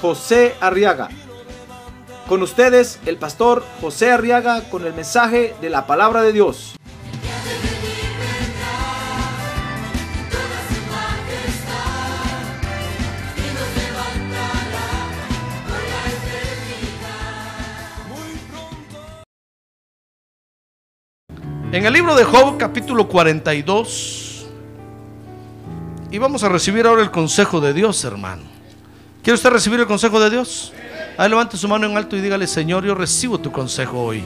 José 0.00 0.54
Arriaga. 0.60 1.08
Con 2.28 2.42
ustedes, 2.42 2.98
el 3.06 3.16
pastor 3.16 3.64
José 3.80 4.10
Arriaga 4.10 4.62
con 4.68 4.84
el 4.84 4.92
mensaje 4.94 5.54
de 5.60 5.70
la 5.70 5.86
palabra 5.86 6.22
de 6.22 6.32
Dios. 6.32 6.76
En 21.72 21.84
el 21.84 21.92
libro 21.92 22.16
de 22.16 22.24
Job, 22.24 22.56
capítulo 22.56 23.06
42, 23.06 24.46
y 26.10 26.16
vamos 26.16 26.42
a 26.42 26.48
recibir 26.48 26.86
ahora 26.86 27.02
el 27.02 27.10
consejo 27.10 27.60
de 27.60 27.74
Dios, 27.74 28.02
hermano. 28.04 28.55
¿Quiere 29.26 29.34
usted 29.34 29.50
recibir 29.50 29.80
el 29.80 29.88
consejo 29.88 30.20
de 30.20 30.30
Dios? 30.30 30.72
Ahí 31.18 31.28
levante 31.28 31.56
su 31.56 31.66
mano 31.66 31.84
en 31.84 31.96
alto 31.96 32.14
y 32.14 32.20
dígale, 32.20 32.46
Señor, 32.46 32.84
yo 32.84 32.94
recibo 32.94 33.40
tu 33.40 33.50
consejo 33.50 34.00
hoy. 34.00 34.22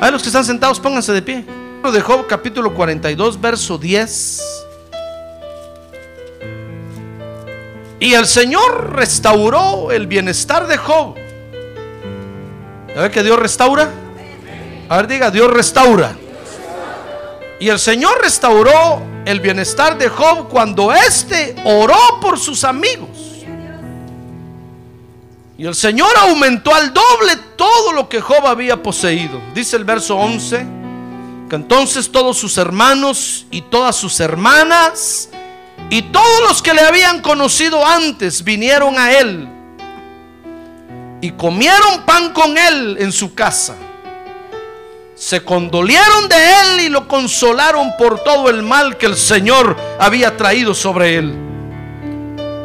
Ahí 0.00 0.12
los 0.12 0.22
que 0.22 0.28
están 0.28 0.44
sentados, 0.44 0.78
pónganse 0.78 1.12
de 1.12 1.20
pie. 1.20 1.44
De 1.92 2.00
Job, 2.00 2.28
capítulo 2.28 2.72
42, 2.72 3.40
verso 3.40 3.76
10. 3.76 4.40
Y 7.98 8.14
el 8.14 8.24
Señor 8.24 8.92
restauró 8.94 9.90
el 9.90 10.06
bienestar 10.06 10.68
de 10.68 10.76
Job. 10.76 11.16
¿Ya 12.94 13.02
ve 13.02 13.10
que 13.10 13.24
Dios 13.24 13.36
restaura? 13.36 13.90
A 14.88 14.96
ver, 14.98 15.08
diga, 15.08 15.32
Dios 15.32 15.52
restaura. 15.52 16.14
Y 17.58 17.68
el 17.68 17.80
Señor 17.80 18.22
restauró 18.22 19.02
el 19.24 19.40
bienestar 19.40 19.98
de 19.98 20.08
Job 20.08 20.48
cuando 20.48 20.92
éste 20.92 21.56
oró 21.64 21.98
por 22.20 22.38
sus 22.38 22.62
amigos. 22.62 23.29
Y 25.60 25.66
el 25.66 25.74
Señor 25.74 26.08
aumentó 26.16 26.74
al 26.74 26.94
doble 26.94 27.36
todo 27.54 27.92
lo 27.92 28.08
que 28.08 28.18
Job 28.18 28.46
había 28.46 28.82
poseído. 28.82 29.38
Dice 29.54 29.76
el 29.76 29.84
verso 29.84 30.16
11, 30.16 30.66
que 31.50 31.54
entonces 31.54 32.10
todos 32.10 32.38
sus 32.38 32.56
hermanos 32.56 33.44
y 33.50 33.60
todas 33.60 33.94
sus 33.94 34.20
hermanas 34.20 35.28
y 35.90 36.00
todos 36.00 36.48
los 36.48 36.62
que 36.62 36.72
le 36.72 36.80
habían 36.80 37.20
conocido 37.20 37.84
antes 37.84 38.42
vinieron 38.42 38.98
a 38.98 39.12
él 39.12 39.50
y 41.20 41.30
comieron 41.32 42.06
pan 42.06 42.32
con 42.32 42.56
él 42.56 42.96
en 42.98 43.12
su 43.12 43.34
casa 43.34 43.76
se 45.14 45.44
condolieron 45.44 46.26
de 46.30 46.36
él 46.36 46.80
y 46.86 46.88
lo 46.88 47.06
consolaron 47.06 47.98
por 47.98 48.24
todo 48.24 48.48
el 48.48 48.62
mal 48.62 48.96
que 48.96 49.04
el 49.04 49.16
Señor 49.16 49.76
había 49.98 50.38
traído 50.38 50.74
sobre 50.74 51.16
él. 51.16 51.49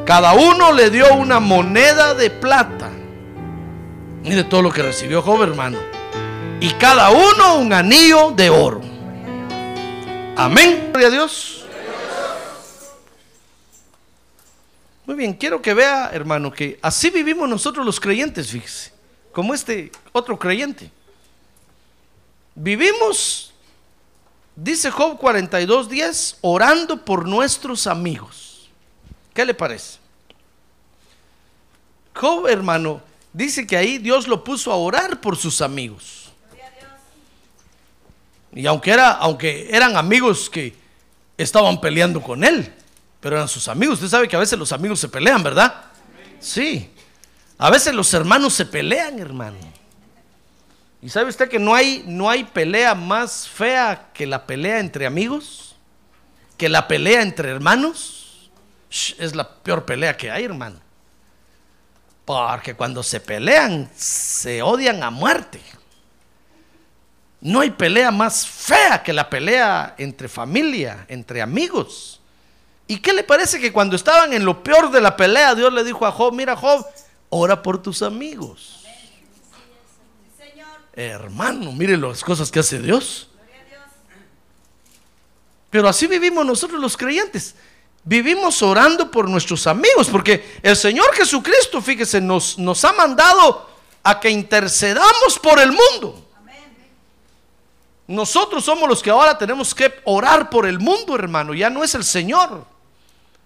Cada 0.06 0.34
uno 0.34 0.72
le 0.72 0.92
dio 0.92 1.16
una 1.16 1.40
moneda 1.40 2.14
de 2.14 2.30
plata. 2.30 2.92
Mire 4.22 4.44
todo 4.44 4.62
lo 4.62 4.72
que 4.72 4.84
recibió 4.84 5.24
Job, 5.24 5.42
hermano. 5.42 5.80
Y 6.60 6.70
cada 6.74 7.10
uno 7.10 7.58
un 7.58 7.74
anillo 7.74 8.32
de 8.32 8.52
oro. 8.52 8.82
Amén. 10.36 10.90
Gloria 10.92 11.08
a 11.08 11.12
Dios. 11.12 11.66
Muy 15.08 15.16
bien, 15.16 15.34
quiero 15.34 15.62
que 15.62 15.74
vea, 15.74 16.10
hermano, 16.14 16.52
que 16.52 16.80
así 16.82 17.10
vivimos 17.10 17.50
nosotros 17.50 17.86
los 17.86 18.00
creyentes, 18.00 18.50
fíjese. 18.50 18.92
Como 19.32 19.54
este 19.54 19.92
otro 20.12 20.38
creyente. 20.38 20.92
Vivimos, 22.54 23.54
dice 24.56 24.92
Job 24.92 25.20
42:10, 25.20 26.38
orando 26.42 27.04
por 27.04 27.28
nuestros 27.28 27.88
amigos. 27.88 28.55
¿Qué 29.36 29.44
le 29.44 29.54
parece? 29.54 30.00
Job, 32.16 32.48
hermano, 32.48 33.02
dice 33.34 33.68
que 33.68 33.76
ahí 33.76 33.98
Dios 33.98 34.30
lo 34.30 34.46
puso 34.46 34.72
a 34.72 34.78
orar 34.78 35.20
por 35.20 35.36
sus 35.36 35.62
amigos. 35.62 36.32
Y 38.54 38.66
aunque, 38.66 38.92
era, 38.92 39.12
aunque 39.12 39.68
eran 39.70 39.98
amigos 39.98 40.50
que 40.50 40.74
estaban 41.38 41.82
peleando 41.82 42.22
con 42.22 42.46
él, 42.46 42.74
pero 43.20 43.36
eran 43.36 43.50
sus 43.50 43.68
amigos. 43.68 43.96
Usted 43.96 44.08
sabe 44.08 44.30
que 44.30 44.38
a 44.38 44.40
veces 44.40 44.58
los 44.58 44.72
amigos 44.72 45.02
se 45.02 45.10
pelean, 45.10 45.44
¿verdad? 45.44 45.84
Sí. 46.40 46.90
A 47.58 47.70
veces 47.70 47.94
los 47.94 48.14
hermanos 48.14 48.54
se 48.54 48.66
pelean, 48.66 49.20
hermano. 49.20 49.58
¿Y 51.02 51.10
sabe 51.10 51.30
usted 51.30 51.50
que 51.50 51.60
no 51.60 51.76
hay, 51.76 52.06
no 52.08 52.30
hay 52.30 52.46
pelea 52.46 52.96
más 52.96 53.50
fea 53.50 54.12
que 54.14 54.26
la 54.26 54.48
pelea 54.48 54.80
entre 54.80 55.06
amigos? 55.06 55.76
¿Que 56.58 56.70
la 56.70 56.88
pelea 56.88 57.22
entre 57.22 57.50
hermanos? 57.50 58.25
Es 59.18 59.36
la 59.36 59.48
peor 59.48 59.86
pelea 59.86 60.16
que 60.16 60.32
hay, 60.32 60.46
hermano. 60.46 60.80
Porque 62.24 62.74
cuando 62.74 63.04
se 63.04 63.20
pelean, 63.20 63.90
se 63.96 64.62
odian 64.62 65.04
a 65.04 65.10
muerte. 65.12 65.62
No 67.42 67.60
hay 67.60 67.72
pelea 67.72 68.10
más 68.10 68.48
fea 68.48 69.04
que 69.04 69.14
la 69.14 69.30
pelea 69.30 69.94
entre 69.98 70.28
familia, 70.28 71.06
entre 71.08 71.42
amigos. 71.42 72.20
¿Y 72.88 72.98
qué 72.98 73.14
le 73.14 73.24
parece 73.24 73.60
que 73.60 73.72
cuando 73.72 73.96
estaban 73.96 74.34
en 74.34 74.46
lo 74.46 74.64
peor 74.64 74.90
de 74.92 75.02
la 75.02 75.16
pelea, 75.16 75.54
Dios 75.54 75.72
le 75.72 75.84
dijo 75.84 76.06
a 76.06 76.12
Job, 76.12 76.34
mira 76.34 76.56
Job, 76.56 76.86
ora 77.30 77.62
por 77.62 77.82
tus 77.82 78.02
amigos? 78.02 78.84
Hermano, 80.94 81.72
mire 81.74 81.98
las 81.98 82.24
cosas 82.24 82.50
que 82.50 82.60
hace 82.60 82.80
Dios. 82.80 83.30
Pero 85.70 85.90
así 85.90 86.08
vivimos 86.08 86.46
nosotros 86.46 86.80
los 86.80 86.96
creyentes. 86.96 87.56
Vivimos 88.08 88.62
orando 88.62 89.10
por 89.10 89.28
nuestros 89.28 89.66
amigos, 89.66 90.10
porque 90.10 90.60
el 90.62 90.76
Señor 90.76 91.12
Jesucristo, 91.16 91.82
fíjese, 91.82 92.22
nos, 92.22 92.58
nos 92.60 92.86
ha 92.86 92.94
mandado 92.94 93.68
a 94.04 94.20
que 94.20 94.30
intercedamos 94.30 95.40
por 95.42 95.60
el 95.60 95.72
mundo. 95.72 96.24
Nosotros 98.08 98.64
somos 98.64 98.88
los 98.88 99.02
que 99.02 99.10
ahora 99.10 99.36
tenemos 99.36 99.74
que 99.74 99.92
orar 100.04 100.52
por 100.52 100.68
el 100.68 100.80
mundo, 100.80 101.16
hermano, 101.16 101.56
ya 101.56 101.72
no 101.72 101.84
es 101.84 101.96
el 101.96 102.04
Señor. 102.04 102.64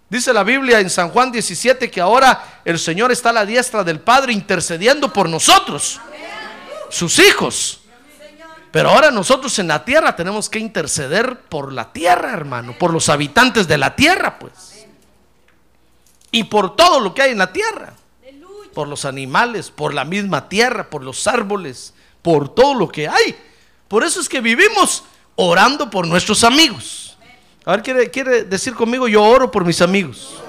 Dice 0.10 0.34
la 0.34 0.44
Biblia 0.44 0.82
en 0.82 0.90
San 0.90 1.10
Juan 1.10 1.32
17 1.32 1.90
que 1.90 2.02
ahora 2.02 2.62
el 2.66 2.78
Señor 2.78 3.14
está 3.14 3.30
a 3.30 3.34
la 3.34 3.46
diestra 3.46 3.86
del 3.86 4.02
Padre 4.02 4.34
intercediendo 4.34 5.14
por 5.14 5.30
nosotros 5.30 6.02
sus 6.90 7.18
hijos. 7.20 7.79
Pero 8.72 8.90
ahora 8.90 9.10
nosotros 9.10 9.58
en 9.60 9.68
la 9.68 9.84
tierra 9.84 10.16
tenemos 10.16 10.50
que 10.50 10.60
interceder 10.60 11.40
por 11.42 11.74
la 11.74 11.92
tierra, 11.92 12.34
hermano, 12.34 12.76
por 12.78 12.94
los 12.94 13.10
habitantes 13.10 13.68
de 13.68 13.78
la 13.78 13.96
tierra, 13.96 14.38
pues. 14.38 14.86
Y 16.32 16.44
por 16.44 16.76
todo 16.76 17.00
lo 17.00 17.14
que 17.14 17.24
hay 17.24 17.32
en 17.32 17.40
la 17.40 17.52
tierra. 17.52 17.94
Por 18.74 18.88
los 18.88 19.06
animales, 19.06 19.72
por 19.72 19.94
la 19.94 20.06
misma 20.06 20.48
tierra, 20.48 20.90
por 20.90 21.04
los 21.04 21.26
árboles, 21.26 21.96
por 22.22 22.54
todo 22.54 22.76
lo 22.76 22.90
que 22.90 23.08
hay. 23.08 23.36
Por 23.88 24.04
eso 24.04 24.22
es 24.22 24.30
que 24.30 24.40
vivimos 24.40 25.04
orando 25.36 25.90
por 25.90 26.08
nuestros 26.08 26.44
amigos. 26.44 27.18
A 27.66 27.72
ver, 27.72 27.82
¿quiere, 27.84 28.12
quiere 28.12 28.44
decir 28.44 28.76
conmigo, 28.76 29.08
yo 29.08 29.24
oro 29.24 29.50
por 29.50 29.66
mis 29.66 29.82
amigos? 29.82 30.40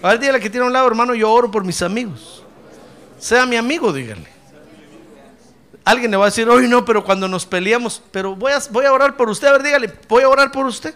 A 0.00 0.10
ver, 0.10 0.20
dígale 0.20 0.40
que 0.40 0.48
tiene 0.48 0.64
a 0.64 0.66
un 0.68 0.72
lado, 0.72 0.86
hermano, 0.86 1.14
yo 1.14 1.30
oro 1.30 1.50
por 1.50 1.64
mis 1.64 1.82
amigos. 1.82 2.44
Sea 3.18 3.46
mi 3.46 3.56
amigo, 3.56 3.92
dígale. 3.92 4.28
Alguien 5.84 6.10
le 6.10 6.16
va 6.16 6.24
a 6.24 6.28
decir, 6.28 6.48
hoy 6.48 6.68
no, 6.68 6.84
pero 6.84 7.02
cuando 7.02 7.26
nos 7.26 7.44
peleamos, 7.44 8.02
pero 8.12 8.36
voy 8.36 8.52
a, 8.52 8.62
voy 8.70 8.84
a 8.84 8.92
orar 8.92 9.16
por 9.16 9.28
usted. 9.28 9.48
A 9.48 9.52
ver, 9.52 9.62
dígale, 9.62 9.92
voy 10.08 10.22
a 10.22 10.28
orar 10.28 10.52
por 10.52 10.66
usted. 10.66 10.94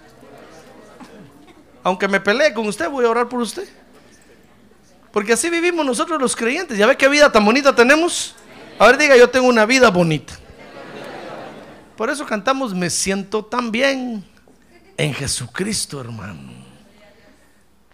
Aunque 1.83 2.07
me 2.09 2.21
pelee 2.21 2.53
con 2.53 2.67
usted, 2.67 2.89
voy 2.89 3.05
a 3.05 3.11
orar 3.11 3.29
por 3.29 3.41
usted. 3.41 3.69
Porque 5.13 5.33
así 5.33 5.51
vivimos 5.51 5.85
nosotros 5.85 6.21
los 6.21 6.37
creyentes. 6.37 6.77
¿Ya 6.79 6.87
ve 6.87 6.97
qué 6.97 7.09
vida 7.09 7.33
tan 7.33 7.45
bonita 7.45 7.75
tenemos? 7.75 8.35
A 8.79 8.87
ver, 8.87 8.99
diga, 8.99 9.17
yo 9.17 9.31
tengo 9.31 9.49
una 9.49 9.67
vida 9.67 9.91
bonita. 9.91 10.35
Por 11.97 12.11
eso 12.11 12.27
cantamos, 12.27 12.75
me 12.75 12.91
siento 12.91 13.45
tan 13.45 13.73
bien 13.73 14.25
en 14.97 15.15
Jesucristo, 15.15 16.01
hermano. 16.01 16.53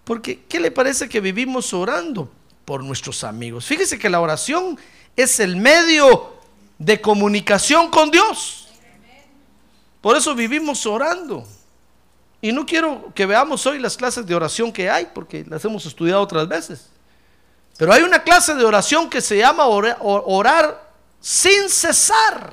Porque, 0.04 0.42
¿qué 0.48 0.58
le 0.58 0.70
parece 0.70 1.08
que 1.08 1.20
vivimos 1.20 1.72
orando 1.72 2.30
por 2.64 2.82
nuestros 2.82 3.22
amigos? 3.22 3.64
Fíjese 3.64 3.98
que 3.98 4.10
la 4.10 4.20
oración 4.20 4.78
es 5.16 5.38
el 5.38 5.56
medio 5.56 6.41
de 6.84 7.00
comunicación 7.00 7.88
con 7.90 8.10
Dios. 8.10 8.68
Por 10.00 10.16
eso 10.16 10.34
vivimos 10.34 10.84
orando. 10.84 11.46
Y 12.40 12.50
no 12.50 12.66
quiero 12.66 13.12
que 13.14 13.24
veamos 13.24 13.64
hoy 13.66 13.78
las 13.78 13.96
clases 13.96 14.26
de 14.26 14.34
oración 14.34 14.72
que 14.72 14.90
hay, 14.90 15.08
porque 15.14 15.44
las 15.48 15.64
hemos 15.64 15.86
estudiado 15.86 16.20
otras 16.20 16.48
veces. 16.48 16.88
Pero 17.78 17.92
hay 17.92 18.02
una 18.02 18.22
clase 18.22 18.54
de 18.54 18.64
oración 18.64 19.08
que 19.08 19.20
se 19.20 19.38
llama 19.38 19.66
orar 19.66 20.90
sin 21.20 21.68
cesar. 21.68 22.52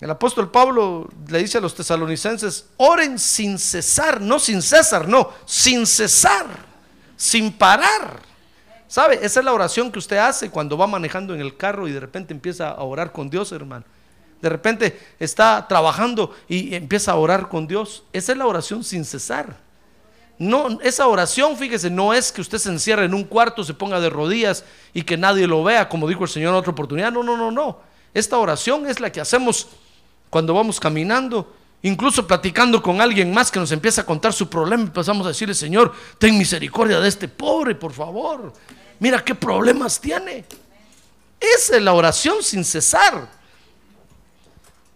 El 0.00 0.10
apóstol 0.10 0.50
Pablo 0.50 1.08
le 1.28 1.38
dice 1.38 1.58
a 1.58 1.60
los 1.60 1.74
tesalonicenses, 1.74 2.66
oren 2.76 3.18
sin 3.18 3.58
cesar, 3.58 4.20
no 4.20 4.38
sin 4.38 4.62
César, 4.62 5.08
no, 5.08 5.32
sin 5.46 5.86
cesar, 5.86 6.46
sin 7.16 7.52
parar. 7.52 8.33
¿Sabe? 8.94 9.18
Esa 9.22 9.40
es 9.40 9.44
la 9.44 9.52
oración 9.52 9.90
que 9.90 9.98
usted 9.98 10.18
hace 10.18 10.50
cuando 10.50 10.78
va 10.78 10.86
manejando 10.86 11.34
en 11.34 11.40
el 11.40 11.56
carro 11.56 11.88
y 11.88 11.90
de 11.90 11.98
repente 11.98 12.32
empieza 12.32 12.68
a 12.68 12.84
orar 12.84 13.10
con 13.10 13.28
Dios, 13.28 13.50
hermano. 13.50 13.84
De 14.40 14.48
repente 14.48 14.96
está 15.18 15.66
trabajando 15.68 16.32
y 16.46 16.76
empieza 16.76 17.10
a 17.10 17.16
orar 17.16 17.48
con 17.48 17.66
Dios. 17.66 18.04
Esa 18.12 18.30
es 18.30 18.38
la 18.38 18.46
oración 18.46 18.84
sin 18.84 19.04
cesar. 19.04 19.56
No, 20.38 20.78
esa 20.80 21.08
oración, 21.08 21.56
fíjese, 21.56 21.90
no 21.90 22.14
es 22.14 22.30
que 22.30 22.40
usted 22.40 22.58
se 22.58 22.68
encierre 22.68 23.06
en 23.06 23.14
un 23.14 23.24
cuarto, 23.24 23.64
se 23.64 23.74
ponga 23.74 23.98
de 23.98 24.10
rodillas 24.10 24.64
y 24.92 25.02
que 25.02 25.16
nadie 25.16 25.48
lo 25.48 25.64
vea, 25.64 25.88
como 25.88 26.06
dijo 26.06 26.22
el 26.22 26.30
Señor 26.30 26.50
en 26.50 26.60
otra 26.60 26.70
oportunidad. 26.70 27.10
No, 27.10 27.24
no, 27.24 27.36
no, 27.36 27.50
no. 27.50 27.80
Esta 28.14 28.38
oración 28.38 28.86
es 28.86 29.00
la 29.00 29.10
que 29.10 29.20
hacemos 29.20 29.70
cuando 30.30 30.54
vamos 30.54 30.78
caminando, 30.78 31.52
incluso 31.82 32.28
platicando 32.28 32.80
con 32.80 33.00
alguien 33.00 33.34
más 33.34 33.50
que 33.50 33.58
nos 33.58 33.72
empieza 33.72 34.02
a 34.02 34.06
contar 34.06 34.32
su 34.32 34.48
problema, 34.48 34.84
empezamos 34.84 35.26
a 35.26 35.30
decirle, 35.30 35.54
Señor, 35.54 35.92
ten 36.16 36.38
misericordia 36.38 37.00
de 37.00 37.08
este 37.08 37.26
pobre, 37.26 37.74
por 37.74 37.92
favor. 37.92 38.52
Mira 38.98 39.24
qué 39.24 39.34
problemas 39.34 40.00
tiene. 40.00 40.44
Esa 41.40 41.76
es 41.76 41.82
la 41.82 41.92
oración 41.92 42.42
sin 42.42 42.64
cesar. 42.64 43.28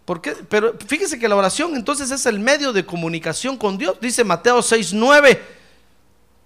¿Por 0.04 0.22
qué? 0.22 0.32
Pero 0.48 0.74
fíjese 0.86 1.18
que 1.18 1.28
la 1.28 1.36
oración 1.36 1.76
entonces 1.76 2.10
es 2.10 2.24
el 2.26 2.40
medio 2.40 2.72
de 2.72 2.86
comunicación 2.86 3.56
con 3.56 3.76
Dios. 3.76 3.98
Dice 4.00 4.24
Mateo 4.24 4.60
6:9 4.60 5.38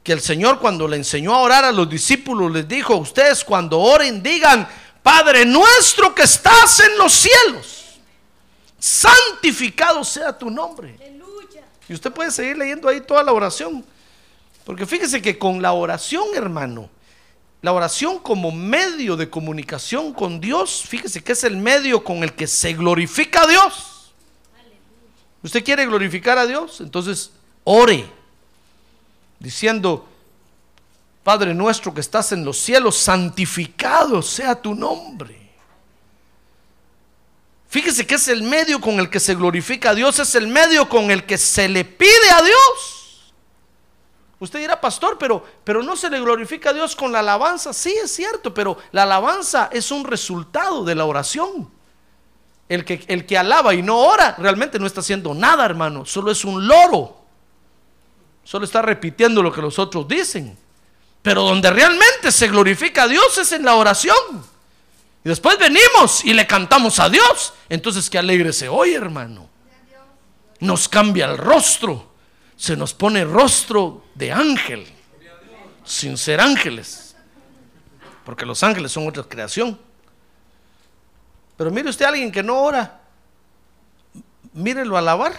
que 0.02 0.12
el 0.12 0.20
Señor 0.20 0.58
cuando 0.58 0.88
le 0.88 0.96
enseñó 0.96 1.34
a 1.34 1.38
orar 1.38 1.64
a 1.64 1.70
los 1.72 1.88
discípulos 1.88 2.50
les 2.50 2.66
dijo, 2.66 2.96
ustedes 2.96 3.44
cuando 3.44 3.78
oren 3.78 4.20
digan, 4.22 4.69
Padre 5.02 5.44
nuestro 5.44 6.14
que 6.14 6.22
estás 6.22 6.81
en 6.81 6.99
los 6.99 7.12
cielos, 7.12 8.00
santificado 8.78 10.02
sea 10.02 10.37
tu 10.37 10.50
nombre. 10.50 10.96
Y 11.88 11.94
usted 11.94 12.12
puede 12.12 12.31
seguir 12.31 12.56
leyendo 12.56 12.88
ahí 12.88 13.00
toda 13.00 13.22
la 13.22 13.32
oración. 13.32 13.84
Porque 14.64 14.87
fíjese 14.87 15.20
que 15.20 15.38
con 15.38 15.60
la 15.60 15.72
oración, 15.72 16.25
hermano, 16.34 16.88
la 17.62 17.73
oración 17.73 18.19
como 18.19 18.50
medio 18.50 19.17
de 19.17 19.31
comunicación 19.31 20.12
con 20.12 20.41
Dios, 20.41 20.82
fíjese 20.87 21.23
que 21.23 21.32
es 21.32 21.44
el 21.44 21.56
medio 21.56 22.03
con 22.03 22.25
el 22.25 22.35
que 22.35 22.49
se 22.49 22.73
glorifica 22.75 23.43
a 23.43 23.47
Dios. 23.47 24.12
¿Usted 25.44 25.64
quiere 25.64 25.87
glorificar 25.87 26.38
a 26.38 26.47
Dios? 26.47 26.81
Entonces, 26.81 27.31
ore, 27.62 28.05
diciendo, 29.38 30.09
Padre 31.23 31.55
nuestro 31.55 31.94
que 31.94 32.00
estás 32.00 32.32
en 32.32 32.44
los 32.44 32.59
cielos, 32.59 32.97
santificado 32.97 34.23
sea 34.23 34.61
tu 34.61 34.75
nombre. 34.75 35.41
Fíjese 37.69 38.06
que 38.06 38.17
es 38.17 38.26
el 38.26 38.43
medio 38.43 38.81
con 38.81 38.99
el 38.99 39.09
que 39.09 39.20
se 39.20 39.37
glorifica 39.37 39.91
a 39.91 39.94
Dios, 39.94 40.19
es 40.19 40.35
el 40.35 40.49
medio 40.49 40.88
con 40.88 41.12
el 41.12 41.25
que 41.26 41.38
se 41.38 41.69
le 41.69 41.85
pide 41.85 42.31
a 42.35 42.43
Dios. 42.43 43.01
Usted 44.42 44.58
dirá, 44.58 44.80
pastor, 44.80 45.18
pero, 45.18 45.46
pero 45.62 45.84
no 45.84 45.94
se 45.94 46.10
le 46.10 46.18
glorifica 46.18 46.70
a 46.70 46.72
Dios 46.72 46.96
con 46.96 47.12
la 47.12 47.20
alabanza. 47.20 47.72
Sí, 47.72 47.94
es 48.02 48.12
cierto, 48.12 48.52
pero 48.52 48.76
la 48.90 49.04
alabanza 49.04 49.68
es 49.70 49.92
un 49.92 50.04
resultado 50.04 50.82
de 50.82 50.96
la 50.96 51.04
oración. 51.04 51.70
El 52.68 52.84
que, 52.84 53.04
el 53.06 53.24
que 53.24 53.38
alaba 53.38 53.72
y 53.72 53.82
no 53.82 54.00
ora 54.00 54.34
realmente 54.36 54.80
no 54.80 54.86
está 54.88 54.98
haciendo 54.98 55.32
nada, 55.32 55.64
hermano. 55.64 56.04
Solo 56.04 56.32
es 56.32 56.44
un 56.44 56.66
loro. 56.66 57.18
Solo 58.42 58.64
está 58.64 58.82
repitiendo 58.82 59.44
lo 59.44 59.52
que 59.52 59.62
los 59.62 59.78
otros 59.78 60.08
dicen. 60.08 60.58
Pero 61.22 61.44
donde 61.44 61.70
realmente 61.70 62.32
se 62.32 62.48
glorifica 62.48 63.04
a 63.04 63.08
Dios 63.08 63.38
es 63.38 63.52
en 63.52 63.64
la 63.64 63.76
oración. 63.76 64.16
Y 65.24 65.28
después 65.28 65.56
venimos 65.56 66.24
y 66.24 66.32
le 66.32 66.48
cantamos 66.48 66.98
a 66.98 67.08
Dios. 67.08 67.52
Entonces, 67.68 68.10
qué 68.10 68.18
alegre 68.18 68.52
se 68.52 68.68
oye, 68.68 68.96
hermano. 68.96 69.48
Nos 70.58 70.88
cambia 70.88 71.26
el 71.26 71.38
rostro. 71.38 72.12
Se 72.62 72.76
nos 72.76 72.94
pone 72.94 73.25
rostro 73.25 74.05
de 74.14 74.31
ángel. 74.31 74.87
Sin 75.82 76.17
ser 76.17 76.41
ángeles. 76.41 77.17
Porque 78.25 78.47
los 78.47 78.62
ángeles 78.62 78.93
son 78.93 79.09
otra 79.09 79.25
creación. 79.25 79.76
Pero 81.56 81.73
mire 81.73 81.91
usted 81.91 82.05
a 82.05 82.11
alguien 82.11 82.31
que 82.31 82.41
no 82.41 82.62
ora. 82.62 83.00
Mírelo 84.53 84.97
alabar. 84.97 85.32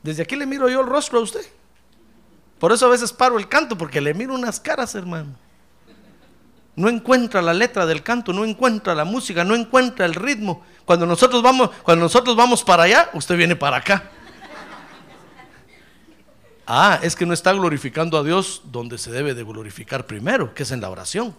Desde 0.00 0.22
aquí 0.22 0.36
le 0.36 0.46
miro 0.46 0.68
yo 0.68 0.82
el 0.82 0.86
rostro 0.86 1.18
a 1.18 1.22
usted. 1.22 1.44
Por 2.60 2.70
eso 2.70 2.86
a 2.86 2.90
veces 2.90 3.12
paro 3.12 3.36
el 3.36 3.48
canto, 3.48 3.76
porque 3.76 4.00
le 4.00 4.14
miro 4.14 4.36
unas 4.36 4.60
caras, 4.60 4.94
hermano. 4.94 5.34
No 6.76 6.88
encuentra 6.88 7.42
la 7.42 7.52
letra 7.52 7.86
del 7.86 8.04
canto, 8.04 8.32
no 8.32 8.44
encuentra 8.44 8.94
la 8.94 9.04
música, 9.04 9.42
no 9.42 9.56
encuentra 9.56 10.06
el 10.06 10.14
ritmo. 10.14 10.64
Cuando 10.84 11.06
nosotros 11.06 11.42
vamos, 11.42 11.70
cuando 11.82 12.04
nosotros 12.04 12.36
vamos 12.36 12.62
para 12.62 12.84
allá, 12.84 13.10
usted 13.14 13.36
viene 13.36 13.56
para 13.56 13.78
acá. 13.78 14.12
Ah, 16.70 17.00
es 17.02 17.16
que 17.16 17.24
no 17.24 17.32
está 17.32 17.54
glorificando 17.54 18.18
a 18.18 18.22
Dios 18.22 18.60
donde 18.64 18.98
se 18.98 19.10
debe 19.10 19.32
de 19.32 19.42
glorificar 19.42 20.06
primero, 20.06 20.52
que 20.52 20.64
es 20.64 20.70
en 20.70 20.82
la 20.82 20.90
oración. 20.90 21.34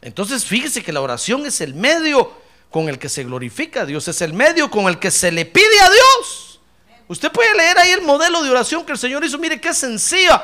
Entonces, 0.00 0.46
fíjese 0.46 0.82
que 0.82 0.90
la 0.90 1.02
oración 1.02 1.44
es 1.44 1.60
el 1.60 1.74
medio 1.74 2.32
con 2.70 2.88
el 2.88 2.98
que 2.98 3.10
se 3.10 3.24
glorifica 3.24 3.82
a 3.82 3.84
Dios, 3.84 4.08
es 4.08 4.22
el 4.22 4.32
medio 4.32 4.70
con 4.70 4.86
el 4.86 4.98
que 4.98 5.10
se 5.10 5.30
le 5.30 5.44
pide 5.44 5.80
a 5.82 5.90
Dios. 5.90 6.60
Usted 7.08 7.30
puede 7.30 7.54
leer 7.54 7.78
ahí 7.78 7.90
el 7.90 8.00
modelo 8.00 8.42
de 8.42 8.48
oración 8.48 8.86
que 8.86 8.92
el 8.92 8.98
Señor 8.98 9.22
hizo, 9.22 9.36
mire 9.36 9.60
qué 9.60 9.74
sencilla, 9.74 10.42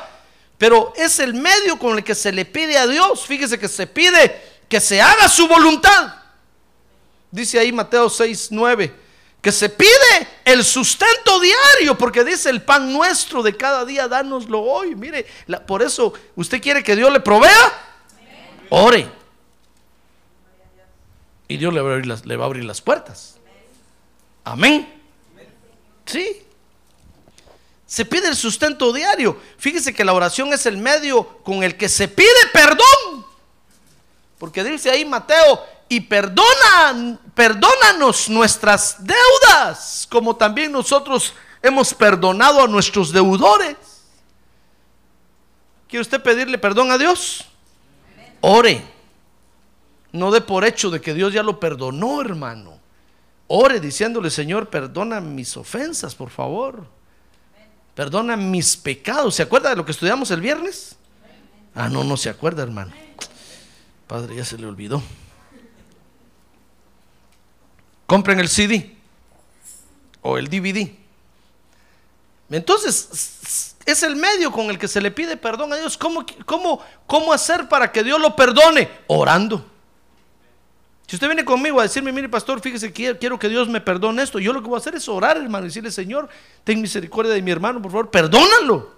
pero 0.59 0.93
es 0.95 1.19
el 1.19 1.33
medio 1.33 1.79
con 1.79 1.97
el 1.97 2.05
que 2.05 2.15
se 2.15 2.31
le 2.31 2.45
pide 2.45 2.77
a 2.77 2.87
Dios. 2.87 3.25
Fíjese 3.25 3.59
que 3.59 3.69
se 3.69 3.87
pide 3.87 4.39
que 4.69 4.81
se 4.81 5.01
haga 5.01 5.31
su 5.31 5.49
voluntad. 5.49 6.15
Dice 7.31 7.59
ahí 7.59 7.73
Mateo 7.73 8.11
6, 8.11 8.49
9, 8.51 8.95
que 9.49 9.53
se 9.53 9.71
pide 9.71 10.29
el 10.45 10.63
sustento 10.63 11.41
diario, 11.41 11.97
porque 11.97 12.23
dice 12.23 12.51
el 12.51 12.61
pan 12.61 12.93
nuestro 12.93 13.43
de 13.43 13.57
cada 13.57 13.87
día, 13.87 14.07
dánoslo 14.07 14.61
hoy. 14.61 14.95
Mire, 14.95 15.25
por 15.67 15.81
eso 15.81 16.13
usted 16.37 16.61
quiere 16.61 16.83
que 16.83 16.95
Dios 16.95 17.11
le 17.11 17.21
provea, 17.21 17.97
ore. 18.69 19.11
Y 21.49 21.57
Dios 21.57 21.73
le 21.73 21.81
va 21.81 21.89
a 21.89 21.93
abrir 21.93 22.07
las, 22.07 22.27
le 22.27 22.37
va 22.37 22.45
a 22.45 22.47
abrir 22.47 22.63
las 22.63 22.83
puertas. 22.83 23.39
Amén. 24.45 25.03
Sí. 26.05 26.43
Se 27.87 28.05
pide 28.05 28.29
el 28.29 28.37
sustento 28.37 28.93
diario. 28.93 29.41
Fíjese 29.57 29.95
que 29.95 30.05
la 30.05 30.13
oración 30.13 30.53
es 30.53 30.67
el 30.67 30.77
medio 30.77 31.39
con 31.43 31.63
el 31.63 31.79
que 31.79 31.89
se 31.89 32.07
pide 32.07 32.29
perdón. 32.53 33.25
Porque 34.37 34.63
dice 34.63 34.91
ahí 34.91 35.07
Mateo, 35.07 35.65
y 35.89 36.01
perdona, 36.01 37.19
perdónanos 37.35 38.29
nuestras 38.29 38.97
deudas, 38.99 40.07
como 40.11 40.37
también 40.37 40.71
nosotros 40.71 41.33
hemos 41.63 41.95
perdonado 41.95 42.63
a 42.63 42.69
nuestros 42.69 43.13
deudores. 43.13 43.77
¿Quiere 45.89 46.03
usted 46.03 46.23
pedirle 46.23 46.59
perdón 46.59 46.91
a 46.91 46.99
Dios? 46.99 47.47
Ore. 48.41 48.83
No 50.13 50.31
dé 50.31 50.41
por 50.41 50.65
hecho 50.65 50.91
de 50.91 51.01
que 51.01 51.15
Dios 51.15 51.33
ya 51.33 51.43
lo 51.43 51.59
perdonó, 51.59 52.21
hermano. 52.21 52.79
Ore 53.47 53.81
diciéndole, 53.81 54.31
Señor, 54.31 54.69
perdona 54.69 55.21
mis 55.21 55.57
ofensas, 55.57 56.15
por 56.15 56.31
favor. 56.31 56.87
Perdona 57.95 58.37
mis 58.37 58.77
pecados. 58.77 59.35
¿Se 59.35 59.43
acuerda 59.43 59.71
de 59.71 59.77
lo 59.77 59.85
que 59.85 59.93
estudiamos 59.93 60.31
el 60.31 60.41
viernes? 60.41 60.97
Ah, 61.75 61.89
no, 61.89 62.05
no 62.05 62.17
se 62.17 62.29
acuerda, 62.29 62.63
hermano. 62.63 62.93
Padre, 64.07 64.37
ya 64.37 64.45
se 64.45 64.59
le 64.59 64.67
olvidó. 64.67 65.03
Compren 68.09 68.41
el 68.41 68.49
CD 68.49 68.97
o 70.23 70.39
el 70.39 70.49
DVD. 70.49 70.91
Entonces, 72.49 73.75
es 73.85 74.03
el 74.03 74.17
medio 74.17 74.51
con 74.51 74.71
el 74.71 74.79
que 74.79 74.89
se 74.89 75.03
le 75.03 75.11
pide 75.11 75.37
perdón 75.37 75.75
a 75.75 75.77
Dios. 75.77 75.99
¿Cómo, 75.99 76.25
cómo, 76.47 76.83
cómo 77.07 77.35
hacer 77.35 77.69
para 77.69 77.93
que 77.93 78.03
Dios 78.03 78.19
lo 78.19 78.35
perdone? 78.35 78.89
Orando. 79.09 79.63
Si 81.07 81.17
usted 81.17 81.27
viene 81.27 81.45
conmigo 81.45 81.81
a 81.81 81.83
decirme, 81.83 82.11
mire 82.11 82.31
pastor, 82.31 82.63
fíjese 82.63 82.95
que 82.95 83.19
quiero 83.19 83.39
que 83.39 83.51
Dios 83.51 83.69
me 83.69 83.83
perdone 83.83 84.23
esto, 84.23 84.39
yo 84.39 84.55
lo 84.55 84.63
que 84.63 84.69
voy 84.69 84.77
a 84.77 84.81
hacer 84.81 84.95
es 84.95 85.07
orar, 85.07 85.37
hermano, 85.37 85.67
y 85.67 85.69
decirle, 85.69 85.91
Señor, 85.91 86.31
ten 86.65 86.81
misericordia 86.81 87.35
de 87.35 87.43
mi 87.43 87.51
hermano, 87.51 87.83
por 87.83 87.93
favor, 87.93 88.11
perdónalo. 88.11 88.91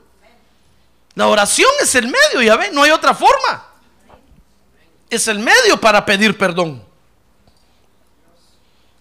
La 1.17 1.27
oración 1.27 1.71
es 1.83 1.93
el 1.97 2.05
medio, 2.05 2.43
ya 2.43 2.57
ve, 2.57 2.71
no 2.71 2.85
hay 2.85 2.93
otra 2.93 3.13
forma. 3.13 3.67
Es 5.09 5.27
el 5.27 5.41
medio 5.41 5.81
para 5.81 6.07
pedir 6.07 6.39
perdón. 6.39 6.90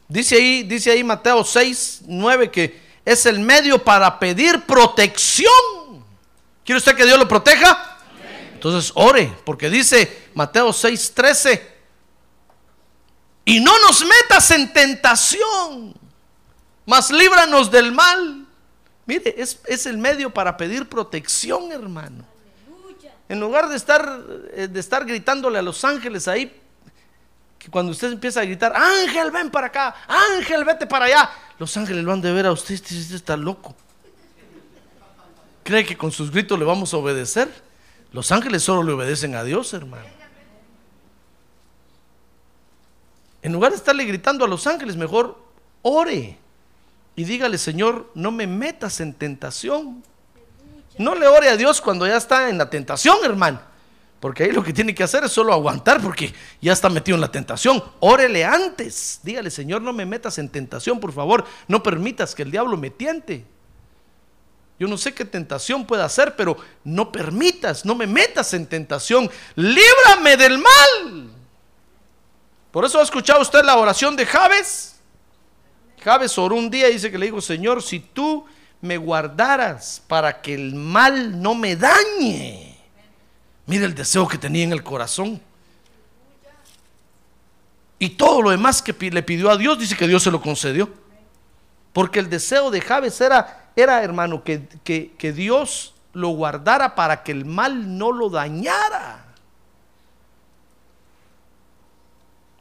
Dice 0.09 0.35
ahí, 0.35 0.63
dice 0.63 0.91
ahí 0.91 1.03
Mateo 1.03 1.43
6, 1.43 2.01
9 2.07 2.49
que 2.49 2.81
es 3.05 3.25
el 3.27 3.39
medio 3.39 3.81
para 3.83 4.19
pedir 4.19 4.65
protección. 4.65 5.53
¿Quiere 6.65 6.77
usted 6.77 6.95
que 6.95 7.05
Dios 7.05 7.17
lo 7.17 7.27
proteja? 7.27 7.99
Entonces 8.53 8.91
ore, 8.95 9.31
porque 9.45 9.69
dice 9.69 10.29
Mateo 10.33 10.73
6, 10.73 11.13
13 11.13 11.79
y 13.45 13.59
no 13.59 13.79
nos 13.81 14.05
metas 14.05 14.51
en 14.51 14.71
tentación, 14.73 15.95
mas 16.85 17.09
líbranos 17.09 17.71
del 17.71 17.91
mal. 17.91 18.45
Mire, 19.05 19.33
es, 19.37 19.59
es 19.65 19.85
el 19.87 19.97
medio 19.97 20.31
para 20.31 20.55
pedir 20.55 20.87
protección, 20.87 21.71
hermano. 21.71 22.25
En 23.27 23.39
lugar 23.39 23.69
de 23.69 23.75
estar, 23.75 24.23
eh, 24.53 24.67
de 24.67 24.79
estar 24.79 25.05
gritándole 25.05 25.57
a 25.57 25.63
los 25.63 25.83
ángeles 25.83 26.27
ahí, 26.27 26.55
que 27.59 27.69
cuando 27.69 27.91
usted 27.91 28.13
empieza 28.13 28.39
a 28.39 28.45
gritar, 28.45 28.73
ángel, 28.75 29.29
ven 29.31 29.51
para 29.51 29.67
acá, 29.67 29.93
ángel, 30.07 30.63
vete 30.63 30.87
para 30.87 31.05
allá, 31.05 31.29
los 31.59 31.75
ángeles 31.75 32.05
lo 32.05 32.13
han 32.13 32.21
de 32.21 32.31
ver 32.31 32.45
a 32.45 32.53
usted, 32.53 32.73
este, 32.73 32.97
este 32.97 33.17
está 33.17 33.35
loco. 33.35 33.75
¿Cree 35.63 35.85
que 35.85 35.97
con 35.97 36.11
sus 36.11 36.31
gritos 36.31 36.57
le 36.57 36.63
vamos 36.63 36.93
a 36.93 36.97
obedecer? 36.97 37.49
Los 38.13 38.31
ángeles 38.31 38.63
solo 38.63 38.81
le 38.81 38.93
obedecen 38.93 39.35
a 39.35 39.43
Dios, 39.43 39.73
hermano. 39.73 40.07
En 43.41 43.53
lugar 43.53 43.71
de 43.71 43.77
estarle 43.77 44.05
gritando 44.05 44.45
a 44.45 44.47
los 44.47 44.65
ángeles, 44.65 44.95
mejor 44.95 45.37
ore 45.81 46.37
y 47.15 47.25
dígale, 47.25 47.57
Señor, 47.57 48.09
no 48.15 48.31
me 48.31 48.47
metas 48.47 49.01
en 49.01 49.13
tentación. 49.13 50.01
No 50.97 51.15
le 51.15 51.27
ore 51.27 51.49
a 51.49 51.57
Dios 51.57 51.81
cuando 51.81 52.07
ya 52.07 52.15
está 52.15 52.49
en 52.49 52.57
la 52.57 52.69
tentación, 52.69 53.17
hermano. 53.23 53.68
Porque 54.19 54.43
ahí 54.43 54.51
lo 54.51 54.63
que 54.63 54.73
tiene 54.73 54.93
que 54.93 55.03
hacer 55.03 55.23
es 55.23 55.31
solo 55.31 55.53
aguantar 55.53 56.01
porque 56.01 56.33
ya 56.61 56.73
está 56.73 56.89
metido 56.89 57.15
en 57.15 57.21
la 57.21 57.31
tentación. 57.31 57.81
Órele 58.01 58.43
antes. 58.43 59.21
Dígale, 59.23 59.49
Señor, 59.49 59.81
no 59.81 59.93
me 59.93 60.05
metas 60.05 60.37
en 60.37 60.49
tentación, 60.49 60.99
por 60.99 61.13
favor. 61.13 61.45
No 61.67 61.81
permitas 61.81 62.35
que 62.35 62.43
el 62.43 62.51
diablo 62.51 62.75
me 62.75 62.89
tiente. 62.89 63.45
Yo 64.77 64.87
no 64.87 64.97
sé 64.97 65.13
qué 65.13 65.25
tentación 65.25 65.85
pueda 65.85 66.05
hacer, 66.05 66.35
pero 66.35 66.57
no 66.85 67.11
permitas, 67.11 67.85
no 67.85 67.95
me 67.95 68.07
metas 68.07 68.53
en 68.53 68.65
tentación. 68.65 69.29
Líbrame 69.55 70.37
del 70.37 70.57
mal. 70.57 71.31
Por 72.71 72.85
eso 72.85 72.99
ha 72.99 73.03
escuchado 73.03 73.41
usted 73.41 73.63
la 73.63 73.77
oración 73.77 74.15
de 74.15 74.25
Javes. 74.25 74.95
Javes 76.01 76.37
oró 76.37 76.55
un 76.55 76.69
día 76.69 76.89
y 76.89 76.93
dice 76.93 77.11
que 77.11 77.17
le 77.17 77.25
dijo, 77.25 77.41
Señor, 77.41 77.83
si 77.83 77.99
tú 77.99 78.45
me 78.81 78.97
guardaras 78.97 80.01
para 80.07 80.41
que 80.41 80.53
el 80.53 80.75
mal 80.75 81.41
no 81.41 81.55
me 81.55 81.75
dañe. 81.75 82.68
Mira 83.69 83.85
el 83.85 83.93
deseo 83.93 84.27
que 84.27 84.39
tenía 84.39 84.63
en 84.63 84.71
el 84.71 84.81
corazón. 84.81 85.39
Y 87.99 88.09
todo 88.09 88.41
lo 88.41 88.49
demás 88.49 88.81
que 88.81 89.11
le 89.11 89.21
pidió 89.21 89.51
a 89.51 89.57
Dios, 89.57 89.77
dice 89.77 89.95
que 89.95 90.07
Dios 90.07 90.23
se 90.23 90.31
lo 90.31 90.41
concedió. 90.41 90.89
Porque 91.93 92.17
el 92.17 92.31
deseo 92.31 92.71
de 92.71 92.81
Javes 92.81 93.21
era, 93.21 93.71
era 93.75 94.01
hermano, 94.03 94.43
que, 94.43 94.67
que, 94.83 95.13
que 95.19 95.33
Dios 95.33 95.93
lo 96.13 96.29
guardara 96.29 96.95
para 96.95 97.21
que 97.21 97.31
el 97.31 97.45
mal 97.45 97.95
no 97.95 98.11
lo 98.11 98.31
dañara. 98.31 99.35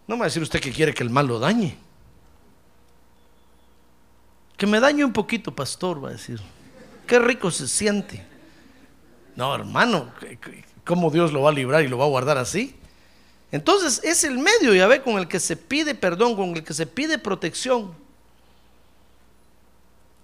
No 0.07 0.17
me 0.17 0.21
va 0.21 0.25
a 0.27 0.29
decir 0.29 0.43
usted 0.43 0.61
que 0.61 0.73
quiere 0.73 0.93
que 0.93 1.05
el 1.05 1.09
mal 1.09 1.27
lo 1.27 1.39
dañe. 1.39 1.79
Que 4.59 4.67
me 4.67 4.79
dañe 4.79 5.07
un 5.07 5.13
poquito, 5.15 5.57
pastor, 5.57 6.05
va 6.05 6.11
a 6.11 6.13
decir. 6.13 6.39
Qué 7.07 7.19
rico 7.19 7.51
se 7.51 7.67
siente. 7.67 8.27
No, 9.37 9.55
hermano, 9.55 10.13
¿cómo 10.89 11.11
Dios 11.11 11.35
lo 11.35 11.43
va 11.43 11.51
a 11.51 11.53
librar 11.53 11.85
y 11.85 11.89
lo 11.89 11.99
va 11.99 12.07
a 12.07 12.09
guardar 12.09 12.39
así? 12.39 12.75
Entonces 13.53 14.01
es 14.03 14.25
el 14.25 14.39
medio, 14.39 14.75
ya 14.75 14.87
ve, 14.87 15.03
con 15.03 15.19
el 15.19 15.29
que 15.29 15.39
se 15.39 15.55
pide 15.55 15.95
perdón, 15.95 16.35
con 16.35 16.57
el 16.57 16.65
que 16.65 16.73
se 16.73 16.87
pide 16.87 17.19
protección. 17.19 17.95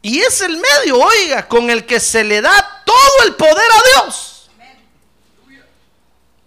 Y 0.00 0.20
es 0.20 0.40
el 0.40 0.56
medio, 0.56 0.98
oiga, 0.98 1.46
con 1.46 1.68
el 1.68 1.84
que 1.84 2.00
se 2.00 2.24
le 2.24 2.40
da 2.40 2.82
todo 2.84 3.26
el 3.26 3.34
poder 3.34 3.56
a 3.56 4.02
Dios. 4.02 4.50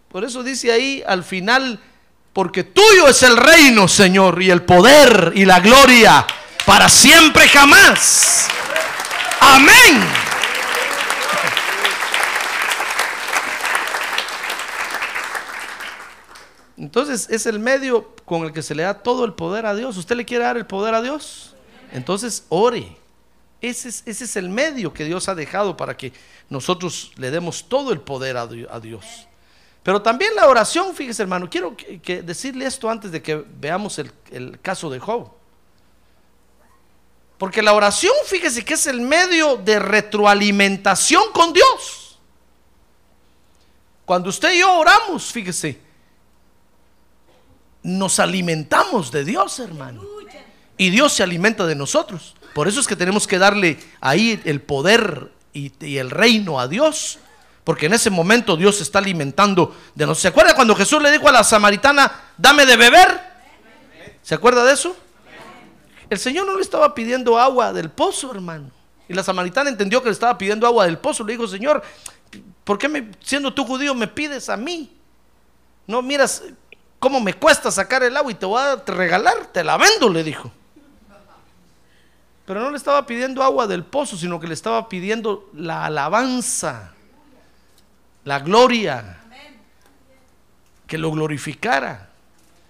Por 0.09 0.23
eso 0.23 0.41
dice 0.41 0.71
ahí 0.71 1.03
al 1.05 1.23
final, 1.23 1.79
porque 2.33 2.63
tuyo 2.63 3.07
es 3.07 3.21
el 3.21 3.37
reino, 3.37 3.87
Señor, 3.87 4.41
y 4.41 4.49
el 4.49 4.63
poder 4.63 5.33
y 5.35 5.45
la 5.45 5.59
gloria 5.59 6.25
para 6.65 6.89
siempre 6.89 7.47
jamás. 7.47 8.47
Amén. 9.39 10.26
Entonces 16.77 17.27
es 17.29 17.45
el 17.47 17.59
medio 17.59 18.15
con 18.23 18.43
el 18.43 18.53
que 18.53 18.61
se 18.61 18.75
le 18.75 18.83
da 18.83 18.93
todo 18.93 19.25
el 19.25 19.33
poder 19.33 19.65
a 19.65 19.75
Dios. 19.75 19.97
¿Usted 19.97 20.15
le 20.15 20.25
quiere 20.25 20.43
dar 20.43 20.57
el 20.57 20.67
poder 20.67 20.93
a 20.93 21.01
Dios? 21.01 21.55
Entonces 21.91 22.45
ore. 22.49 22.95
Ese 23.61 23.89
es, 23.89 24.03
ese 24.05 24.25
es 24.25 24.35
el 24.35 24.49
medio 24.49 24.93
que 24.93 25.03
Dios 25.03 25.27
ha 25.27 25.33
dejado 25.35 25.75
para 25.75 25.97
que 25.97 26.13
nosotros 26.49 27.11
le 27.15 27.31
demos 27.31 27.67
todo 27.67 27.91
el 27.91 27.99
poder 27.99 28.37
a, 28.37 28.47
Dios. 28.79 29.27
Pero 29.81 30.01
también 30.03 30.35
la 30.35 30.47
oración, 30.47 30.93
fíjese 30.93 31.23
hermano, 31.23 31.49
quiero 31.49 31.75
que, 31.75 32.21
decirle 32.21 32.67
esto 32.67 32.87
antes 32.87 33.11
de 33.11 33.23
que 33.23 33.43
veamos 33.59 33.97
el, 33.97 34.11
el 34.31 34.59
caso 34.61 34.91
de 34.91 34.99
Job. 34.99 35.31
Porque 37.39 37.63
la 37.63 37.73
oración, 37.73 38.13
fíjese 38.25 38.63
que 38.63 38.75
es 38.75 38.85
el 38.85 39.01
medio 39.01 39.57
de 39.57 39.79
retroalimentación 39.79 41.31
con 41.33 41.51
Dios. 41.53 42.19
Cuando 44.05 44.29
usted 44.29 44.53
y 44.53 44.59
yo 44.59 44.77
oramos, 44.77 45.31
fíjese, 45.31 45.86
nos 47.83 48.19
alimentamos 48.19 49.11
de 49.11 49.23
Dios, 49.23 49.59
hermano. 49.59 50.03
Y 50.77 50.89
Dios 50.91 51.13
se 51.13 51.23
alimenta 51.23 51.65
de 51.65 51.75
nosotros. 51.75 52.35
Por 52.53 52.67
eso 52.67 52.79
es 52.79 52.87
que 52.87 52.95
tenemos 52.95 53.27
que 53.27 53.39
darle 53.39 53.79
ahí 53.99 54.39
el 54.45 54.61
poder 54.61 55.31
y, 55.53 55.97
el 55.97 56.11
reino 56.11 56.59
a 56.59 56.67
Dios. 56.67 57.19
Porque 57.63 57.87
en 57.87 57.93
ese 57.93 58.09
momento 58.09 58.55
Dios 58.55 58.77
se 58.77 58.83
está 58.83 58.99
alimentando 58.99 59.75
de 59.95 60.05
nosotros. 60.05 60.21
¿Se 60.21 60.27
acuerda 60.29 60.55
cuando 60.55 60.75
Jesús 60.75 61.01
le 61.01 61.11
dijo 61.11 61.27
a 61.27 61.31
la 61.31 61.43
samaritana, 61.43 62.11
dame 62.37 62.65
de 62.65 62.77
beber? 62.77 63.19
¿Se 64.21 64.35
acuerda 64.35 64.63
de 64.63 64.73
eso? 64.73 64.95
El 66.09 66.19
Señor 66.19 66.45
no 66.45 66.55
le 66.55 66.61
estaba 66.61 66.93
pidiendo 66.93 67.37
agua 67.39 67.73
del 67.73 67.89
pozo, 67.89 68.31
hermano. 68.31 68.71
Y 69.09 69.13
la 69.13 69.23
samaritana 69.23 69.69
entendió 69.69 70.01
que 70.01 70.09
le 70.09 70.13
estaba 70.13 70.37
pidiendo 70.37 70.67
agua 70.67 70.85
del 70.85 70.97
pozo. 70.97 71.23
Le 71.23 71.33
dijo, 71.33 71.47
Señor, 71.47 71.81
¿por 72.63 72.77
qué 72.77 73.11
siendo 73.21 73.53
tú 73.53 73.65
judío 73.65 73.93
me 73.93 74.07
pides 74.07 74.49
a 74.49 74.57
mí? 74.57 74.93
No 75.85 76.01
miras 76.01 76.43
cómo 76.99 77.19
me 77.19 77.33
cuesta 77.33 77.71
sacar 77.71 78.03
el 78.03 78.15
agua 78.15 78.31
y 78.31 78.35
te 78.35 78.45
voy 78.45 78.61
a 78.61 78.75
regalar, 78.85 79.47
te 79.47 79.63
la 79.63 79.77
vendo, 79.77 80.09
le 80.09 80.23
dijo. 80.23 80.51
Pero 82.45 82.61
no 82.61 82.71
le 82.71 82.77
estaba 82.77 83.05
pidiendo 83.05 83.43
agua 83.43 83.67
del 83.67 83.83
pozo, 83.83 84.15
sino 84.15 84.39
que 84.39 84.47
le 84.47 84.53
estaba 84.53 84.87
pidiendo 84.87 85.49
la 85.53 85.85
alabanza, 85.85 86.93
la 88.23 88.39
gloria, 88.39 89.19
que 90.87 90.97
lo 90.97 91.11
glorificara. 91.11 92.09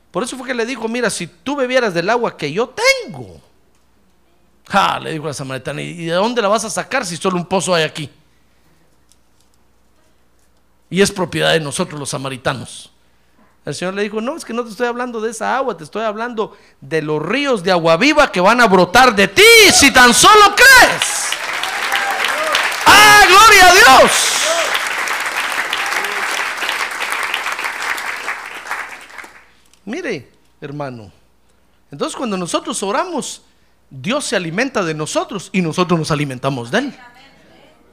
Por 0.10 0.24
eso 0.24 0.36
fue 0.36 0.48
que 0.48 0.56
le 0.56 0.66
dijo, 0.66 0.88
mira, 0.88 1.12
si 1.12 1.28
tú 1.28 1.56
bebieras 1.56 1.94
del 1.94 2.10
agua 2.10 2.36
que 2.36 2.52
yo 2.52 2.74
tengo. 3.06 3.40
Ja, 4.68 5.00
le 5.00 5.14
dijo 5.14 5.28
la 5.28 5.34
samaritana, 5.34 5.82
¿y 5.82 6.06
de 6.06 6.14
dónde 6.14 6.42
la 6.42 6.48
vas 6.48 6.66
a 6.66 6.70
sacar 6.70 7.06
si 7.06 7.16
solo 7.16 7.38
un 7.38 7.46
pozo 7.46 7.76
hay 7.76 7.84
aquí? 7.84 8.10
Y 10.90 11.02
es 11.02 11.12
propiedad 11.12 11.54
de 11.54 11.60
nosotros 11.60 12.00
los 12.00 12.10
samaritanos. 12.10 12.92
El 13.68 13.76
Señor 13.76 13.96
le 13.96 14.04
dijo, 14.04 14.22
no, 14.22 14.38
es 14.38 14.46
que 14.46 14.54
no 14.54 14.64
te 14.64 14.70
estoy 14.70 14.88
hablando 14.88 15.20
de 15.20 15.30
esa 15.30 15.58
agua, 15.58 15.76
te 15.76 15.84
estoy 15.84 16.04
hablando 16.04 16.58
de 16.80 17.02
los 17.02 17.22
ríos 17.22 17.62
de 17.64 17.72
agua 17.72 17.98
viva 17.98 18.32
que 18.32 18.40
van 18.40 18.62
a 18.62 18.66
brotar 18.66 19.14
de 19.14 19.28
ti 19.28 19.44
si 19.74 19.92
tan 19.92 20.14
solo 20.14 20.56
crees. 20.56 21.04
¡Ah, 22.86 23.26
gloria 23.28 23.68
a 23.68 23.74
Dios! 23.74 24.12
Mire, 29.84 30.32
hermano, 30.62 31.12
entonces 31.92 32.16
cuando 32.16 32.38
nosotros 32.38 32.82
oramos, 32.84 33.42
Dios 33.90 34.24
se 34.24 34.38
alimenta 34.38 34.82
de 34.82 34.94
nosotros 34.94 35.50
y 35.52 35.62
nosotros 35.62 36.00
nos 36.00 36.10
alimentamos 36.10 36.72
de 36.72 36.78
Él. 36.78 37.00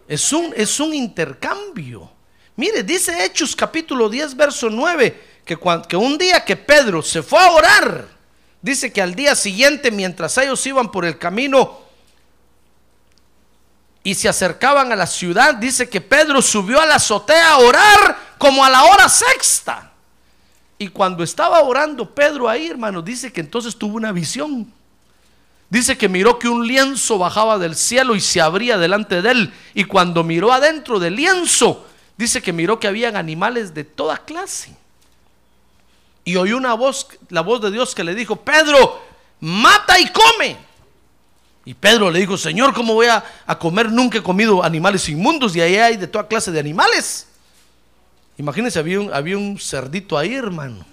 Es 0.07 0.33
un, 0.33 0.53
es 0.57 0.79
un 0.79 0.95
intercambio. 0.95 2.13
Mire, 2.55 2.85
dice 2.85 3.25
Hechos 3.25 3.57
capítulo 3.57 4.09
10, 4.09 4.37
verso 4.37 4.71
9, 4.71 5.34
que, 5.45 5.59
que 5.89 5.97
un 5.97 6.19
día 6.19 6.45
que 6.45 6.57
Pedro 6.57 7.03
se 7.03 7.23
fue 7.23 7.39
a 7.39 7.51
orar, 7.51 8.09
dice 8.63 8.93
que 8.93 9.03
al 9.03 9.15
día 9.15 9.35
siguiente, 9.35 9.91
mientras 9.91 10.37
ellos 10.39 10.65
iban 10.67 10.91
por 10.91 11.05
el 11.05 11.19
camino 11.19 11.81
y 14.03 14.15
se 14.15 14.29
acercaban 14.29 14.93
a 14.93 14.97
la 14.97 15.07
ciudad, 15.07 15.55
dice 15.55 15.89
que 15.89 16.01
Pedro 16.01 16.43
subió 16.43 16.81
a 16.81 16.87
la 16.87 16.97
azotea 16.97 17.53
a 17.53 17.59
orar 17.59 18.19
como 18.39 18.65
a 18.65 18.71
la 18.71 18.85
hora 18.85 19.09
sexta. 19.09 19.93
Y 20.79 20.89
cuando 20.89 21.25
estaba 21.25 21.63
orando 21.63 22.15
Pedro 22.15 22.49
ahí, 22.49 22.69
hermano, 22.69 23.01
dice 23.01 23.33
que 23.33 23.41
entonces 23.41 23.77
tuvo 23.77 23.97
una 23.97 24.13
visión. 24.13 24.71
Dice 25.71 25.97
que 25.97 26.09
miró 26.09 26.39
que 26.39 26.49
un 26.49 26.67
lienzo 26.67 27.19
bajaba 27.19 27.59
del 27.59 27.75
cielo 27.75 28.15
y 28.15 28.21
se 28.21 28.41
abría 28.41 28.77
delante 28.77 29.23
de 29.23 29.31
él. 29.31 29.55
Y 29.73 29.85
cuando 29.85 30.23
miró 30.23 30.53
adentro 30.53 30.99
del 30.99 31.17
lienzo, 31.17 31.87
dice 32.17 32.43
que 32.43 32.53
miró 32.53 32.79
que 32.79 32.89
habían 32.89 33.17
animales 33.17 33.75
de 33.75 33.85
toda 33.85 34.19
clase. 34.19 34.77
Y 36.25 36.37
oyó 36.37 36.57
una 36.57 36.75
voz, 36.75 37.09
la 37.29 37.43
voz 37.43 37.61
de 37.61 37.71
Dios 37.71 37.95
que 37.95 38.03
le 38.03 38.15
dijo, 38.15 38.37
Pedro, 38.37 39.03
mata 39.41 39.99
y 39.99 40.09
come. 40.09 40.57
Y 41.67 41.75
Pedro 41.75 42.11
le 42.11 42.21
dijo, 42.21 42.37
Señor, 42.37 42.75
¿cómo 42.75 42.95
voy 42.95 43.07
a, 43.07 43.25
a 43.47 43.59
comer? 43.59 43.91
Nunca 43.91 44.19
he 44.19 44.23
comido 44.23 44.63
animales 44.63 45.09
inmundos 45.09 45.55
y 45.57 45.61
ahí 45.61 45.77
hay 45.77 45.97
de 45.97 46.07
toda 46.07 46.27
clase 46.27 46.51
de 46.51 46.61
animales. 46.61 47.27
Imagínense, 48.37 48.79
había 48.79 49.01
un, 49.01 49.13
había 49.13 49.39
un 49.39 49.59
cerdito 49.59 50.19
ahí, 50.19 50.35
hermano, 50.35 50.85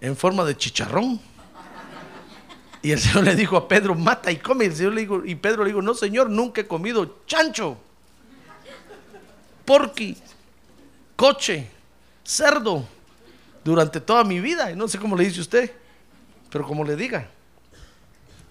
en 0.00 0.16
forma 0.16 0.44
de 0.44 0.56
chicharrón. 0.56 1.20
Y 2.82 2.92
el 2.92 3.00
Señor 3.00 3.24
le 3.24 3.34
dijo 3.34 3.56
a 3.56 3.66
Pedro, 3.66 3.94
mata 3.94 4.30
y 4.30 4.36
come. 4.36 4.66
Y, 4.66 4.68
el 4.68 4.76
Señor 4.76 4.92
le 4.92 5.00
dijo, 5.00 5.24
y 5.24 5.34
Pedro 5.36 5.64
le 5.64 5.70
dijo, 5.70 5.80
no, 5.80 5.94
Señor, 5.94 6.28
nunca 6.28 6.60
he 6.60 6.66
comido 6.66 7.20
chancho, 7.26 7.78
porqui, 9.64 10.18
coche, 11.16 11.70
cerdo, 12.22 12.86
durante 13.64 14.00
toda 14.00 14.22
mi 14.24 14.40
vida. 14.40 14.70
Y 14.70 14.76
no 14.76 14.86
sé 14.88 14.98
cómo 14.98 15.16
le 15.16 15.24
dice 15.24 15.40
usted, 15.40 15.72
pero 16.50 16.66
como 16.66 16.84
le 16.84 16.96
diga. 16.96 17.28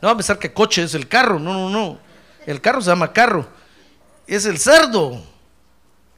No 0.01 0.07
va 0.07 0.13
a 0.13 0.17
pensar 0.17 0.37
que 0.37 0.51
coche 0.51 0.83
es 0.83 0.93
el 0.95 1.07
carro, 1.07 1.39
no, 1.39 1.53
no, 1.53 1.69
no. 1.69 1.99
El 2.45 2.59
carro 2.59 2.81
se 2.81 2.89
llama 2.89 3.13
carro. 3.13 3.47
Es 4.27 4.45
el 4.45 4.57
cerdo, 4.57 5.23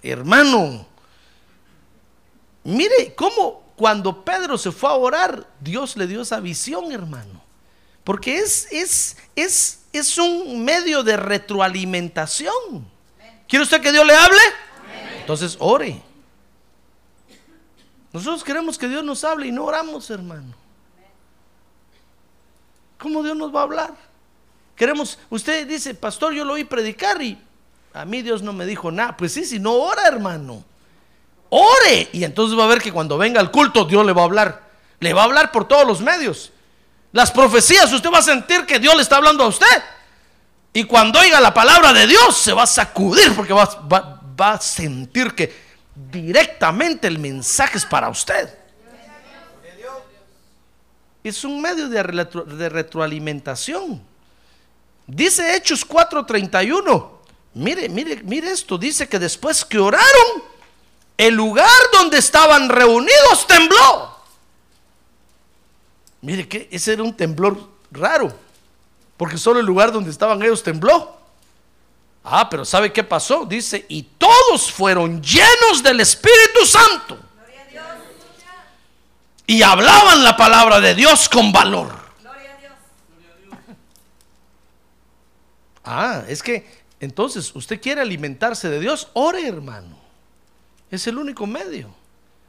hermano. 0.01 0.87
Mire 2.63 3.13
cómo 3.15 3.73
cuando 3.75 4.23
Pedro 4.23 4.57
se 4.57 4.71
fue 4.71 4.89
a 4.89 4.93
orar, 4.93 5.47
Dios 5.59 5.97
le 5.97 6.07
dio 6.07 6.21
esa 6.21 6.39
visión, 6.39 6.91
hermano. 6.91 7.43
Porque 8.03 8.37
es, 8.37 8.67
es, 8.71 9.17
es, 9.35 9.83
es 9.91 10.17
un 10.17 10.63
medio 10.63 11.03
de 11.03 11.17
retroalimentación. 11.17 12.87
¿Quiere 13.47 13.63
usted 13.63 13.81
que 13.81 13.91
Dios 13.91 14.05
le 14.05 14.15
hable? 14.15 14.41
Entonces 15.19 15.57
ore. 15.59 16.01
Nosotros 18.15 18.45
queremos 18.45 18.77
que 18.77 18.87
Dios 18.87 19.03
nos 19.03 19.25
hable 19.25 19.47
y 19.47 19.51
no 19.51 19.65
oramos, 19.65 20.09
hermano. 20.09 20.53
¿Cómo 22.97 23.21
Dios 23.21 23.35
nos 23.35 23.53
va 23.53 23.59
a 23.59 23.63
hablar? 23.63 23.93
Queremos, 24.73 25.19
usted 25.29 25.67
dice, 25.67 25.93
pastor, 25.93 26.31
yo 26.33 26.45
lo 26.45 26.53
oí 26.53 26.63
predicar 26.63 27.21
y 27.21 27.37
a 27.93 28.05
mí 28.05 28.21
Dios 28.21 28.41
no 28.41 28.53
me 28.53 28.65
dijo 28.65 28.89
nada. 28.89 29.17
Pues 29.17 29.33
sí, 29.33 29.43
si 29.43 29.59
no 29.59 29.73
ora, 29.73 30.07
hermano. 30.07 30.63
Ore. 31.49 32.07
Y 32.13 32.23
entonces 32.23 32.57
va 32.57 32.63
a 32.63 32.67
ver 32.67 32.81
que 32.81 32.93
cuando 32.93 33.17
venga 33.17 33.41
el 33.41 33.51
culto, 33.51 33.83
Dios 33.83 34.05
le 34.05 34.13
va 34.13 34.21
a 34.21 34.25
hablar. 34.25 34.63
Le 35.01 35.11
va 35.11 35.23
a 35.23 35.25
hablar 35.25 35.51
por 35.51 35.67
todos 35.67 35.85
los 35.85 35.99
medios. 35.99 36.53
Las 37.11 37.31
profecías, 37.31 37.91
usted 37.91 38.09
va 38.09 38.19
a 38.19 38.21
sentir 38.21 38.65
que 38.65 38.79
Dios 38.79 38.95
le 38.95 39.01
está 39.01 39.17
hablando 39.17 39.43
a 39.43 39.47
usted. 39.47 39.83
Y 40.71 40.85
cuando 40.85 41.19
oiga 41.19 41.41
la 41.41 41.53
palabra 41.53 41.91
de 41.91 42.07
Dios, 42.07 42.37
se 42.37 42.53
va 42.53 42.63
a 42.63 42.67
sacudir 42.67 43.35
porque 43.35 43.51
va, 43.51 43.65
va 44.39 44.51
a 44.53 44.61
sentir 44.61 45.35
que 45.35 45.64
directamente 46.11 47.07
el 47.07 47.19
mensaje 47.19 47.77
es 47.77 47.85
para 47.85 48.09
usted. 48.09 48.53
Es 51.23 51.43
un 51.43 51.59
medio 51.61 51.89
de, 51.89 52.03
retro- 52.03 52.43
de 52.45 52.69
retroalimentación. 52.69 54.01
Dice 55.07 55.55
Hechos 55.55 55.87
4:31. 55.87 57.09
Mire, 57.55 57.89
mire, 57.89 58.21
mire 58.23 58.51
esto. 58.51 58.77
Dice 58.77 59.07
que 59.07 59.17
después 59.17 59.63
que 59.65 59.79
oraron, 59.79 60.43
el 61.17 61.33
lugar 61.33 61.71
donde 61.93 62.17
estaban 62.17 62.69
reunidos 62.69 63.47
tembló. 63.47 64.15
Mire 66.21 66.47
que 66.47 66.67
ese 66.71 66.93
era 66.93 67.03
un 67.03 67.15
temblor 67.15 67.57
raro. 67.91 68.33
Porque 69.17 69.37
solo 69.37 69.59
el 69.61 69.65
lugar 69.65 69.91
donde 69.91 70.11
estaban 70.11 70.41
ellos 70.43 70.61
tembló. 70.61 71.17
Ah, 72.27 72.49
pero 72.49 72.65
¿sabe 72.65 72.91
qué 72.91 73.03
pasó? 73.03 73.45
Dice, 73.45 73.85
y 73.87 74.01
todos 74.01 74.71
fueron 74.71 75.21
llenos 75.21 75.83
del 75.83 75.99
Espíritu 75.99 76.65
Santo. 76.65 77.19
Y 79.45 79.61
hablaban 79.61 80.23
la 80.23 80.35
palabra 80.35 80.81
de 80.81 80.95
Dios 80.95 81.29
con 81.29 81.51
valor. 81.51 81.93
Ah, 85.83 86.23
es 86.27 86.41
que 86.41 86.67
entonces 86.99 87.55
usted 87.55 87.79
quiere 87.79 88.01
alimentarse 88.01 88.71
de 88.71 88.79
Dios, 88.79 89.07
ore 89.13 89.47
hermano. 89.47 89.95
Es 90.89 91.05
el 91.05 91.19
único 91.19 91.45
medio. 91.45 91.93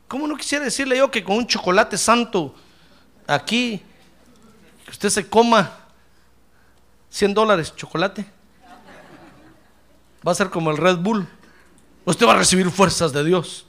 ¿Cómo 0.08 0.26
no 0.26 0.36
quisiera 0.36 0.64
decirle 0.64 0.96
yo 0.96 1.10
que 1.10 1.22
con 1.22 1.36
un 1.36 1.46
chocolate 1.46 1.98
santo 1.98 2.54
aquí, 3.26 3.82
usted 4.88 5.10
se 5.10 5.28
coma 5.28 5.80
100 7.10 7.34
dólares 7.34 7.76
chocolate? 7.76 8.35
Va 10.26 10.32
a 10.32 10.34
ser 10.34 10.50
como 10.50 10.70
el 10.70 10.76
Red 10.76 10.96
Bull. 10.96 11.26
Usted 12.04 12.26
va 12.26 12.32
a 12.32 12.36
recibir 12.38 12.70
fuerzas 12.70 13.12
de 13.12 13.24
Dios. 13.24 13.66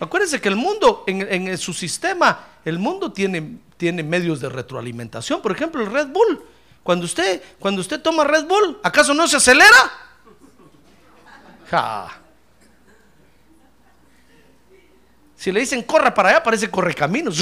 Acuérdense 0.00 0.40
que 0.40 0.48
el 0.48 0.56
mundo, 0.56 1.04
en, 1.06 1.48
en 1.48 1.58
su 1.58 1.72
sistema, 1.72 2.46
el 2.64 2.78
mundo 2.78 3.12
tiene, 3.12 3.58
tiene 3.76 4.02
medios 4.02 4.40
de 4.40 4.48
retroalimentación. 4.48 5.40
Por 5.40 5.52
ejemplo, 5.52 5.82
el 5.82 5.90
Red 5.90 6.08
Bull. 6.08 6.44
Cuando 6.82 7.04
usted, 7.04 7.42
cuando 7.58 7.80
usted 7.80 8.00
toma 8.00 8.24
Red 8.24 8.46
Bull, 8.46 8.78
¿acaso 8.82 9.12
no 9.12 9.26
se 9.26 9.36
acelera? 9.36 9.92
Ja. 11.70 12.18
Si 15.36 15.52
le 15.52 15.60
dicen 15.60 15.82
corra 15.82 16.12
para 16.12 16.30
allá, 16.30 16.42
parece 16.42 16.70
corre 16.70 16.94
caminos. 16.94 17.38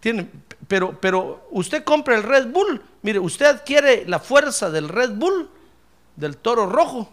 Tiene, 0.00 0.28
pero, 0.70 0.96
pero 1.00 1.48
usted 1.50 1.82
compra 1.82 2.14
el 2.14 2.22
Red 2.22 2.46
Bull. 2.52 2.80
Mire, 3.02 3.18
usted 3.18 3.46
adquiere 3.46 4.04
la 4.06 4.20
fuerza 4.20 4.70
del 4.70 4.88
Red 4.88 5.14
Bull, 5.14 5.50
del 6.14 6.36
toro 6.36 6.64
rojo. 6.64 7.12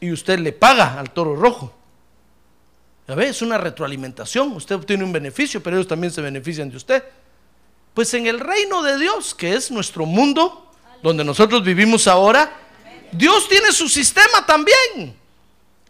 Y 0.00 0.10
usted 0.10 0.38
le 0.38 0.52
paga 0.52 0.98
al 0.98 1.10
toro 1.10 1.36
rojo. 1.36 1.74
Ya 3.06 3.14
ve, 3.14 3.28
es 3.28 3.42
una 3.42 3.58
retroalimentación. 3.58 4.52
Usted 4.52 4.76
obtiene 4.76 5.04
un 5.04 5.12
beneficio, 5.12 5.62
pero 5.62 5.76
ellos 5.76 5.86
también 5.86 6.10
se 6.10 6.22
benefician 6.22 6.70
de 6.70 6.78
usted. 6.78 7.04
Pues 7.92 8.14
en 8.14 8.26
el 8.26 8.40
reino 8.40 8.82
de 8.82 8.96
Dios, 8.96 9.34
que 9.34 9.52
es 9.52 9.70
nuestro 9.70 10.06
mundo, 10.06 10.72
donde 11.02 11.22
nosotros 11.22 11.62
vivimos 11.62 12.08
ahora, 12.08 12.50
Dios 13.12 13.46
tiene 13.46 13.72
su 13.72 13.90
sistema 13.90 14.46
también. 14.46 15.17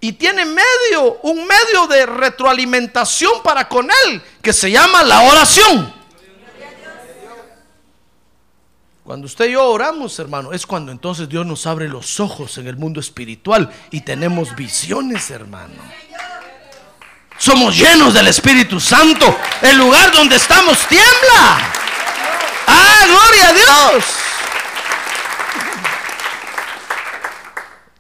Y 0.01 0.13
tiene 0.13 0.45
medio, 0.45 1.19
un 1.23 1.47
medio 1.47 1.87
de 1.89 2.07
retroalimentación 2.07 3.43
para 3.43 3.69
con 3.69 3.89
Él, 4.07 4.23
que 4.41 4.53
se 4.53 4.71
llama 4.71 5.03
la 5.03 5.23
oración. 5.23 5.99
Cuando 9.03 9.27
usted 9.27 9.47
y 9.47 9.53
yo 9.53 9.65
oramos, 9.65 10.19
hermano, 10.19 10.53
es 10.53 10.67
cuando 10.67 10.93
entonces 10.93 11.29
Dios 11.29 11.47
nos 11.47 11.67
abre 11.67 11.89
los 11.89 12.21
ojos 12.21 12.59
en 12.59 12.67
el 12.69 12.77
mundo 12.77 13.01
espiritual 13.01 13.73
y 13.91 14.03
tenemos 14.03 14.55
visiones, 14.55 15.31
hermano. 15.31 15.83
Somos 17.39 17.75
llenos 17.75 18.13
del 18.13 18.27
Espíritu 18.27 18.79
Santo. 18.79 19.35
El 19.63 19.79
lugar 19.79 20.13
donde 20.13 20.37
estamos 20.37 20.77
tiembla. 20.89 21.73
¡Ah, 22.67 23.07
gloria 23.07 23.49
a 23.49 23.53
Dios! 23.53 24.05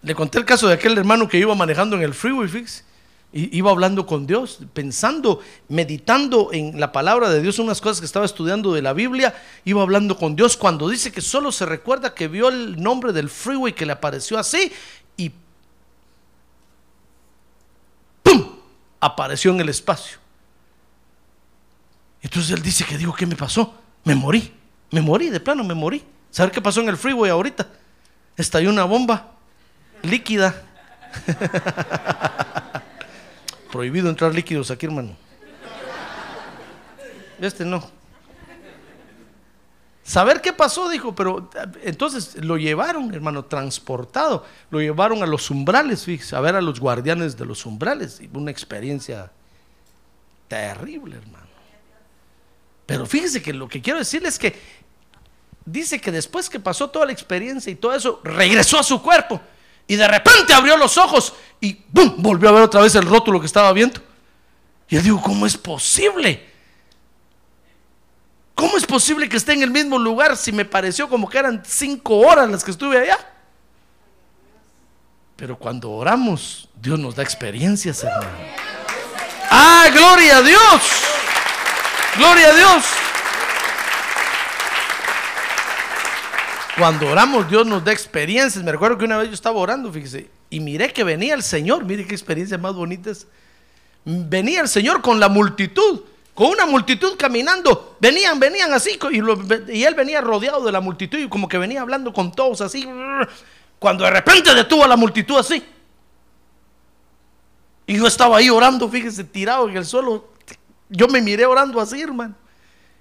Le 0.08 0.14
conté 0.14 0.38
el 0.38 0.46
caso 0.46 0.66
de 0.66 0.72
aquel 0.72 0.96
hermano 0.96 1.28
que 1.28 1.36
iba 1.36 1.54
manejando 1.54 1.94
en 1.94 2.00
el 2.00 2.14
freeway 2.14 2.48
fix 2.48 2.82
y 3.30 3.54
iba 3.54 3.70
hablando 3.70 4.06
con 4.06 4.26
Dios, 4.26 4.58
pensando, 4.72 5.42
meditando 5.68 6.48
en 6.50 6.80
la 6.80 6.92
palabra 6.92 7.28
de 7.28 7.42
Dios, 7.42 7.58
unas 7.58 7.82
cosas 7.82 8.00
que 8.00 8.06
estaba 8.06 8.24
estudiando 8.24 8.72
de 8.72 8.80
la 8.80 8.94
Biblia, 8.94 9.34
iba 9.66 9.82
hablando 9.82 10.16
con 10.16 10.34
Dios 10.34 10.56
cuando 10.56 10.88
dice 10.88 11.12
que 11.12 11.20
solo 11.20 11.52
se 11.52 11.66
recuerda 11.66 12.14
que 12.14 12.26
vio 12.26 12.48
el 12.48 12.82
nombre 12.82 13.12
del 13.12 13.28
freeway 13.28 13.74
que 13.74 13.84
le 13.84 13.92
apareció 13.92 14.38
así 14.38 14.72
y 15.18 15.30
¡pum! 18.22 18.46
apareció 19.00 19.50
en 19.50 19.60
el 19.60 19.68
espacio. 19.68 20.16
Entonces 22.22 22.52
él 22.52 22.62
dice 22.62 22.86
que 22.86 22.96
digo, 22.96 23.12
¿qué 23.12 23.26
me 23.26 23.36
pasó? 23.36 23.74
Me 24.04 24.14
morí, 24.14 24.54
me 24.90 25.02
morí, 25.02 25.28
de 25.28 25.38
plano 25.38 25.64
me 25.64 25.74
morí. 25.74 26.02
¿Saber 26.30 26.50
qué 26.50 26.62
pasó 26.62 26.80
en 26.80 26.88
el 26.88 26.96
freeway 26.96 27.30
ahorita? 27.30 27.68
Estalló 28.38 28.70
una 28.70 28.84
bomba 28.84 29.34
líquida. 30.02 30.62
Prohibido 33.72 34.08
entrar 34.08 34.34
líquidos 34.34 34.70
aquí, 34.70 34.86
hermano. 34.86 35.16
Este 37.40 37.64
no. 37.64 37.98
Saber 40.02 40.40
qué 40.40 40.54
pasó, 40.54 40.88
dijo, 40.88 41.14
pero 41.14 41.50
entonces 41.82 42.42
lo 42.42 42.56
llevaron, 42.56 43.12
hermano, 43.12 43.44
transportado. 43.44 44.44
Lo 44.70 44.80
llevaron 44.80 45.22
a 45.22 45.26
los 45.26 45.50
umbrales, 45.50 46.04
fíjese, 46.04 46.34
a 46.34 46.40
ver 46.40 46.56
a 46.56 46.62
los 46.62 46.80
guardianes 46.80 47.36
de 47.36 47.44
los 47.44 47.66
umbrales. 47.66 48.20
Una 48.32 48.50
experiencia 48.50 49.30
terrible, 50.48 51.16
hermano. 51.16 51.46
Pero 52.86 53.04
fíjese 53.04 53.42
que 53.42 53.52
lo 53.52 53.68
que 53.68 53.82
quiero 53.82 53.98
decirle 53.98 54.30
es 54.30 54.38
que 54.38 54.58
dice 55.66 56.00
que 56.00 56.10
después 56.10 56.48
que 56.48 56.58
pasó 56.58 56.88
toda 56.88 57.04
la 57.04 57.12
experiencia 57.12 57.70
y 57.70 57.74
todo 57.74 57.94
eso, 57.94 58.22
regresó 58.24 58.78
a 58.78 58.82
su 58.82 59.02
cuerpo. 59.02 59.42
Y 59.88 59.96
de 59.96 60.06
repente 60.06 60.52
abrió 60.52 60.76
los 60.76 60.96
ojos 60.98 61.34
y 61.60 61.76
volvió 61.90 62.50
a 62.50 62.52
ver 62.52 62.62
otra 62.62 62.82
vez 62.82 62.94
el 62.94 63.06
rótulo 63.06 63.40
que 63.40 63.46
estaba 63.46 63.72
viendo. 63.72 64.00
Y 64.88 64.94
yo 64.94 65.02
digo, 65.02 65.20
¿cómo 65.20 65.46
es 65.46 65.56
posible? 65.56 66.46
¿Cómo 68.54 68.76
es 68.76 68.86
posible 68.86 69.28
que 69.28 69.36
esté 69.36 69.54
en 69.54 69.62
el 69.62 69.70
mismo 69.70 69.98
lugar 69.98 70.36
si 70.36 70.52
me 70.52 70.64
pareció 70.64 71.08
como 71.08 71.28
que 71.28 71.38
eran 71.38 71.62
cinco 71.66 72.18
horas 72.18 72.48
las 72.50 72.62
que 72.62 72.70
estuve 72.70 72.98
allá? 72.98 73.18
Pero 75.36 75.56
cuando 75.56 75.90
oramos, 75.90 76.68
Dios 76.74 76.98
nos 76.98 77.14
da 77.14 77.22
experiencias, 77.22 78.02
hermano. 78.04 78.28
¡Ah, 79.50 79.86
gloria 79.92 80.38
a 80.38 80.42
Dios! 80.42 80.82
¡Gloria 82.16 82.48
a 82.48 82.54
Dios! 82.54 82.84
Cuando 86.78 87.08
oramos, 87.08 87.48
Dios 87.48 87.66
nos 87.66 87.84
da 87.84 87.92
experiencias. 87.92 88.62
Me 88.62 88.70
recuerdo 88.70 88.96
que 88.96 89.04
una 89.04 89.18
vez 89.18 89.28
yo 89.28 89.34
estaba 89.34 89.58
orando, 89.58 89.92
fíjese, 89.92 90.30
y 90.48 90.60
miré 90.60 90.92
que 90.92 91.02
venía 91.02 91.34
el 91.34 91.42
Señor. 91.42 91.84
Mire 91.84 92.06
qué 92.06 92.14
experiencias 92.14 92.60
más 92.60 92.74
bonitas. 92.74 93.26
Venía 94.04 94.60
el 94.60 94.68
Señor 94.68 95.02
con 95.02 95.18
la 95.18 95.28
multitud, 95.28 96.02
con 96.34 96.46
una 96.46 96.66
multitud 96.66 97.16
caminando. 97.18 97.96
Venían, 98.00 98.38
venían 98.38 98.72
así, 98.72 98.98
y, 99.10 99.76
y 99.76 99.84
él 99.84 99.94
venía 99.94 100.20
rodeado 100.20 100.64
de 100.64 100.70
la 100.70 100.80
multitud, 100.80 101.18
y 101.18 101.28
como 101.28 101.48
que 101.48 101.58
venía 101.58 101.80
hablando 101.80 102.12
con 102.12 102.30
todos 102.30 102.60
así. 102.60 102.88
Cuando 103.78 104.04
de 104.04 104.10
repente 104.10 104.54
detuvo 104.54 104.84
a 104.84 104.88
la 104.88 104.96
multitud 104.96 105.36
así. 105.36 105.64
Y 107.86 107.96
yo 107.96 108.06
estaba 108.06 108.36
ahí 108.36 108.50
orando, 108.50 108.88
fíjese, 108.88 109.24
tirado 109.24 109.68
en 109.68 109.76
el 109.76 109.84
suelo. 109.84 110.28
Yo 110.88 111.08
me 111.08 111.20
miré 111.20 111.44
orando 111.44 111.80
así, 111.80 112.00
hermano. 112.00 112.34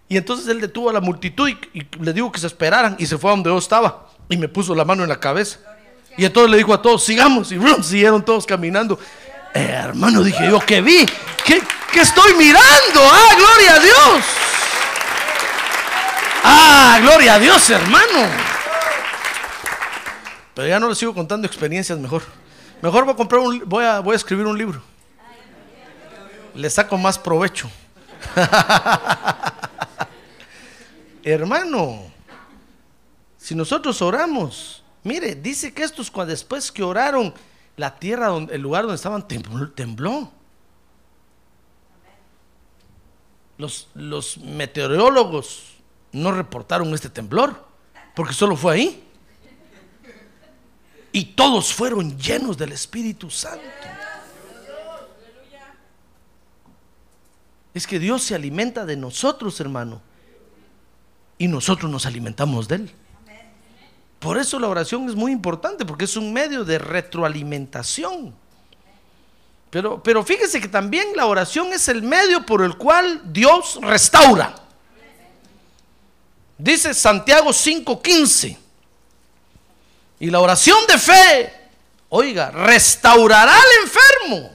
Y 0.09 0.17
entonces 0.17 0.47
él 0.47 0.61
detuvo 0.61 0.89
a 0.89 0.93
la 0.93 1.01
multitud 1.01 1.49
y, 1.49 1.57
y 1.73 1.87
le 1.99 2.13
dijo 2.13 2.31
que 2.31 2.39
se 2.39 2.47
esperaran 2.47 2.95
y 2.97 3.05
se 3.05 3.17
fue 3.17 3.29
a 3.29 3.33
donde 3.33 3.49
yo 3.49 3.57
estaba 3.57 4.07
y 4.29 4.37
me 4.37 4.47
puso 4.47 4.73
la 4.75 4.85
mano 4.85 5.03
en 5.03 5.09
la 5.09 5.19
cabeza. 5.19 5.59
Y 6.17 6.25
entonces 6.25 6.49
le 6.49 6.57
dijo 6.57 6.73
a 6.73 6.81
todos, 6.81 7.03
sigamos. 7.03 7.51
Y 7.51 7.59
siguieron 7.83 8.23
todos 8.25 8.45
caminando. 8.45 8.99
Hermano, 9.53 10.23
dije 10.23 10.47
yo, 10.47 10.59
¿qué 10.59 10.81
vi? 10.81 11.05
¿Qué, 11.45 11.61
qué 11.91 12.01
estoy 12.01 12.33
mirando? 12.33 13.01
Ah, 13.01 13.35
gloria 13.37 13.75
a 13.75 13.79
Dios. 13.79 14.25
Ah, 16.43 16.99
gloria 17.01 17.35
a 17.35 17.39
Dios, 17.39 17.69
hermano. 17.69 18.29
Pero 20.53 20.67
ya 20.67 20.79
no 20.79 20.89
les 20.89 20.97
sigo 20.97 21.13
contando 21.13 21.45
experiencias 21.47 21.99
mejor. 21.99 22.23
Mejor 22.81 23.05
voy 23.05 23.13
a 23.13 23.17
comprar 23.17 23.41
un, 23.41 23.61
voy 23.65 23.85
a, 23.85 23.99
voy 23.99 24.13
a 24.13 24.15
escribir 24.15 24.45
un 24.45 24.57
libro. 24.57 24.81
Le 26.55 26.69
saco 26.69 26.97
más 26.97 27.19
provecho. 27.19 27.69
Hermano, 31.29 32.03
si 33.37 33.53
nosotros 33.53 34.01
oramos, 34.01 34.81
mire, 35.03 35.35
dice 35.35 35.73
que 35.73 35.83
estos 35.83 36.09
cuando 36.09 36.31
después 36.31 36.71
que 36.71 36.81
oraron, 36.83 37.33
la 37.75 37.99
tierra, 37.99 38.33
el 38.49 38.61
lugar 38.61 38.83
donde 38.83 38.95
estaban 38.95 39.27
tembló. 39.27 40.31
los 43.57 44.37
meteorólogos 44.37 45.73
no 46.13 46.31
reportaron 46.31 46.93
este 46.93 47.09
temblor, 47.09 47.61
porque 48.15 48.33
solo 48.33 48.55
fue 48.55 48.75
ahí. 48.75 49.03
Y 51.11 51.25
todos 51.25 51.73
fueron 51.73 52.17
llenos 52.17 52.57
del 52.57 52.71
Espíritu 52.71 53.29
Santo. 53.29 53.65
Es 57.73 57.85
que 57.85 57.99
Dios 57.99 58.23
se 58.23 58.33
alimenta 58.33 58.85
de 58.85 58.95
nosotros, 58.95 59.59
hermano. 59.59 60.06
Y 61.37 61.47
nosotros 61.47 61.91
nos 61.91 62.05
alimentamos 62.05 62.67
de 62.67 62.75
Él. 62.75 62.91
Por 64.19 64.37
eso 64.37 64.59
la 64.59 64.67
oración 64.67 65.07
es 65.07 65.15
muy 65.15 65.31
importante, 65.31 65.85
porque 65.85 66.05
es 66.05 66.17
un 66.17 66.33
medio 66.33 66.63
de 66.63 66.79
retroalimentación. 66.79 68.33
Pero, 69.69 70.01
pero 70.01 70.23
fíjese 70.23 70.59
que 70.59 70.67
también 70.67 71.09
la 71.15 71.25
oración 71.25 71.73
es 71.73 71.87
el 71.87 72.01
medio 72.01 72.45
por 72.45 72.63
el 72.63 72.77
cual 72.77 73.21
Dios 73.31 73.77
restaura. 73.81 74.55
Dice 76.57 76.93
Santiago 76.93 77.51
5:15. 77.51 78.57
Y 80.19 80.31
la 80.31 80.39
oración 80.39 80.79
de 80.87 80.97
fe, 80.97 81.53
oiga, 82.09 82.49
restaurará 82.49 83.53
al 83.53 83.83
enfermo. 83.83 84.51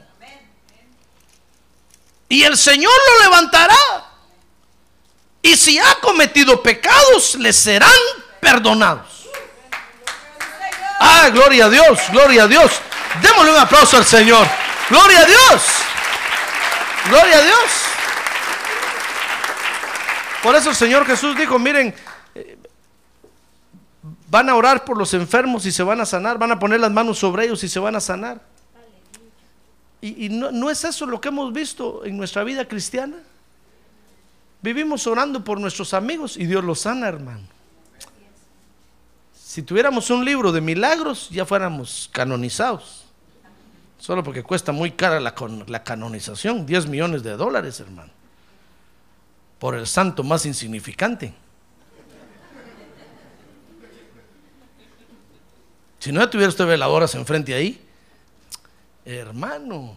Y 2.28 2.42
el 2.42 2.56
Señor 2.56 2.92
lo 3.08 3.24
levantará. 3.24 4.01
Y 5.42 5.56
si 5.56 5.78
ha 5.78 5.96
cometido 6.00 6.62
pecados, 6.62 7.34
le 7.34 7.52
serán 7.52 7.90
perdonados. 8.40 9.28
Ah, 11.00 11.28
gloria 11.30 11.64
a 11.64 11.68
Dios, 11.68 11.98
gloria 12.12 12.44
a 12.44 12.46
Dios. 12.46 12.70
Démosle 13.20 13.50
un 13.50 13.58
aplauso 13.58 13.96
al 13.96 14.04
Señor. 14.06 14.46
Gloria 14.88 15.20
a 15.20 15.24
Dios. 15.24 15.62
Gloria 17.08 17.38
a 17.38 17.42
Dios. 17.42 17.70
Por 20.44 20.54
eso 20.54 20.70
el 20.70 20.76
Señor 20.76 21.04
Jesús 21.06 21.36
dijo, 21.36 21.58
miren, 21.58 21.94
eh, 22.34 22.58
van 24.28 24.48
a 24.48 24.54
orar 24.54 24.84
por 24.84 24.96
los 24.96 25.12
enfermos 25.14 25.66
y 25.66 25.72
se 25.72 25.82
van 25.82 26.00
a 26.00 26.06
sanar, 26.06 26.38
van 26.38 26.52
a 26.52 26.58
poner 26.58 26.80
las 26.80 26.90
manos 26.90 27.18
sobre 27.18 27.44
ellos 27.44 27.62
y 27.64 27.68
se 27.68 27.80
van 27.80 27.96
a 27.96 28.00
sanar. 28.00 28.40
Y, 30.00 30.28
no 30.30 30.68
es 30.68 30.82
eso 30.82 31.06
lo 31.06 31.20
que 31.20 31.28
hemos 31.28 31.52
visto 31.52 32.04
en 32.04 32.16
nuestra 32.16 32.42
vida 32.42 32.66
cristiana. 32.66 33.16
Vivimos 34.62 35.08
orando 35.08 35.42
por 35.42 35.60
nuestros 35.60 35.92
amigos 35.92 36.36
y 36.36 36.46
Dios 36.46 36.62
los 36.62 36.80
sana, 36.80 37.08
hermano. 37.08 37.42
Si 39.34 39.60
tuviéramos 39.62 40.08
un 40.10 40.24
libro 40.24 40.52
de 40.52 40.60
milagros, 40.60 41.28
ya 41.30 41.44
fuéramos 41.44 42.08
canonizados. 42.12 43.04
Solo 43.98 44.22
porque 44.22 44.42
cuesta 44.42 44.70
muy 44.70 44.92
cara 44.92 45.18
la, 45.20 45.34
la 45.66 45.82
canonización, 45.82 46.64
10 46.64 46.86
millones 46.86 47.22
de 47.24 47.36
dólares, 47.36 47.80
hermano. 47.80 48.10
Por 49.58 49.74
el 49.74 49.86
santo 49.86 50.22
más 50.22 50.46
insignificante. 50.46 51.34
Si 55.98 56.10
no 56.10 56.20
ya 56.20 56.30
tuviera 56.30 56.48
usted 56.48 56.66
veladoras 56.66 57.14
enfrente 57.14 57.54
ahí, 57.54 57.80
hermano, 59.04 59.96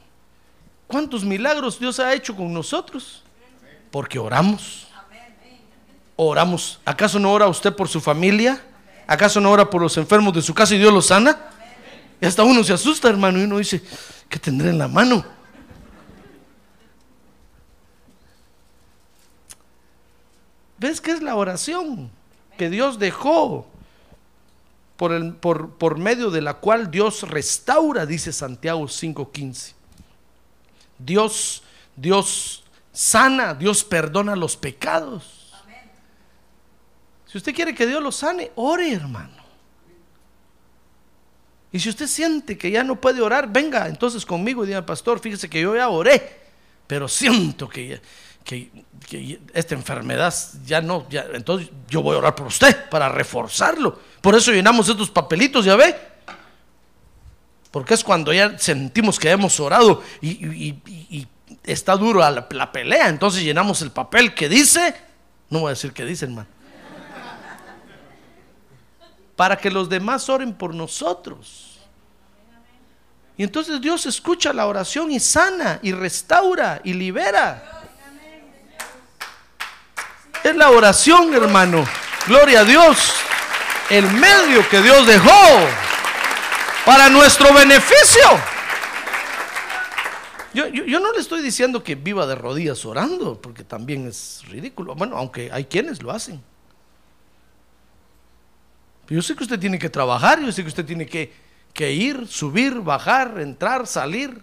¿cuántos 0.87 1.23
milagros 1.23 1.79
Dios 1.79 1.99
ha 1.99 2.13
hecho 2.13 2.35
con 2.35 2.51
nosotros? 2.53 3.24
Porque 3.95 4.19
oramos. 4.19 4.87
Oramos. 6.17 6.81
¿Acaso 6.83 7.17
no 7.17 7.31
ora 7.31 7.47
usted 7.47 7.73
por 7.73 7.87
su 7.87 8.01
familia? 8.01 8.61
¿Acaso 9.07 9.39
no 9.39 9.49
ora 9.49 9.69
por 9.69 9.81
los 9.81 9.95
enfermos 9.95 10.33
de 10.33 10.41
su 10.41 10.53
casa 10.53 10.75
y 10.75 10.79
Dios 10.79 10.93
los 10.93 11.05
sana? 11.05 11.39
Y 12.19 12.25
hasta 12.25 12.43
uno 12.43 12.61
se 12.65 12.73
asusta, 12.73 13.07
hermano, 13.07 13.39
y 13.39 13.43
uno 13.43 13.57
dice, 13.57 13.81
¿qué 14.27 14.37
tendré 14.37 14.71
en 14.71 14.79
la 14.79 14.89
mano? 14.89 15.23
¿Ves 20.77 20.99
qué 20.99 21.11
es 21.11 21.21
la 21.21 21.37
oración 21.37 22.11
que 22.57 22.69
Dios 22.69 22.99
dejó 22.99 23.65
por, 24.97 25.13
el, 25.13 25.35
por, 25.35 25.69
por 25.69 25.97
medio 25.97 26.31
de 26.31 26.41
la 26.41 26.55
cual 26.55 26.91
Dios 26.91 27.21
restaura, 27.21 28.05
dice 28.05 28.33
Santiago 28.33 28.81
5:15? 28.89 29.71
Dios, 30.99 31.63
Dios 31.95 32.64
sana, 32.95 33.53
Dios 33.53 33.83
perdona 33.83 34.35
los 34.35 34.57
pecados. 34.57 35.51
Si 37.27 37.37
usted 37.37 37.53
quiere 37.53 37.75
que 37.75 37.85
Dios 37.85 38.01
lo 38.01 38.11
sane, 38.11 38.51
ore, 38.55 38.91
hermano. 38.93 39.43
Y 41.71 41.79
si 41.79 41.89
usted 41.89 42.07
siente 42.07 42.57
que 42.57 42.71
ya 42.71 42.83
no 42.83 42.99
puede 43.01 43.21
orar, 43.21 43.51
venga 43.51 43.87
entonces 43.89 44.25
conmigo 44.25 44.63
y 44.63 44.67
diga, 44.67 44.85
pastor, 44.85 45.19
fíjese 45.19 45.49
que 45.49 45.59
yo 45.59 45.75
ya 45.75 45.89
oré, 45.89 46.39
pero 46.87 47.07
siento 47.09 47.67
que, 47.67 47.99
que, 48.45 48.71
que 49.09 49.41
esta 49.53 49.75
enfermedad 49.75 50.33
ya 50.65 50.79
no, 50.79 51.05
ya, 51.09 51.25
entonces 51.33 51.69
yo 51.89 52.01
voy 52.01 52.15
a 52.15 52.19
orar 52.19 52.35
por 52.35 52.47
usted 52.47 52.89
para 52.89 53.09
reforzarlo. 53.09 53.99
Por 54.21 54.35
eso 54.35 54.53
llenamos 54.53 54.87
estos 54.87 55.11
papelitos, 55.11 55.65
ya 55.65 55.75
ve. 55.75 55.93
Porque 57.71 57.93
es 57.95 58.03
cuando 58.05 58.31
ya 58.31 58.57
sentimos 58.57 59.19
que 59.19 59.29
hemos 59.31 59.59
orado 59.59 60.01
y, 60.21 60.29
y- 60.29 60.81
y- 60.87 61.07
y 61.19 61.27
está 61.65 61.95
duro 61.95 62.19
la, 62.19 62.47
la 62.49 62.71
pelea, 62.71 63.09
entonces 63.09 63.43
llenamos 63.43 63.81
el 63.81 63.91
papel 63.91 64.33
que 64.33 64.49
dice, 64.49 64.95
no 65.49 65.59
voy 65.59 65.67
a 65.67 65.69
decir 65.71 65.93
que 65.93 66.05
dice, 66.05 66.25
hermano 66.25 66.55
para 69.35 69.57
que 69.57 69.69
los 69.69 69.89
demás 69.89 70.29
oren 70.29 70.53
por 70.53 70.73
nosotros. 70.73 71.79
Y 73.37 73.43
entonces 73.43 73.81
Dios 73.81 74.05
escucha 74.05 74.53
la 74.53 74.65
oración 74.65 75.11
y 75.11 75.19
sana 75.19 75.79
y 75.81 75.91
restaura 75.91 76.79
y 76.83 76.93
libera. 76.93 77.81
Es 80.43 80.55
la 80.55 80.69
oración, 80.69 81.33
hermano. 81.33 81.85
Gloria 82.27 82.61
a 82.61 82.63
Dios. 82.63 83.13
El 83.89 84.09
medio 84.11 84.67
que 84.69 84.81
Dios 84.81 85.05
dejó 85.05 85.67
para 86.85 87.09
nuestro 87.09 87.53
beneficio. 87.53 88.54
Yo, 90.55 90.67
yo- 90.69 90.99
no 91.01 91.11
le 91.11 91.19
estoy 91.19 91.41
diciendo 91.41 91.83
que 91.83 91.95
viva 91.95 92.25
de 92.25 92.33
rodillas 92.35 92.85
orando, 92.85 93.39
porque 93.41 93.65
también 93.65 94.07
es 94.07 94.41
ridículo. 94.47 94.95
Bueno, 94.95 95.17
aunque 95.17 95.51
hay 95.51 95.65
quienes 95.65 96.01
lo 96.01 96.11
hacen. 96.11 96.41
Yo 99.09 99.21
sé 99.21 99.35
que 99.35 99.43
usted 99.43 99.59
tiene 99.59 99.77
que 99.77 99.89
trabajar, 99.89 100.39
yo 100.39 100.51
sé 100.51 100.63
que 100.63 100.69
usted 100.69 100.85
tiene 100.85 101.05
que, 101.05 101.31
que 101.73 101.91
ir, 101.91 102.25
subir, 102.27 102.79
bajar, 102.81 103.39
entrar, 103.39 103.85
salir. 103.85 104.41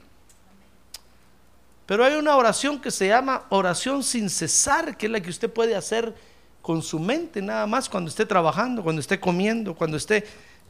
Pero 1.87 2.05
hay 2.05 2.15
una 2.15 2.37
oración 2.37 2.79
que 2.81 2.91
se 2.91 3.09
llama 3.09 3.45
oración 3.49 4.03
sin 4.03 4.29
cesar, 4.29 4.97
que 4.97 5.07
es 5.07 5.13
la 5.13 5.21
que 5.21 5.31
usted 5.31 5.51
puede 5.51 5.75
hacer 5.75 6.15
con 6.61 6.83
su 6.83 7.01
mente 7.01 7.43
nada 7.43 7.67
más 7.67 7.89
cuando 7.89 8.09
esté 8.09 8.25
trabajando, 8.27 8.83
cuando 8.83 9.01
esté 9.01 9.19
comiendo, 9.19 9.75
cuando 9.75 9.97
esté 9.97 10.27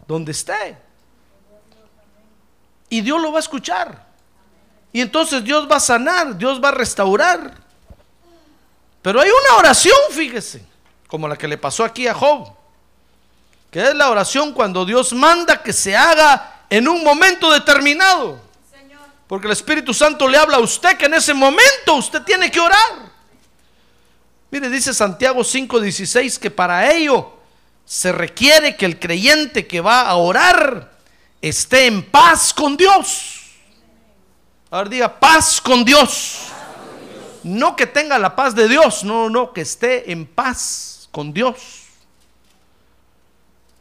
donde 0.06 0.30
esté. 0.32 0.78
Y 2.88 3.00
Dios 3.00 3.20
lo 3.20 3.32
va 3.32 3.38
a 3.38 3.40
escuchar. 3.40 4.11
Y 4.92 5.00
entonces 5.00 5.42
Dios 5.42 5.68
va 5.70 5.76
a 5.76 5.80
sanar, 5.80 6.36
Dios 6.36 6.62
va 6.62 6.68
a 6.68 6.72
restaurar. 6.72 7.54
Pero 9.00 9.20
hay 9.20 9.28
una 9.28 9.58
oración, 9.58 9.96
fíjese, 10.10 10.64
como 11.06 11.26
la 11.26 11.36
que 11.36 11.48
le 11.48 11.58
pasó 11.58 11.84
aquí 11.84 12.06
a 12.06 12.14
Job 12.14 12.62
que 13.72 13.82
es 13.82 13.94
la 13.94 14.10
oración 14.10 14.52
cuando 14.52 14.84
Dios 14.84 15.14
manda 15.14 15.62
que 15.62 15.72
se 15.72 15.96
haga 15.96 16.64
en 16.68 16.86
un 16.86 17.02
momento 17.02 17.50
determinado. 17.50 18.38
Porque 19.26 19.46
el 19.46 19.54
Espíritu 19.54 19.94
Santo 19.94 20.28
le 20.28 20.36
habla 20.36 20.58
a 20.58 20.60
usted 20.60 20.94
que 20.98 21.06
en 21.06 21.14
ese 21.14 21.32
momento 21.32 21.94
usted 21.94 22.20
tiene 22.20 22.50
que 22.50 22.60
orar. 22.60 23.10
Mire, 24.50 24.68
dice 24.68 24.92
Santiago 24.92 25.42
5:16 25.42 26.38
que 26.38 26.50
para 26.50 26.92
ello 26.92 27.32
se 27.86 28.12
requiere 28.12 28.76
que 28.76 28.84
el 28.84 28.98
creyente 28.98 29.66
que 29.66 29.80
va 29.80 30.02
a 30.02 30.16
orar 30.16 30.92
esté 31.40 31.86
en 31.86 32.02
paz 32.10 32.52
con 32.52 32.76
Dios. 32.76 33.40
Ahora 34.72 34.88
diga, 34.88 35.20
paz 35.20 35.60
con 35.60 35.84
Dios. 35.84 36.48
No 37.44 37.76
que 37.76 37.86
tenga 37.86 38.18
la 38.18 38.34
paz 38.34 38.54
de 38.54 38.66
Dios, 38.66 39.04
no, 39.04 39.28
no, 39.28 39.52
que 39.52 39.60
esté 39.60 40.10
en 40.10 40.24
paz 40.24 41.10
con 41.12 41.30
Dios. 41.30 41.82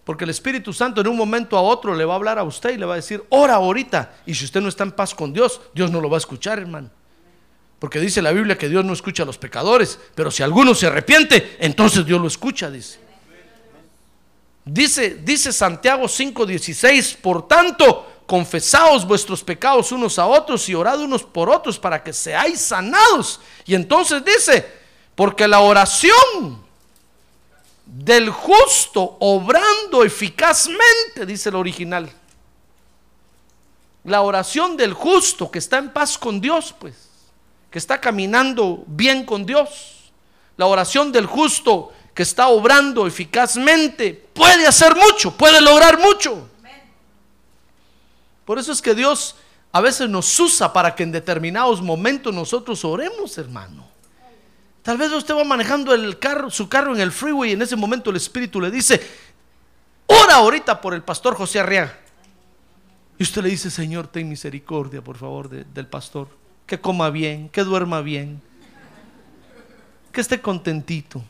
Porque 0.04 0.26
el 0.26 0.32
Espíritu 0.32 0.74
Santo 0.74 1.00
en 1.00 1.08
un 1.08 1.16
momento 1.16 1.58
a 1.58 1.62
otro 1.62 1.96
le 1.96 2.04
va 2.04 2.14
a 2.14 2.16
hablar 2.18 2.38
a 2.38 2.44
usted 2.44 2.72
y 2.72 2.78
le 2.78 2.86
va 2.86 2.94
a 2.94 2.98
decir, 2.98 3.24
ora 3.30 3.54
ahorita. 3.54 4.16
Y 4.26 4.36
si 4.36 4.44
usted 4.44 4.60
no 4.60 4.68
está 4.68 4.84
en 4.84 4.92
paz 4.92 5.16
con 5.16 5.32
Dios, 5.32 5.62
Dios 5.74 5.90
no 5.92 6.02
lo 6.02 6.10
va 6.10 6.18
a 6.18 6.20
escuchar, 6.20 6.60
hermano. 6.60 6.90
Porque 7.80 8.02
dice 8.02 8.22
la 8.22 8.34
Biblia 8.34 8.58
que 8.58 8.68
Dios 8.68 8.84
no 8.84 8.92
escucha 8.92 9.24
a 9.24 9.26
los 9.26 9.38
pecadores, 9.38 9.98
pero 10.14 10.30
si 10.30 10.44
alguno 10.44 10.76
se 10.76 10.88
arrepiente, 10.88 11.56
entonces 11.62 12.06
Dios 12.06 12.20
lo 12.20 12.28
escucha, 12.28 12.70
dice. 12.70 13.00
Dice, 14.66 15.22
dice 15.24 15.54
Santiago 15.54 16.04
5:16, 16.04 17.16
por 17.22 17.48
tanto, 17.48 18.11
confesaos 18.32 19.06
vuestros 19.06 19.44
pecados 19.44 19.92
unos 19.92 20.18
a 20.18 20.26
otros 20.26 20.70
y 20.70 20.74
orad 20.74 21.02
unos 21.02 21.22
por 21.22 21.50
otros 21.50 21.78
para 21.78 22.02
que 22.02 22.14
seáis 22.14 22.62
sanados. 22.62 23.42
Y 23.66 23.76
entonces 23.76 24.24
dice, 24.24 24.66
porque 25.16 25.50
la 25.50 25.60
oración 25.60 26.64
del 27.86 28.30
justo 28.30 29.18
obrando 29.20 30.06
eficazmente, 30.06 31.26
dice 31.26 31.50
el 31.50 31.56
original. 31.56 32.10
La 34.06 34.22
oración 34.22 34.78
del 34.78 34.94
justo 34.94 35.52
que 35.52 35.60
está 35.60 35.80
en 35.80 35.92
paz 35.92 36.18
con 36.18 36.40
Dios, 36.40 36.74
pues, 36.80 36.96
que 37.70 37.80
está 37.80 38.00
caminando 38.00 38.86
bien 38.88 39.26
con 39.26 39.46
Dios. 39.46 40.10
La 40.56 40.68
oración 40.68 41.12
del 41.12 41.26
justo 41.26 41.92
que 42.14 42.24
está 42.24 42.48
obrando 42.48 43.06
eficazmente 43.06 44.14
puede 44.14 44.66
hacer 44.66 44.96
mucho, 44.96 45.36
puede 45.36 45.60
lograr 45.60 46.00
mucho. 46.00 46.48
Por 48.52 48.60
eso 48.60 48.74
es 48.74 48.82
que 48.82 48.94
Dios 48.94 49.38
a 49.72 49.80
veces 49.80 50.10
nos 50.10 50.38
usa 50.38 50.74
para 50.74 50.94
que 50.94 51.04
en 51.04 51.14
determinados 51.14 51.82
momentos 51.82 52.34
nosotros 52.34 52.84
oremos, 52.84 53.38
hermano. 53.38 53.88
Tal 54.82 54.98
vez 54.98 55.10
usted 55.14 55.34
va 55.34 55.46
manejando 55.46 55.94
el 55.94 56.20
carro, 56.20 56.50
su 56.50 56.68
carro 56.68 56.94
en 56.94 57.00
el 57.00 57.14
freeway 57.14 57.52
y 57.52 57.54
en 57.54 57.62
ese 57.62 57.78
momento 57.78 58.10
el 58.10 58.18
Espíritu 58.18 58.60
le 58.60 58.70
dice, 58.70 59.02
ora 60.06 60.36
ahorita 60.36 60.82
por 60.82 60.94
el 60.94 61.02
pastor 61.02 61.36
José 61.36 61.62
Arriaga. 61.62 61.98
Y 63.18 63.24
usted 63.24 63.42
le 63.42 63.48
dice, 63.48 63.72
Señor, 63.72 64.08
ten 64.08 64.28
misericordia, 64.28 65.02
por 65.02 65.16
favor, 65.16 65.48
del 65.48 65.88
pastor. 65.88 66.28
Que 66.66 66.78
coma 66.78 67.10
bien, 67.10 67.48
que 67.48 67.64
duerma 67.64 68.02
bien, 68.02 68.42
que 70.12 70.20
esté 70.20 70.42
contentito. 70.42 71.24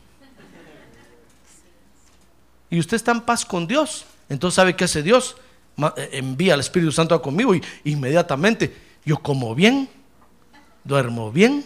Y 2.68 2.80
usted 2.80 2.96
está 2.96 3.12
en 3.12 3.20
paz 3.20 3.44
con 3.44 3.68
Dios. 3.68 4.06
Entonces, 4.28 4.56
¿sabe 4.56 4.74
qué 4.74 4.82
hace 4.82 5.04
Dios? 5.04 5.36
Eh, 5.96 6.08
envía 6.12 6.54
al 6.54 6.60
Espíritu 6.60 6.92
Santo 6.92 7.20
conmigo 7.22 7.54
y 7.54 7.62
inmediatamente 7.84 8.74
yo 9.04 9.18
como 9.18 9.54
bien, 9.54 9.88
duermo 10.84 11.32
bien 11.32 11.64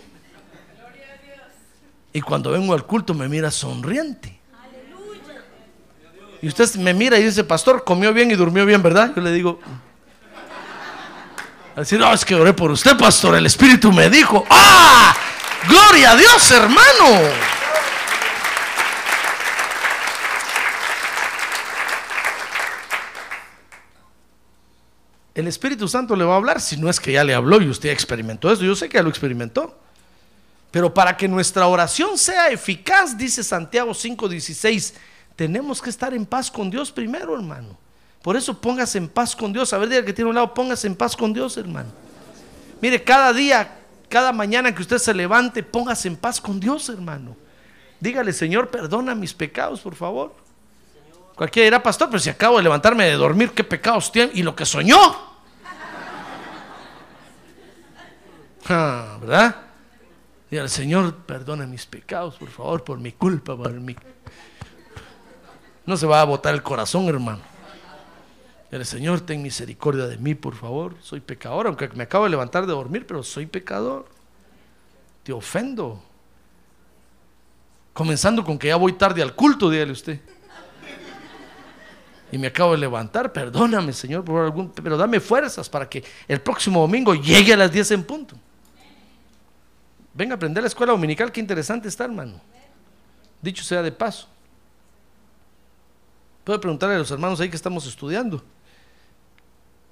y 2.13 2.21
cuando 2.23 2.51
vengo 2.51 2.73
al 2.73 2.87
culto 2.87 3.13
me 3.13 3.29
mira 3.29 3.51
sonriente. 3.51 4.41
Y 6.41 6.49
usted 6.49 6.75
me 6.77 6.95
mira 6.95 7.19
y 7.19 7.25
dice, 7.25 7.45
pastor, 7.45 7.85
comió 7.85 8.13
bien 8.15 8.31
y 8.31 8.35
durmió 8.35 8.65
bien, 8.65 8.83
¿verdad? 8.83 9.13
Yo 9.15 9.21
le 9.21 9.33
digo, 9.33 9.59
decir, 11.75 11.99
no, 11.99 12.13
es 12.13 12.25
que 12.25 12.35
oré 12.35 12.55
por 12.55 12.71
usted, 12.71 12.97
pastor, 12.97 13.35
el 13.35 13.45
Espíritu 13.45 13.93
me 13.93 14.09
dijo, 14.09 14.47
¡ah! 14.49 15.15
¡Gloria 15.69 16.13
a 16.13 16.17
Dios, 16.17 16.51
hermano! 16.53 17.56
El 25.37 25.47
Espíritu 25.49 25.87
Santo 25.87 26.17
le 26.17 26.25
va 26.25 26.33
a 26.33 26.37
hablar, 26.39 26.63
si 26.63 26.79
no 26.79 26.89
es 26.89 26.99
que 26.99 27.13
ya 27.13 27.23
le 27.23 27.35
habló 27.35 27.61
y 27.61 27.69
usted 27.69 27.91
experimentó 27.91 28.51
eso, 28.51 28.65
yo 28.65 28.75
sé 28.75 28.89
que 28.89 28.97
ya 28.97 29.03
lo 29.03 29.11
experimentó. 29.11 29.79
Pero 30.71 30.95
para 30.95 31.15
que 31.15 31.29
nuestra 31.29 31.67
oración 31.67 32.17
sea 32.17 32.49
eficaz, 32.49 33.19
dice 33.19 33.45
Santiago 33.45 33.93
5:16, 33.93 34.95
tenemos 35.37 35.83
que 35.83 35.91
estar 35.91 36.15
en 36.15 36.25
paz 36.25 36.51
con 36.51 36.71
Dios 36.71 36.91
primero, 36.91 37.35
hermano. 37.35 37.77
Por 38.23 38.35
eso 38.35 38.59
póngase 38.59 38.97
en 38.97 39.09
paz 39.09 39.37
con 39.37 39.53
Dios. 39.53 39.75
A 39.75 39.79
ver, 39.79 39.91
diga 39.91 40.05
que 40.07 40.15
tiene 40.15 40.31
un 40.31 40.35
lado, 40.37 40.55
póngase 40.55 40.87
en 40.87 40.97
paz 40.97 41.15
con 41.15 41.35
Dios, 41.35 41.59
hermano. 41.59 41.91
Mire, 42.81 43.05
cada 43.05 43.31
día, 43.35 43.77
cada 44.09 44.33
mañana 44.33 44.75
que 44.75 44.81
usted 44.81 44.97
se 44.97 45.13
levante, 45.13 45.63
póngase 45.63 46.09
en 46.09 46.17
paz 46.17 46.41
con 46.41 46.59
Dios, 46.59 46.89
hermano. 46.89 47.37
Dígale, 48.01 48.33
Señor, 48.33 48.71
perdona 48.71 49.15
mis 49.15 49.35
pecados, 49.35 49.83
por 49.83 49.97
favor. 49.97 50.46
Cualquiera 51.37 51.67
dirá, 51.67 51.83
pastor, 51.83 52.09
pero 52.09 52.19
si 52.19 52.31
acabo 52.31 52.57
de 52.57 52.63
levantarme 52.63 53.05
de 53.05 53.13
dormir, 53.13 53.53
¿qué 53.53 53.63
pecados 53.63 54.11
tiene? 54.11 54.33
Y 54.35 54.43
lo 54.43 54.57
que 54.57 54.65
soñó. 54.65 54.97
Ah, 58.69 59.19
¿Verdad? 59.21 59.57
Y 60.51 60.57
al 60.57 60.69
Señor, 60.69 61.15
perdona 61.19 61.67
mis 61.67 61.87
pecados, 61.87 62.35
por 62.35 62.49
favor, 62.49 62.83
por 62.83 62.99
mi 62.99 63.13
culpa, 63.13 63.57
por 63.57 63.71
mi... 63.71 63.95
No 65.85 65.97
se 65.97 66.05
va 66.05 66.21
a 66.21 66.25
botar 66.25 66.53
el 66.53 66.65
corazón, 66.65 67.07
hermano. 67.07 67.39
El 68.73 68.85
Señor, 68.85 69.21
ten 69.21 69.41
misericordia 69.41 70.09
de 70.09 70.17
mí, 70.19 70.35
por 70.35 70.57
favor. 70.57 70.97
Soy 71.01 71.21
pecador, 71.21 71.69
aunque 71.69 71.89
me 71.91 72.05
acabo 72.05 72.25
de 72.25 72.31
levantar 72.31 72.67
de 72.67 72.73
dormir, 72.73 73.07
pero 73.07 73.23
soy 73.23 73.47
pecador. 73.47 74.07
Te 75.23 75.33
ofendo. 75.33 76.03
Comenzando 77.93 78.45
con 78.45 78.59
que 78.59 78.69
ya 78.69 78.77
voy 78.77 78.95
tarde 78.95 79.23
al 79.23 79.37
culto, 79.37 79.71
dígale 79.71 79.93
usted. 79.93 80.21
Y 82.37 82.39
me 82.39 82.49
acabo 82.49 82.73
de 82.73 82.79
levantar, 82.79 83.33
perdóname, 83.33 83.95
Señor, 83.95 84.23
pero 84.75 84.99
dame 84.99 85.21
fuerzas 85.21 85.71
para 85.71 85.89
que 85.89 86.05
el 86.29 86.39
próximo 86.43 86.83
domingo 86.83 87.15
llegue 87.15 87.55
a 87.55 87.57
las 87.57 87.73
10 87.73 87.93
en 87.93 88.05
punto. 88.05 88.37
Venga 90.13 90.35
a 90.35 90.37
aprender 90.37 90.63
la 90.63 90.67
escuela 90.67 90.93
dominical, 90.93 91.33
qué 91.33 91.41
interesante 91.41 91.89
está, 91.89 92.05
hermano. 92.05 92.39
Dicho 93.41 93.65
sea 93.65 93.81
de 93.81 93.91
paso. 93.91 94.29
Puedo 96.45 96.61
preguntarle 96.61 96.97
a 96.97 96.99
los 96.99 97.11
hermanos 97.11 97.41
ahí 97.41 97.49
que 97.49 97.57
estamos 97.57 97.87
estudiando. 97.87 98.45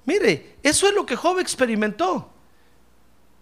Mire, 0.05 0.57
eso 0.61 0.87
es 0.87 0.93
lo 0.93 1.03
que 1.03 1.15
Job 1.15 1.39
experimentó. 1.39 2.29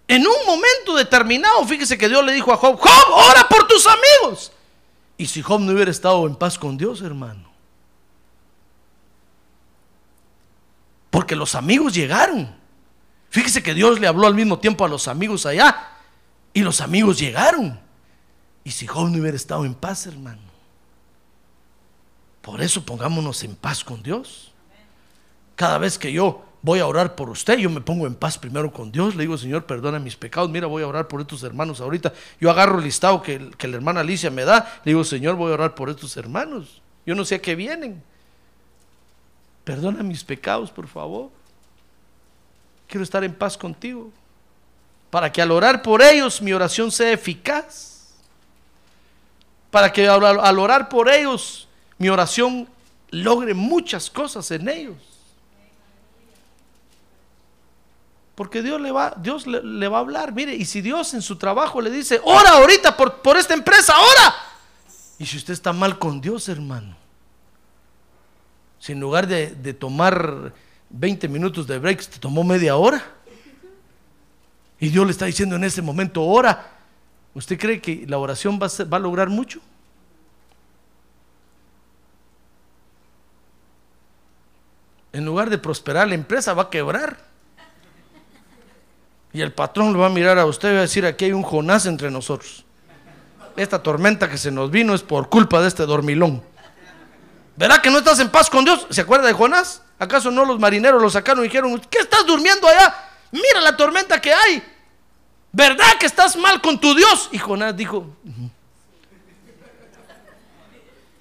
En 0.08 0.26
un 0.26 0.46
momento 0.46 0.96
determinado, 0.96 1.66
fíjese 1.68 1.98
que 1.98 2.08
Dios 2.08 2.24
le 2.24 2.32
dijo 2.32 2.54
a 2.54 2.56
Job, 2.56 2.80
Job, 2.80 3.12
ora 3.12 3.50
por 3.50 3.68
tus 3.68 3.86
amigos. 3.86 4.54
Y 5.18 5.26
si 5.26 5.42
Job 5.42 5.60
no 5.60 5.74
hubiera 5.74 5.92
estado 5.92 6.26
en 6.26 6.38
paz 6.38 6.58
con 6.58 6.78
Dios, 6.78 7.02
hermano. 7.02 7.52
Porque 11.13 11.36
los 11.36 11.54
amigos 11.54 11.93
llegaron. 11.93 12.49
Fíjese 13.30 13.62
que 13.62 13.76
Dios 13.76 13.99
le 13.99 14.08
habló 14.08 14.26
al 14.26 14.34
mismo 14.34 14.58
tiempo 14.58 14.84
a 14.84 14.88
los 14.88 15.08
amigos 15.08 15.45
allá 15.45 15.89
y 16.56 16.62
los 16.62 16.82
amigos 16.82 17.19
llegaron. 17.19 17.80
Y 18.63 18.71
si 18.71 18.88
Job 18.88 19.12
no 19.12 19.19
hubiera 19.19 19.38
estado 19.38 19.63
en 19.63 19.76
paz, 19.76 20.08
hermano. 20.08 20.41
Por 22.41 22.63
eso 22.63 22.84
pongámonos 22.84 23.43
en 23.43 23.56
paz 23.56 23.84
con 23.84 24.02
Dios. 24.02 24.54
Cada 25.56 25.78
vez 25.78 25.99
que 25.99 26.12
yo 26.12 26.43
voy 26.63 26.80
a 26.80 26.88
orar 26.88 27.13
por 27.13 27.30
usted, 27.30 27.60
yo 27.60 27.69
me 27.69 27.82
pongo 27.82 28.08
en 28.08 28.15
paz 28.15 28.39
primero 28.39 28.73
con 28.73 28.91
Dios. 28.91 29.13
Le 29.13 29.21
digo, 29.21 29.38
Señor, 29.38 29.67
perdona 29.67 29.99
mis 29.99 30.15
pecados. 30.15 30.49
Mira, 30.49 30.65
voy 30.65 30.82
a 30.82 30.88
orar 30.88 31.08
por 31.08 31.21
estos 31.21 31.43
hermanos 31.43 31.80
ahorita. 31.80 32.12
Yo 32.41 32.49
agarro 32.49 32.80
el 32.80 32.86
listado 32.86 33.21
que, 33.21 33.52
que 33.56 33.67
la 33.67 33.76
hermana 33.76 33.99
Alicia 33.99 34.32
me 34.32 34.45
da. 34.45 34.82
Le 34.84 34.93
digo, 34.93 35.04
Señor, 35.04 35.36
voy 35.36 35.52
a 35.52 35.54
orar 35.54 35.76
por 35.76 35.91
estos 35.91 36.17
hermanos. 36.17 36.82
Yo 37.06 37.13
no 37.13 37.23
sé 37.23 37.36
a 37.36 37.39
qué 37.39 37.54
vienen. 37.54 38.02
Perdona 39.63 40.04
mis 40.04 40.23
pecados, 40.23 40.71
por 40.71 40.88
favor. 40.88 41.30
Quiero 42.88 43.04
estar 43.04 43.23
en 43.23 43.34
paz 43.34 43.58
contigo 43.58 44.12
para 45.10 45.32
que 45.32 45.41
al 45.41 45.52
orar 45.52 45.82
por 45.82 46.02
ellos 46.02 46.41
mi 46.41 46.54
oración 46.54 46.91
sea 46.91 47.12
eficaz, 47.12 48.15
para 49.69 49.91
que 49.91 50.08
al 50.08 50.60
orar 50.60 50.89
por 50.89 51.10
ellos 51.10 51.67
mi 51.97 52.10
oración 52.10 52.67
logre 53.12 53.54
muchas 53.54 54.10
cosas 54.10 54.49
en 54.52 54.67
ellos. 54.67 54.97
Porque 58.36 58.63
Dios 58.63 58.82
le 58.82 58.91
va, 58.91 59.13
Dios 59.17 59.45
le, 59.45 59.88
va 59.88 59.97
a 59.97 60.02
hablar. 60.02 60.34
Mire, 60.34 60.56
y 60.56 60.65
si 60.65 60.82
Dios 60.82 61.13
en 61.13 61.21
su 61.21 61.38
trabajo 61.38 61.80
le 61.80 61.91
dice, 61.91 62.19
ora 62.23 62.54
ahorita 62.54 62.97
por, 62.97 63.21
por 63.21 63.38
esta 63.38 63.54
empresa, 63.54 63.93
ora. 63.99 64.36
Y 65.19 65.26
si 65.28 65.38
usted 65.38 65.54
está 65.54 65.71
mal 65.71 65.99
con 65.99 66.19
Dios, 66.19 66.49
hermano, 66.49 66.97
si 68.84 68.91
en 68.91 69.00
lugar 69.00 69.28
de, 69.28 69.74
tomar 69.74 70.52
20 70.89 71.30
minutos 71.30 71.65
de 71.67 71.80
break, 71.80 72.06
te 72.06 72.19
tomó 72.19 72.43
media 72.43 72.76
hora. 72.76 73.02
Y 74.78 74.89
Dios 74.89 75.06
le 75.06 75.13
está 75.13 75.24
diciendo 75.24 75.56
en 75.56 75.63
ese 75.63 75.82
momento, 75.82 76.22
ora. 76.22 76.69
¿Usted 77.34 77.58
cree 77.58 77.80
que 77.80 78.04
la 78.06 78.17
oración 78.17 78.60
va 78.62 78.67
a, 78.67 78.84
va 78.84 78.98
a 78.98 79.00
lograr 79.00 79.30
mucho? 79.30 79.62
En 85.13 85.24
lugar 85.24 85.50
de 85.50 85.58
prosperar 85.58 86.10
la 86.10 86.15
empresa, 86.15 86.54
va 86.54 86.63
a 86.63 86.69
quebrar. 86.69 87.17
Y 89.32 89.39
el 89.39 89.54
patrón 89.54 89.93
lo 89.93 90.00
va 90.00 90.08
a 90.08 90.10
mirar 90.10 90.38
a 90.38 90.46
usted 90.46 90.72
y 90.72 90.74
va 90.74 90.80
a 90.80 90.82
decir, 90.82 91.06
aquí 91.06 91.24
hay 91.24 91.32
un 91.32 91.43
Jonás 91.43 91.86
entre 91.86 92.12
nosotros. 92.12 92.65
Esta 93.56 93.82
tormenta 93.82 94.30
que 94.30 94.38
se 94.38 94.52
nos 94.52 94.72
vino 94.72 94.93
es 94.93 95.04
por 95.04 95.30
culpa 95.30 95.62
de 95.62 95.69
este 95.69 95.86
dormilón. 95.86 96.52
¿Verá 97.56 97.82
que 97.82 97.89
no 97.89 98.00
estás 98.00 98.20
en 98.20 98.30
paz 98.30 98.50
con 98.50 98.66
Dios? 98.66 98.88
¿Se 98.89 99.02
acuerda 99.02 99.28
de 99.28 99.34
Jonás? 99.34 99.82
¿Acaso 100.00 100.32
no 100.32 100.44
los 100.44 100.60
marineros 100.60 101.02
lo 101.02 101.10
sacaron 101.10 101.44
y 101.44 101.48
dijeron, 101.48 101.80
¿qué 101.89 102.00
estás 102.00 102.26
durmiendo 102.26 102.68
allá? 102.68 102.94
Mira 103.32 103.62
la 103.62 103.78
tormenta 103.78 104.20
que 104.20 104.34
hay. 104.34 104.63
¿Verdad 105.52 105.98
que 106.00 106.08
estás 106.08 106.36
mal 106.36 106.62
con 106.62 106.80
tu 106.80 106.96
Dios? 106.96 107.30
Y 107.32 107.38
Jonás 107.38 107.78
dijo, 107.78 108.08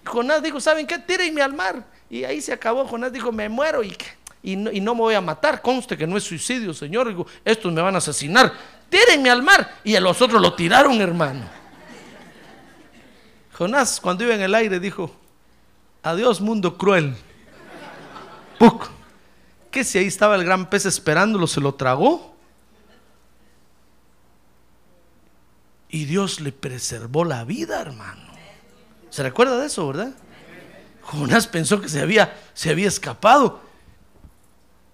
Jonás 0.05 0.42
dijo, 0.42 0.59
¿saben 0.59 0.87
qué? 0.87 0.99
Tírenme 0.99 1.42
al 1.42 1.53
mar. 1.53 1.85
Y 2.09 2.25
ahí 2.25 2.40
se 2.40 2.53
acabó. 2.53 2.87
Jonás 2.87 3.12
dijo, 3.12 3.31
me 3.31 3.49
muero 3.49 3.85
y, 3.85 3.97
y, 4.42 4.57
no, 4.57 4.73
y 4.73 4.81
no 4.81 4.95
me 4.95 5.03
voy 5.03 5.14
a 5.14 5.21
matar. 5.21 5.61
Conste 5.61 5.97
que 5.97 6.07
no 6.07 6.16
es 6.16 6.25
suicidio, 6.25 6.73
Señor. 6.73 7.09
Digo, 7.09 7.27
estos 7.45 7.73
me 7.73 7.83
van 7.83 7.95
a 7.95 7.99
asesinar. 7.99 8.53
Tírenme 8.88 9.31
al 9.31 9.42
mar. 9.42 9.81
Y 9.85 9.95
a 9.97 10.01
los 10.01 10.21
otros 10.21 10.40
lo 10.40 10.55
tiraron, 10.55 11.01
hermano. 11.01 11.45
Jonás, 13.53 14.01
cuando 14.01 14.25
iba 14.25 14.35
en 14.35 14.40
el 14.42 14.55
aire, 14.55 14.81
dijo, 14.81 15.14
adiós 16.03 16.41
mundo 16.41 16.77
cruel. 16.77 17.15
Puc. 18.59 18.88
¿Qué 19.71 19.85
si 19.85 19.99
ahí 19.99 20.07
estaba 20.07 20.37
el 20.37 20.45
gran 20.45 20.69
pez 20.69 20.85
esperándolo, 20.87 21.47
se 21.47 21.61
lo 21.61 21.75
tragó? 21.75 22.35
Y 25.88 26.05
Dios 26.05 26.41
le 26.41 26.53
preservó 26.53 27.25
la 27.25 27.45
vida, 27.45 27.81
hermano. 27.81 28.33
¿Se 29.11 29.23
recuerda 29.23 29.59
de 29.59 29.67
eso, 29.67 29.87
verdad? 29.87 30.12
Jonás 31.03 31.47
pensó 31.47 31.81
que 31.81 31.88
se 31.88 32.01
había, 32.01 32.38
se 32.55 32.71
había 32.71 32.88
escapado. 32.88 33.61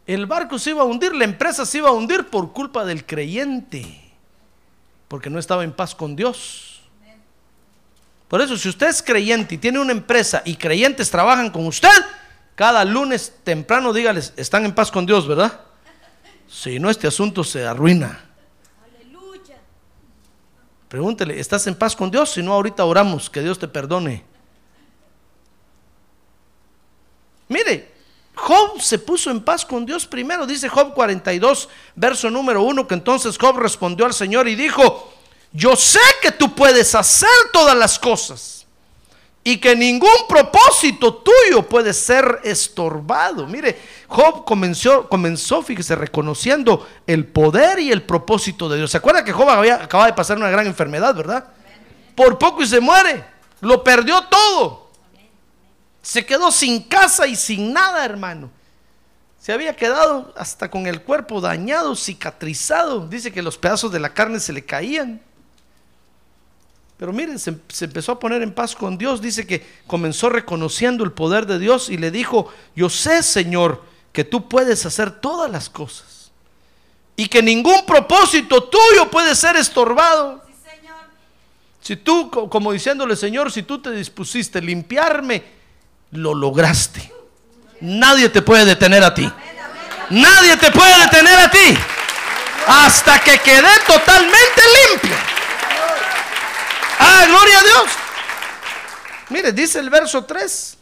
El 0.07 0.27
barco 0.27 0.59
se 0.59 0.71
iba 0.71 0.83
a 0.83 0.87
hundir, 0.87 1.15
la 1.15 1.25
empresa 1.25 1.67
se 1.67 1.79
iba 1.79 1.89
a 1.89 1.93
hundir 1.93 2.29
por 2.29 2.53
culpa 2.53 2.85
del 2.85 3.05
creyente, 3.05 4.13
porque 5.07 5.29
no 5.29 5.39
estaba 5.39 5.65
en 5.65 5.73
paz 5.73 5.95
con 5.95 6.17
Dios. 6.17 6.68
Por 8.29 8.43
eso, 8.43 8.57
si 8.59 8.69
usted 8.69 8.89
es 8.89 9.03
creyente 9.03 9.55
y 9.55 9.59
tiene 9.59 9.79
una 9.79 9.93
empresa 9.93 10.43
y 10.45 10.57
creyentes 10.57 11.11
trabajan 11.11 11.51
con 11.51 11.67
usted, 11.67 11.89
cada 12.55 12.85
lunes 12.85 13.35
temprano 13.43 13.93
dígales, 13.93 14.35
están 14.37 14.67
en 14.67 14.75
paz 14.75 14.91
con 14.91 15.07
Dios, 15.07 15.27
¿verdad? 15.27 15.61
Si 16.47 16.79
no, 16.79 16.91
este 16.91 17.07
asunto 17.07 17.43
se 17.43 17.67
arruina. 17.67 18.25
Pregúntele, 20.89 21.39
¿estás 21.39 21.67
en 21.67 21.75
paz 21.75 21.95
con 21.95 22.11
Dios? 22.11 22.31
Si 22.31 22.43
no, 22.43 22.53
ahorita 22.55 22.85
oramos, 22.85 23.29
que 23.29 23.43
Dios 23.43 23.59
te 23.59 23.69
perdone. 23.69 24.25
Mire, 27.49 27.93
Job 28.35 28.81
se 28.81 28.99
puso 28.99 29.31
en 29.31 29.41
paz 29.41 29.65
con 29.65 29.85
Dios 29.85 30.07
primero, 30.07 30.47
dice 30.47 30.69
Job 30.69 30.95
42, 30.95 31.69
verso 31.95 32.31
número 32.31 32.63
1, 32.63 32.87
que 32.87 32.95
entonces 32.95 33.37
Job 33.39 33.59
respondió 33.59 34.07
al 34.07 34.15
Señor 34.15 34.49
y 34.49 34.55
dijo, 34.55 35.13
yo 35.53 35.77
sé 35.77 36.01
que 36.21 36.33
tú 36.33 36.55
puedes 36.55 36.95
hacer 36.95 37.29
todas 37.53 37.77
las 37.77 37.99
cosas 37.99 38.59
y 39.49 39.57
que 39.57 39.75
ningún 39.75 40.27
propósito 40.29 41.15
tuyo 41.15 41.67
puede 41.67 41.95
ser 41.95 42.41
estorbado. 42.45 43.47
Mire, 43.47 43.81
Job 44.07 44.45
comenzó, 44.45 45.09
comenzó, 45.09 45.63
fíjese, 45.63 45.97
reconociendo 45.97 46.87
el 47.07 47.27
poder 47.27 47.79
y 47.79 47.91
el 47.91 48.03
propósito 48.03 48.69
de 48.69 48.77
Dios. 48.77 48.91
¿Se 48.91 48.99
acuerda 48.99 49.25
que 49.25 49.33
Job 49.33 49.49
había, 49.49 49.77
acaba 49.77 50.05
de 50.05 50.13
pasar 50.13 50.37
una 50.37 50.51
gran 50.51 50.67
enfermedad, 50.67 51.15
verdad? 51.15 51.47
Por 52.15 52.37
poco 52.37 52.63
y 52.63 52.67
se 52.67 52.81
muere. 52.81 53.25
Lo 53.61 53.83
perdió 53.83 54.23
todo. 54.25 54.91
Se 56.03 56.27
quedó 56.27 56.51
sin 56.51 56.83
casa 56.83 57.27
y 57.27 57.35
sin 57.35 57.73
nada, 57.73 58.05
hermano. 58.05 58.51
Se 59.41 59.53
había 59.53 59.75
quedado 59.75 60.35
hasta 60.37 60.71
con 60.71 60.87
el 60.87 61.01
cuerpo 61.01 61.41
dañado, 61.41 61.97
cicatrizado. 61.97 63.07
Dice 63.07 63.33
que 63.33 63.41
los 63.41 63.57
pedazos 63.57 63.91
de 63.93 64.01
la 64.01 64.13
carne 64.13 64.41
se 64.41 64.53
le 64.53 64.65
caían. 64.65 65.23
Pero 66.99 67.13
miren, 67.13 67.39
se, 67.39 67.55
empezó 67.81 68.13
a 68.13 68.19
poner 68.19 68.43
en 68.43 68.53
paz 68.53 68.75
con 68.75 68.99
Dios. 68.99 69.23
Dice 69.23 69.47
que 69.47 69.65
comenzó 69.87 70.29
reconociendo 70.29 71.05
el 71.05 71.13
poder 71.13 71.47
de 71.47 71.61
Dios 71.61 71.89
y 71.91 71.97
le 71.97 72.11
dijo, 72.11 72.53
yo 72.75 72.91
sé, 72.91 73.23
Señor, 73.23 73.85
que 74.13 74.25
tú 74.25 74.49
puedes 74.49 74.85
hacer 74.85 75.13
todas 75.13 75.51
las 75.51 75.71
cosas. 75.71 76.33
Y 77.15 77.29
que 77.29 77.41
ningún 77.41 77.87
propósito 77.87 78.65
tuyo 78.65 79.09
puede 79.11 79.37
ser 79.37 79.57
estorbado. 79.57 80.43
Si 81.81 81.97
tú, 81.97 82.31
como 82.31 82.73
diciéndole, 82.73 83.15
Señor, 83.15 83.53
si 83.53 83.63
tú 83.63 83.81
te 83.81 83.93
dispusiste 83.93 84.59
a 84.59 84.63
limpiarme, 84.63 85.45
lo 86.11 86.35
lograste. 86.35 87.13
Nadie 87.81 88.29
te 88.29 88.43
puede 88.43 88.65
detener 88.65 89.05
a 89.05 89.15
ti. 89.15 89.31
Nadie 90.11 90.57
te 90.57 90.73
puede 90.73 90.99
detener 91.05 91.39
a 91.39 91.51
ti. 91.51 91.79
Hasta 92.67 93.21
que 93.21 93.39
quede 93.39 93.71
totalmente 93.87 94.63
limpio. 94.91 95.38
Ah, 97.09 97.25
gloria 97.27 97.59
a 97.59 97.63
Dios. 97.63 97.91
Mire, 99.31 99.53
dice 99.53 99.79
el 99.79 99.91
verso 99.91 100.25
3. 100.25 100.77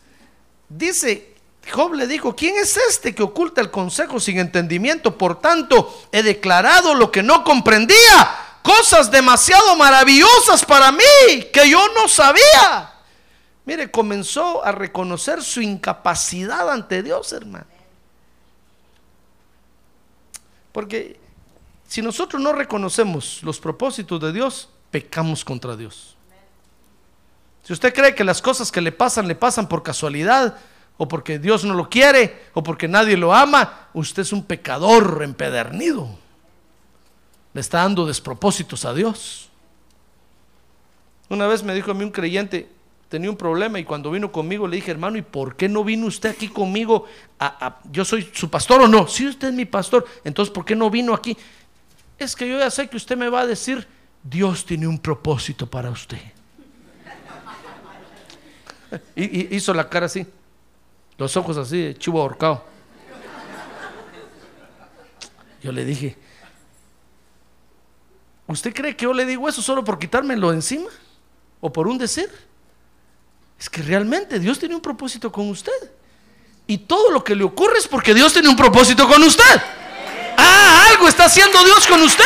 Dice, 0.69 1.35
Job 1.73 1.95
le 1.95 2.07
dijo, 2.07 2.35
¿quién 2.35 2.57
es 2.57 2.77
este 2.77 3.15
que 3.15 3.23
oculta 3.23 3.61
el 3.61 3.71
consejo 3.71 4.19
sin 4.19 4.39
entendimiento? 4.39 5.17
Por 5.17 5.41
tanto, 5.41 6.03
he 6.12 6.23
declarado 6.23 6.95
lo 6.95 7.11
que 7.11 7.23
no 7.23 7.45
comprendía. 7.45 8.59
Cosas 8.62 9.11
demasiado 9.11 9.77
maravillosas 9.77 10.65
para 10.65 10.91
mí 10.91 11.05
que 11.53 11.71
yo 11.71 11.81
no 11.95 12.09
sabía. 12.09 12.93
Mire, 13.65 13.91
comenzó 13.91 14.65
a 14.65 14.73
reconocer 14.73 15.43
su 15.43 15.61
incapacidad 15.61 16.71
ante 16.71 17.03
Dios, 17.03 17.33
hermano. 17.33 17.67
Porque 20.73 21.19
si 21.89 22.03
nosotros 22.03 22.43
no 22.43 22.53
reconocemos 22.53 23.41
los 23.43 23.59
propósitos 23.59 24.21
de 24.21 24.33
Dios, 24.33 24.69
pecamos 24.91 25.45
contra 25.45 25.77
Dios. 25.77 26.15
Si 27.66 27.72
usted 27.72 27.92
cree 27.92 28.14
que 28.14 28.22
las 28.22 28.40
cosas 28.40 28.70
que 28.70 28.81
le 28.81 28.92
pasan 28.92 29.26
le 29.26 29.35
pasan 29.35 29.68
por 29.68 29.83
casualidad, 29.83 30.57
o 30.98 31.09
porque 31.09 31.40
Dios 31.40 31.64
no 31.64 31.74
lo 31.74 31.90
quiere, 31.90 32.44
o 32.55 32.62
porque 32.62 32.87
nadie 32.87 33.16
lo 33.16 33.35
ama, 33.35 33.88
usted 33.92 34.22
es 34.22 34.33
un 34.33 34.44
pecador 34.44 35.20
empedernido. 35.24 36.09
Le 37.55 37.61
está 37.61 37.79
dando 37.79 38.07
despropósitos 38.07 38.85
a 38.85 38.94
Dios. 38.94 39.48
Una 41.29 41.48
vez 41.48 41.64
me 41.64 41.74
dijo 41.74 41.90
a 41.90 41.94
mí 41.94 42.05
un 42.05 42.12
creyente, 42.12 42.68
tenía 43.09 43.31
un 43.31 43.37
problema 43.37 43.81
y 43.81 43.85
cuando 43.85 44.12
vino 44.12 44.31
conmigo 44.31 44.68
le 44.68 44.76
dije, 44.76 44.92
hermano, 44.92 45.18
¿y 45.18 45.22
por 45.22 45.57
qué 45.57 45.68
no 45.68 45.83
vino 45.83 46.07
usted 46.07 46.31
aquí 46.31 46.46
conmigo? 46.46 47.07
yo 47.90 48.05
soy 48.05 48.31
su 48.33 48.48
pastor 48.48 48.83
o 48.83 48.87
no. 48.87 49.09
Si 49.09 49.26
usted 49.26 49.48
es 49.48 49.55
mi 49.55 49.64
pastor, 49.64 50.07
entonces 50.22 50.55
¿por 50.55 50.64
qué 50.64 50.76
no 50.76 50.88
vino 50.88 51.12
aquí? 51.12 51.37
Es 52.16 52.37
que 52.37 52.48
yo 52.48 52.61
ya 52.61 52.70
sé 52.70 52.87
que 52.87 52.96
usted 52.96 53.16
me 53.16 53.29
va 53.29 53.40
a 53.40 53.46
decir, 53.48 53.88
Dios 54.22 54.64
tiene 54.64 54.87
un 54.87 55.00
propósito 55.00 55.66
para 55.66 55.90
usted. 55.90 56.36
Y, 59.14 59.57
hizo 59.57 59.75
la 59.75 59.88
cara 59.88 60.07
así, 60.07 60.27
los 61.18 61.37
ojos 61.37 61.57
así, 61.57 61.94
chivo 61.99 62.20
ahorcado. 62.20 62.64
Yo 65.62 65.72
le 65.72 65.85
dije, 65.85 66.16
¿usted 68.46 68.72
cree 68.72 68.96
que 68.96 69.05
yo 69.05 69.12
le 69.12 69.25
digo 69.25 69.49
eso 69.49 69.62
solo 69.62 69.83
por 69.83 69.99
quitármelo 69.99 70.53
encima? 70.53 70.88
¿O 71.61 71.72
por 71.72 71.88
un 71.88 71.99
decir? 71.99 72.31
Es 73.59 73.68
que 73.68 73.83
realmente 73.83 74.38
Dios 74.38 74.59
tiene 74.59 74.75
un 74.75 74.81
propósito 74.81 75.33
con 75.33 75.49
usted. 75.49 75.72
Y 76.66 76.79
todo 76.79 77.11
lo 77.11 77.25
que 77.25 77.35
le 77.35 77.44
ocurre 77.44 77.79
es 77.79 77.88
porque 77.88 78.12
Dios 78.12 78.33
tiene 78.33 78.49
un 78.49 78.57
propósito 78.57 79.09
con 79.09 79.22
usted. 79.22 79.62
Ah, 80.37 80.88
algo 80.90 81.09
está 81.09 81.25
haciendo 81.25 81.64
Dios 81.64 81.87
con 81.87 82.03
usted. 82.03 82.25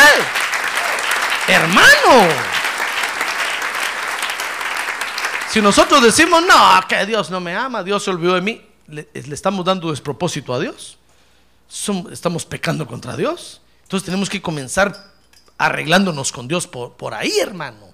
Hermano. 1.47 2.60
Si 5.51 5.61
nosotros 5.61 6.01
decimos, 6.01 6.41
no, 6.47 6.87
que 6.87 7.05
Dios 7.05 7.29
no 7.29 7.41
me 7.41 7.53
ama, 7.53 7.83
Dios 7.83 8.05
se 8.05 8.09
olvidó 8.09 8.35
de 8.35 8.41
mí, 8.41 8.65
le, 8.87 9.09
estamos 9.13 9.65
dando 9.65 9.89
despropósito 9.89 10.53
a 10.53 10.59
Dios. 10.61 10.97
estamos 12.09 12.45
pecando 12.45 12.87
contra 12.87 13.17
Dios. 13.17 13.59
Entonces 13.83 14.05
tenemos 14.05 14.29
que 14.29 14.41
comenzar 14.41 15.11
arreglándonos 15.57 16.31
con 16.31 16.47
Dios 16.47 16.67
por, 16.67 17.13
ahí, 17.13 17.37
hermano. 17.39 17.93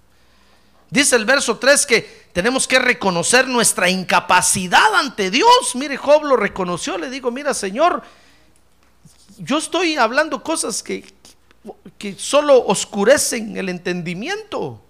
Dice 0.91 1.15
el 1.15 1.25
verso 1.25 1.57
3 1.57 1.85
que 1.87 2.27
tenemos 2.31 2.67
que 2.67 2.77
reconocer 2.77 3.47
nuestra 3.47 3.89
incapacidad 3.89 4.93
ante 4.93 5.31
Dios. 5.31 5.73
Mire, 5.73 5.97
Job 5.97 6.25
lo 6.25 6.35
reconoció, 6.35 6.99
le 6.99 7.09
digo, 7.09 7.31
mira, 7.31 7.55
Señor, 7.55 8.03
yo 9.39 9.57
estoy 9.57 9.95
hablando 9.97 10.43
cosas 10.43 10.83
que, 10.83 11.11
que 11.97 12.13
solo 12.19 12.67
oscurecen 12.67 13.57
el 13.57 13.69
entendimiento. 13.69 14.83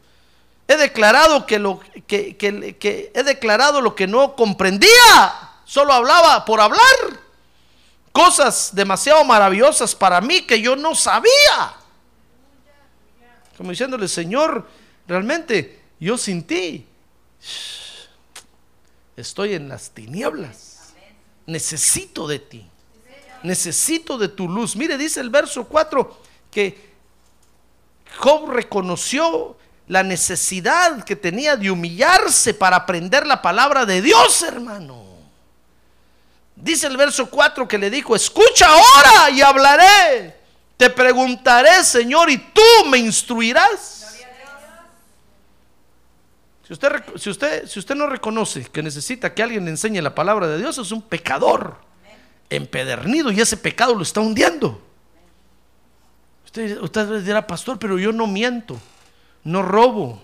He 0.68 0.76
declarado 0.76 1.46
que 1.46 1.60
lo 1.60 1.80
que, 2.08 2.36
que, 2.36 3.12
he 3.14 3.24
declarado 3.24 3.82
lo 3.82 3.96
que 3.96 4.06
no 4.06 4.36
comprendía. 4.36 4.90
Solo 5.64 5.94
hablaba 5.94 6.44
por 6.44 6.60
hablar. 6.60 6.82
Cosas 8.12 8.72
demasiado 8.74 9.24
maravillosas 9.24 9.96
para 9.96 10.20
mí 10.20 10.42
que 10.42 10.62
yo 10.62 10.76
no 10.76 10.94
sabía. 10.96 11.76
Como 13.58 13.72
diciéndole, 13.72 14.08
Señor, 14.08 14.68
realmente 15.08 15.82
yo 16.00 16.18
sin 16.18 16.44
ti 16.44 16.86
estoy 19.16 19.54
en 19.54 19.70
las 19.70 19.92
tinieblas. 19.92 20.94
Necesito 21.46 22.28
de 22.28 22.40
ti. 22.40 22.68
Necesito 23.44 24.18
de 24.18 24.28
tu 24.28 24.50
luz. 24.50 24.76
Mire, 24.76 24.98
dice 24.98 25.22
el 25.22 25.30
verso 25.30 25.66
4 25.66 26.18
que 26.52 26.88
Job 28.18 28.50
reconoció 28.50 29.58
la 29.88 30.04
necesidad 30.04 31.04
que 31.04 31.16
tenía 31.16 31.56
de 31.56 31.72
humillarse 31.72 32.54
para 32.54 32.78
aprender 32.78 33.26
la 33.26 33.42
palabra 33.42 33.86
de 33.86 34.02
Dios, 34.02 34.42
hermano. 34.44 35.06
Dice 36.56 36.88
el 36.88 36.98
verso 36.98 37.30
4 37.30 37.68
que 37.68 37.78
le 37.78 37.90
dijo, 37.90 38.16
escucha 38.16 38.68
ahora 38.68 39.30
y 39.30 39.42
hablaré. 39.42 40.36
Te 40.76 40.90
preguntaré, 40.90 41.84
Señor, 41.84 42.30
y 42.30 42.38
tú 42.38 42.62
me 42.90 42.98
instruirás. 42.98 43.98
Si 46.68 46.74
usted, 46.74 47.02
si, 47.16 47.30
usted, 47.30 47.66
si 47.66 47.80
usted 47.80 47.96
no 47.96 48.08
reconoce 48.08 48.66
que 48.66 48.84
necesita 48.84 49.34
que 49.34 49.42
alguien 49.42 49.64
le 49.64 49.72
enseñe 49.72 50.02
la 50.02 50.14
palabra 50.14 50.48
de 50.48 50.58
Dios, 50.58 50.78
es 50.78 50.92
un 50.92 51.02
pecador 51.02 51.78
empedernido 52.50 53.32
y 53.32 53.40
ese 53.40 53.56
pecado 53.56 53.96
lo 53.96 54.02
está 54.02 54.20
hundiendo. 54.20 54.82
Usted, 56.44 56.82
usted 56.82 57.24
dirá, 57.24 57.48
pastor, 57.48 57.80
pero 57.80 57.98
yo 57.98 58.12
no 58.12 58.28
miento, 58.28 58.78
no 59.44 59.62
robo, 59.62 60.22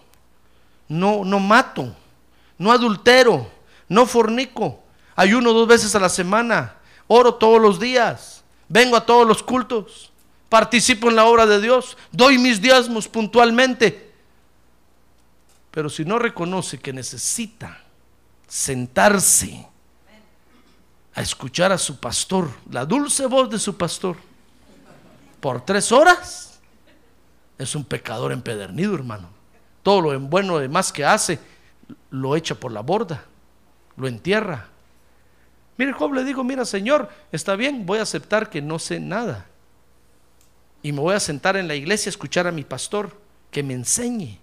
no, 0.87 1.23
no 1.25 1.39
mato, 1.39 1.95
no 2.57 2.71
adultero, 2.71 3.49
no 3.89 4.05
fornico, 4.05 4.83
ayuno 5.15 5.53
dos 5.53 5.67
veces 5.67 5.95
a 5.95 5.99
la 5.99 6.09
semana, 6.09 6.75
oro 7.07 7.35
todos 7.35 7.61
los 7.61 7.79
días, 7.79 8.43
vengo 8.67 8.95
a 8.95 9.05
todos 9.05 9.27
los 9.27 9.43
cultos, 9.43 10.11
participo 10.49 11.09
en 11.09 11.15
la 11.15 11.25
obra 11.25 11.45
de 11.45 11.59
Dios, 11.61 11.97
doy 12.11 12.37
mis 12.37 12.61
diezmos 12.61 13.07
puntualmente. 13.07 14.13
Pero 15.71 15.89
si 15.89 16.05
no 16.05 16.19
reconoce 16.19 16.79
que 16.79 16.93
necesita 16.93 17.81
sentarse 18.47 19.67
a 21.15 21.21
escuchar 21.21 21.71
a 21.71 21.77
su 21.77 21.99
pastor, 21.99 22.51
la 22.69 22.85
dulce 22.85 23.25
voz 23.25 23.49
de 23.49 23.57
su 23.57 23.75
pastor, 23.75 24.17
por 25.39 25.65
tres 25.65 25.91
horas, 25.91 26.52
es 27.63 27.75
un 27.75 27.83
pecador 27.83 28.31
empedernido, 28.31 28.95
hermano. 28.95 29.29
Todo 29.81 30.01
lo 30.01 30.13
en 30.13 30.29
bueno 30.29 30.59
demás 30.59 30.91
que 30.91 31.03
hace, 31.03 31.39
lo 32.09 32.35
echa 32.35 32.55
por 32.55 32.71
la 32.71 32.81
borda, 32.81 33.25
lo 33.97 34.07
entierra. 34.07 34.67
Mire, 35.77 35.93
Job 35.93 36.13
le 36.13 36.23
dijo, 36.23 36.43
mira, 36.43 36.65
Señor, 36.65 37.09
está 37.31 37.55
bien, 37.55 37.85
voy 37.85 37.99
a 37.99 38.03
aceptar 38.03 38.49
que 38.49 38.61
no 38.61 38.79
sé 38.79 38.99
nada. 38.99 39.47
Y 40.81 40.91
me 40.91 40.99
voy 40.99 41.15
a 41.15 41.19
sentar 41.19 41.57
en 41.57 41.67
la 41.67 41.75
iglesia 41.75 42.09
a 42.09 42.11
escuchar 42.11 42.47
a 42.47 42.51
mi 42.51 42.63
pastor, 42.63 43.15
que 43.49 43.63
me 43.63 43.73
enseñe, 43.73 44.39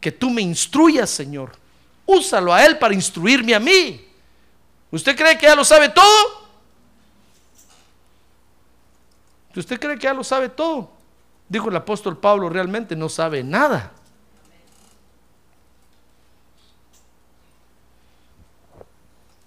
que 0.00 0.12
tú 0.12 0.30
me 0.30 0.42
instruyas, 0.42 1.10
Señor. 1.10 1.52
Úsalo 2.06 2.52
a 2.52 2.64
él 2.64 2.78
para 2.78 2.94
instruirme 2.94 3.54
a 3.54 3.60
mí. 3.60 4.06
¿Usted 4.90 5.16
cree 5.16 5.36
que 5.36 5.46
ya 5.46 5.56
lo 5.56 5.64
sabe 5.64 5.88
todo? 5.88 6.46
Usted 9.56 9.80
cree 9.80 9.96
que 9.96 10.02
ya 10.02 10.12
lo 10.12 10.22
sabe 10.22 10.48
todo, 10.48 10.90
dijo 11.48 11.68
el 11.68 11.76
apóstol 11.76 12.18
Pablo, 12.18 12.48
realmente 12.48 12.96
no 12.96 13.08
sabe 13.08 13.42
nada. 13.42 13.92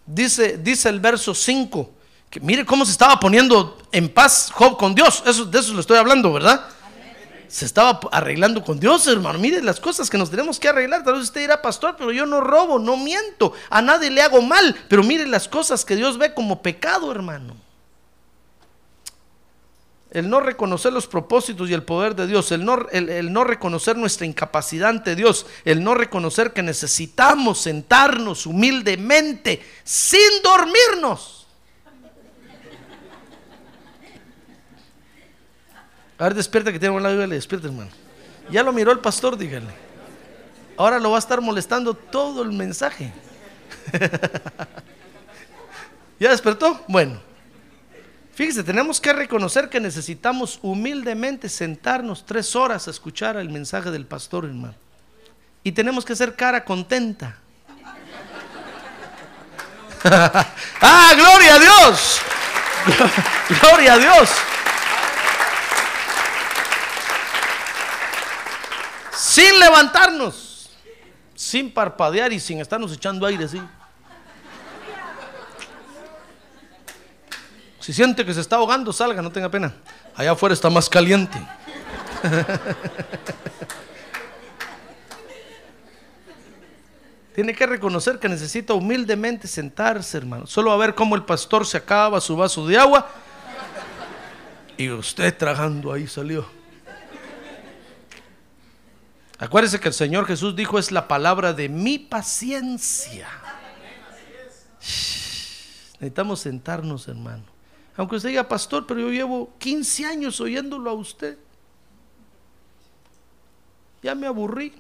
Dice, 0.06 0.58
dice 0.58 0.89
el 0.89 1.00
verso 1.00 1.36
5, 1.36 1.91
que 2.30 2.39
mire 2.39 2.66
cómo 2.66 2.84
se 2.84 2.91
estaba 2.91 3.20
poniendo 3.20 3.78
en 3.91 4.10
paz 4.10 4.50
Job 4.52 4.76
con 4.78 4.95
Dios. 4.95 5.22
Eso, 5.26 5.45
de 5.45 5.60
eso 5.60 5.74
le 5.74 5.82
estoy 5.82 5.97
hablando, 5.97 6.34
¿verdad? 6.34 6.66
Se 7.47 7.66
estaba 7.66 8.00
arreglando 8.12 8.64
con 8.64 8.80
Dios, 8.80 9.06
hermano. 9.08 9.39
Mire 9.39 9.62
las 9.62 9.80
cosas 9.80 10.10
que 10.10 10.18
nos 10.18 10.30
tenemos 10.30 10.60
que 10.60 10.68
arreglar. 10.68 11.04
Tal 11.04 11.16
vez 11.16 11.24
usted 11.24 11.41
dirá, 11.41 11.62
pastor, 11.62 11.95
pero 11.97 12.12
yo 12.12 12.26
no 12.26 12.41
robo, 12.41 12.80
no 12.80 12.97
miento, 12.97 13.54
a 13.70 13.82
nadie 13.82 14.10
le 14.10 14.22
hago 14.22 14.41
mal. 14.41 14.76
Pero 14.88 15.04
mire 15.04 15.28
las 15.28 15.47
cosas 15.47 15.84
que 15.84 15.95
Dios 15.95 16.18
ve 16.18 16.34
como 16.34 16.62
pecado, 16.62 17.12
hermano. 17.12 17.56
El 20.12 20.28
no 20.28 20.39
reconocer 20.39 20.91
los 20.91 21.05
propósitos 21.05 21.70
y 21.70 21.74
el 21.74 21.84
poder 21.84 22.16
de 22.16 22.26
Dios, 22.26 22.51
el 22.51 22.66
no, 22.66 23.43
reconocer 23.43 23.95
nuestra 23.95 24.26
incapacidad 24.26 24.89
ante 24.89 25.16
Dios, 25.16 25.45
el 25.66 25.84
no 25.84 25.93
reconocer 25.93 26.51
que 26.51 26.64
necesitamos 26.64 27.62
sentarnos 27.62 28.47
humildemente 28.47 29.62
sin 29.84 30.41
dormirnos. 30.43 31.47
A 36.18 36.24
ver, 36.24 36.34
despierta 36.34 36.72
que 36.72 36.80
tiene 36.80 36.95
un 36.95 37.03
lado, 37.03 37.16
dígale, 37.16 37.36
despierta, 37.36 37.68
hermano. 37.68 37.91
Ya 38.51 38.64
lo 38.64 38.74
miró 38.74 38.91
el 38.91 38.99
pastor, 38.99 39.38
dígale. 39.38 39.68
Ahora 40.76 40.97
lo 40.97 41.12
va 41.12 41.18
a 41.18 41.20
estar 41.20 41.39
molestando 41.39 41.93
todo 41.93 42.41
el 42.41 42.51
mensaje. 42.51 43.14
¿Ya 46.20 46.32
despertó? 46.32 46.84
Bueno. 46.88 47.28
Fíjese, 48.40 48.64
tenemos 48.64 49.02
que 49.02 49.12
reconocer 49.12 49.68
que 49.68 49.82
necesitamos 49.82 50.60
humildemente 50.62 51.50
sentarnos 51.50 52.26
tres 52.26 52.56
horas 52.56 52.88
a 52.88 52.92
escuchar 52.92 53.36
el 53.36 53.50
mensaje 53.50 53.92
del 53.92 54.06
pastor, 54.06 54.46
hermano. 54.46 54.76
Y 55.62 55.74
tenemos 55.74 56.06
que 56.06 56.14
hacer 56.14 56.38
cara 56.38 56.64
contenta. 56.64 57.36
¡Ah, 60.06 61.14
gloria 61.18 61.56
a 61.56 61.60
Dios! 61.60 62.22
¡Gloria 63.62 63.94
a 63.96 63.98
Dios! 63.98 64.30
Sin 69.18 69.60
levantarnos, 69.60 70.70
sin 71.36 71.74
parpadear 71.74 72.32
y 72.32 72.40
sin 72.40 72.62
estarnos 72.62 72.94
echando 72.94 73.26
aire 73.26 73.44
así. 73.44 73.62
Si 77.80 77.93
siente 77.93 78.25
que 78.25 78.34
se 78.34 78.41
está 78.41 78.57
ahogando, 78.57 78.91
salga, 78.91 79.21
no 79.21 79.32
tenga 79.32 79.49
pena. 79.49 79.73
Allá 80.15 80.32
afuera 80.32 80.53
está 80.53 80.69
más 80.69 80.89
caliente. 80.89 81.39
Tiene 87.34 87.53
que 87.53 87.65
reconocer 87.65 88.19
que 88.19 88.27
necesita 88.27 88.73
humildemente 88.73 89.47
sentarse, 89.47 90.17
hermano. 90.17 90.45
Solo 90.45 90.73
a 90.73 90.77
ver 90.77 90.93
cómo 90.93 91.15
el 91.15 91.23
pastor 91.23 91.65
se 91.65 91.77
acaba 91.77 92.19
su 92.19 92.36
vaso 92.36 92.67
de 92.67 92.77
agua 92.77 93.09
y 94.75 94.89
usted 94.89 95.38
tragando 95.38 95.93
ahí 95.93 96.05
salió. 96.05 96.45
Acuérdese 99.38 99.80
que 99.80 99.88
el 99.88 99.93
Señor 99.93 100.25
Jesús 100.25 100.53
dijo 100.53 100.77
es 100.80 100.91
la 100.91 101.07
palabra 101.07 101.53
de 101.53 101.69
mi 101.69 101.97
paciencia. 101.97 103.30
Necesitamos 104.80 106.41
sentarnos, 106.41 107.07
hermano. 107.07 107.59
Aunque 108.00 108.16
usted 108.16 108.30
diga, 108.30 108.47
pastor, 108.47 108.88
pero 108.88 109.02
yo 109.02 109.12
llevo 109.12 109.52
15 109.60 110.06
años 110.06 110.39
oyéndolo 110.39 110.89
a 110.89 110.93
usted. 110.93 111.38
Ya 114.02 114.16
me 114.16 114.26
aburrí. 114.26 114.72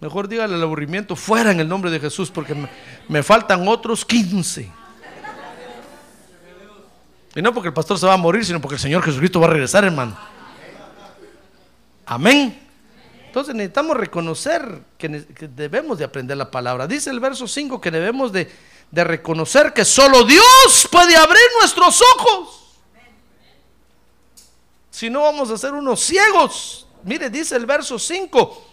Mejor 0.00 0.26
dígale 0.26 0.54
el 0.54 0.62
aburrimiento 0.62 1.14
fuera 1.14 1.50
en 1.50 1.60
el 1.60 1.68
nombre 1.68 1.90
de 1.90 2.00
Jesús, 2.00 2.30
porque 2.30 2.54
me, 2.54 2.70
me 3.06 3.22
faltan 3.22 3.68
otros 3.68 4.02
15. 4.02 4.72
Y 7.34 7.42
no 7.42 7.52
porque 7.52 7.68
el 7.68 7.74
pastor 7.74 7.98
se 7.98 8.06
va 8.06 8.14
a 8.14 8.16
morir, 8.16 8.46
sino 8.46 8.62
porque 8.62 8.76
el 8.76 8.80
Señor 8.80 9.02
Jesucristo 9.02 9.38
va 9.40 9.48
a 9.48 9.50
regresar, 9.50 9.84
hermano. 9.84 10.16
Amén. 12.06 12.62
Entonces 13.26 13.54
necesitamos 13.54 13.98
reconocer 13.98 14.80
que, 14.96 15.26
que 15.34 15.48
debemos 15.48 15.98
de 15.98 16.04
aprender 16.06 16.38
la 16.38 16.50
palabra. 16.50 16.86
Dice 16.86 17.10
el 17.10 17.20
verso 17.20 17.46
5 17.46 17.78
que 17.78 17.90
debemos 17.90 18.32
de, 18.32 18.50
de 18.94 19.02
reconocer 19.02 19.72
que 19.72 19.84
solo 19.84 20.22
Dios 20.22 20.88
puede 20.88 21.16
abrir 21.16 21.42
nuestros 21.58 22.00
ojos. 22.14 22.60
Si 24.88 25.10
no 25.10 25.22
vamos 25.22 25.50
a 25.50 25.58
ser 25.58 25.72
unos 25.72 25.98
ciegos. 25.98 26.86
Mire, 27.02 27.28
dice 27.28 27.56
el 27.56 27.66
verso 27.66 27.98
5. 27.98 28.64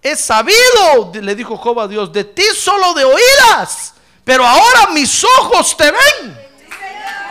He 0.00 0.16
sabido, 0.16 1.12
le 1.12 1.34
dijo 1.34 1.58
Job 1.58 1.78
a 1.78 1.86
Dios, 1.86 2.10
de 2.10 2.24
ti 2.24 2.42
solo 2.58 2.94
de 2.94 3.04
oídas, 3.04 3.92
pero 4.24 4.46
ahora 4.46 4.86
mis 4.94 5.22
ojos 5.24 5.76
te 5.76 5.90
ven. 5.90 6.38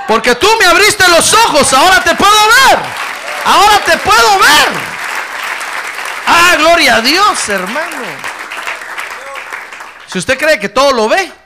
Porque 0.08 0.36
tú 0.36 0.48
me 0.60 0.68
abriste 0.68 1.08
los 1.08 1.34
ojos, 1.34 1.74
ahora 1.74 2.04
te 2.04 2.14
puedo 2.14 2.32
ver. 2.32 2.80
Ahora 3.44 3.84
te 3.84 3.98
puedo 3.98 4.38
ver. 4.38 4.70
Ah, 6.28 6.56
gloria 6.60 6.98
a 6.98 7.02
Dios, 7.02 7.50
hermano. 7.50 8.04
Si 10.06 10.20
usted 10.20 10.38
cree 10.38 10.60
que 10.60 10.70
todo 10.70 10.92
lo 10.92 11.10
ve, 11.10 11.39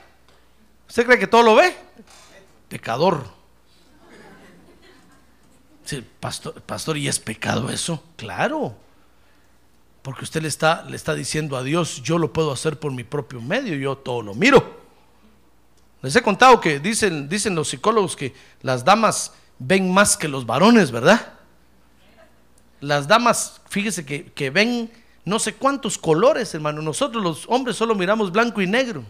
¿usted 0.93 1.07
cree 1.07 1.17
que 1.17 1.25
todo 1.25 1.41
lo 1.41 1.55
ve? 1.55 1.75
Pecador. 2.69 3.25
Sí, 5.85 6.05
pastor, 6.19 6.61
pastor, 6.61 6.97
¿y 6.97 7.07
es 7.07 7.17
pecado 7.17 7.71
eso? 7.71 8.03
Claro. 8.15 8.75
Porque 10.03 10.23
usted 10.23 10.43
le 10.43 10.49
está, 10.49 10.83
le 10.87 10.95
está 10.95 11.15
diciendo 11.15 11.57
a 11.57 11.63
Dios, 11.63 12.03
yo 12.03 12.19
lo 12.19 12.31
puedo 12.31 12.51
hacer 12.51 12.79
por 12.79 12.91
mi 12.91 13.03
propio 13.03 13.41
medio, 13.41 13.73
yo 13.73 13.97
todo 13.97 14.21
lo 14.21 14.35
miro. 14.35 14.81
Les 16.03 16.15
he 16.15 16.21
contado 16.21 16.61
que 16.61 16.79
dicen, 16.79 17.27
dicen 17.27 17.55
los 17.55 17.69
psicólogos 17.69 18.15
que 18.15 18.35
las 18.61 18.85
damas 18.85 19.33
ven 19.57 19.91
más 19.91 20.15
que 20.15 20.27
los 20.27 20.45
varones, 20.45 20.91
¿verdad? 20.91 21.33
Las 22.81 23.07
damas, 23.07 23.61
fíjese 23.67 24.05
que, 24.05 24.25
que 24.25 24.51
ven 24.51 24.91
no 25.25 25.39
sé 25.39 25.55
cuántos 25.55 25.97
colores, 25.97 26.53
hermano. 26.53 26.83
Nosotros 26.83 27.23
los 27.23 27.45
hombres 27.47 27.77
solo 27.77 27.95
miramos 27.95 28.31
blanco 28.31 28.61
y 28.61 28.67
negro. 28.67 29.03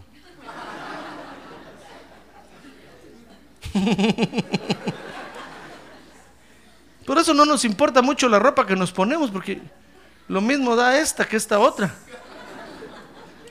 Por 7.06 7.18
eso 7.18 7.34
no 7.34 7.44
nos 7.44 7.64
importa 7.64 8.00
mucho 8.02 8.28
la 8.28 8.38
ropa 8.38 8.66
que 8.66 8.76
nos 8.76 8.90
ponemos, 8.92 9.30
porque 9.30 9.60
lo 10.28 10.40
mismo 10.40 10.74
da 10.74 10.98
esta 10.98 11.26
que 11.26 11.36
esta 11.36 11.58
otra. 11.58 11.94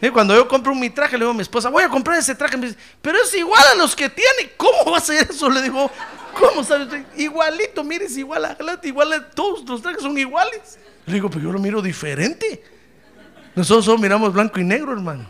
Y 0.02 0.10
cuando 0.10 0.36
yo 0.36 0.48
compro 0.48 0.76
mi 0.76 0.90
traje, 0.90 1.14
le 1.14 1.20
digo 1.20 1.32
a 1.32 1.34
mi 1.34 1.44
esposa, 1.44 1.70
voy 1.70 1.84
a 1.84 1.90
comprar 1.90 2.18
ese 2.18 2.36
traje. 2.36 2.58
Pero 3.02 3.18
es 3.20 3.34
igual 3.36 3.64
a 3.72 3.76
los 3.76 3.96
que 3.96 4.10
tiene. 4.10 4.52
¿Cómo 4.58 4.92
va 4.92 4.98
a 4.98 5.02
ser 5.02 5.30
eso? 5.30 5.50
Le 5.50 5.62
digo, 5.62 5.90
¿cómo 6.38 6.62
sabe 6.64 6.84
usted? 6.84 7.06
Igualito, 7.16 7.86
mire, 7.86 8.06
es 8.06 8.18
igual 8.18 8.44
a 8.44 8.58
igual 8.84 9.14
a 9.14 9.30
todos 9.30 9.64
los 9.64 9.82
trajes 9.82 10.02
son 10.02 10.18
iguales. 10.18 10.78
Le 11.06 11.14
digo, 11.14 11.30
pero 11.30 11.44
yo 11.44 11.52
lo 11.54 11.60
miro 11.60 11.82
diferente. 11.82 12.64
Nosotros 13.56 13.86
solo 13.86 14.00
miramos 14.00 14.34
blanco 14.34 14.60
y 14.60 14.64
negro, 14.64 14.92
hermano. 14.92 15.26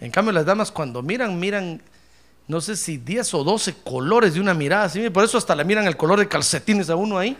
En 0.00 0.10
cambio, 0.10 0.32
las 0.32 0.44
damas 0.44 0.70
cuando 0.70 1.00
miran, 1.00 1.38
miran, 1.38 1.80
no 2.48 2.60
sé 2.60 2.76
si 2.76 2.98
10 2.98 3.34
o 3.34 3.44
12 3.44 3.76
colores 3.82 4.34
de 4.34 4.40
una 4.40 4.54
mirada. 4.54 4.88
¿sí? 4.88 5.08
Por 5.10 5.24
eso 5.24 5.38
hasta 5.38 5.54
le 5.54 5.64
miran 5.64 5.86
el 5.86 5.96
color 5.96 6.18
de 6.18 6.28
calcetines 6.28 6.90
a 6.90 6.96
uno 6.96 7.18
ahí. 7.18 7.36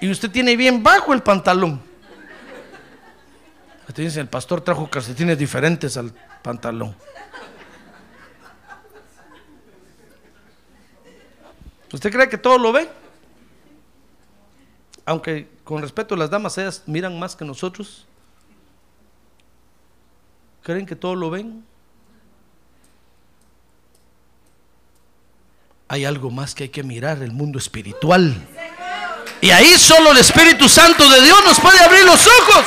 Y 0.00 0.10
usted 0.10 0.30
tiene 0.30 0.56
bien 0.56 0.82
bajo 0.82 1.12
el 1.12 1.22
pantalón. 1.22 1.90
El 3.96 4.28
pastor 4.28 4.62
trajo 4.62 4.88
calcetines 4.88 5.36
diferentes 5.36 5.96
al 5.96 6.12
pantalón. 6.42 6.94
¿Usted 11.92 12.10
cree 12.10 12.28
que 12.28 12.38
todo 12.38 12.56
lo 12.56 12.72
ve? 12.72 12.88
Aunque 15.04 15.50
con 15.64 15.82
respeto 15.82 16.14
a 16.14 16.18
las 16.18 16.30
damas, 16.30 16.56
ellas 16.56 16.84
miran 16.86 17.18
más 17.18 17.34
que 17.34 17.44
nosotros. 17.44 18.06
¿Creen 20.62 20.86
que 20.86 20.96
todo 20.96 21.14
lo 21.16 21.28
ven? 21.30 21.64
Hay 25.92 26.04
algo 26.04 26.30
más 26.30 26.54
que 26.54 26.62
hay 26.62 26.68
que 26.68 26.84
mirar, 26.84 27.20
el 27.20 27.32
mundo 27.32 27.58
espiritual. 27.58 28.32
Y 29.40 29.50
ahí 29.50 29.76
solo 29.76 30.12
el 30.12 30.18
Espíritu 30.18 30.68
Santo 30.68 31.08
de 31.08 31.20
Dios 31.20 31.36
nos 31.44 31.58
puede 31.58 31.80
abrir 31.80 32.04
los 32.04 32.28
ojos. 32.28 32.64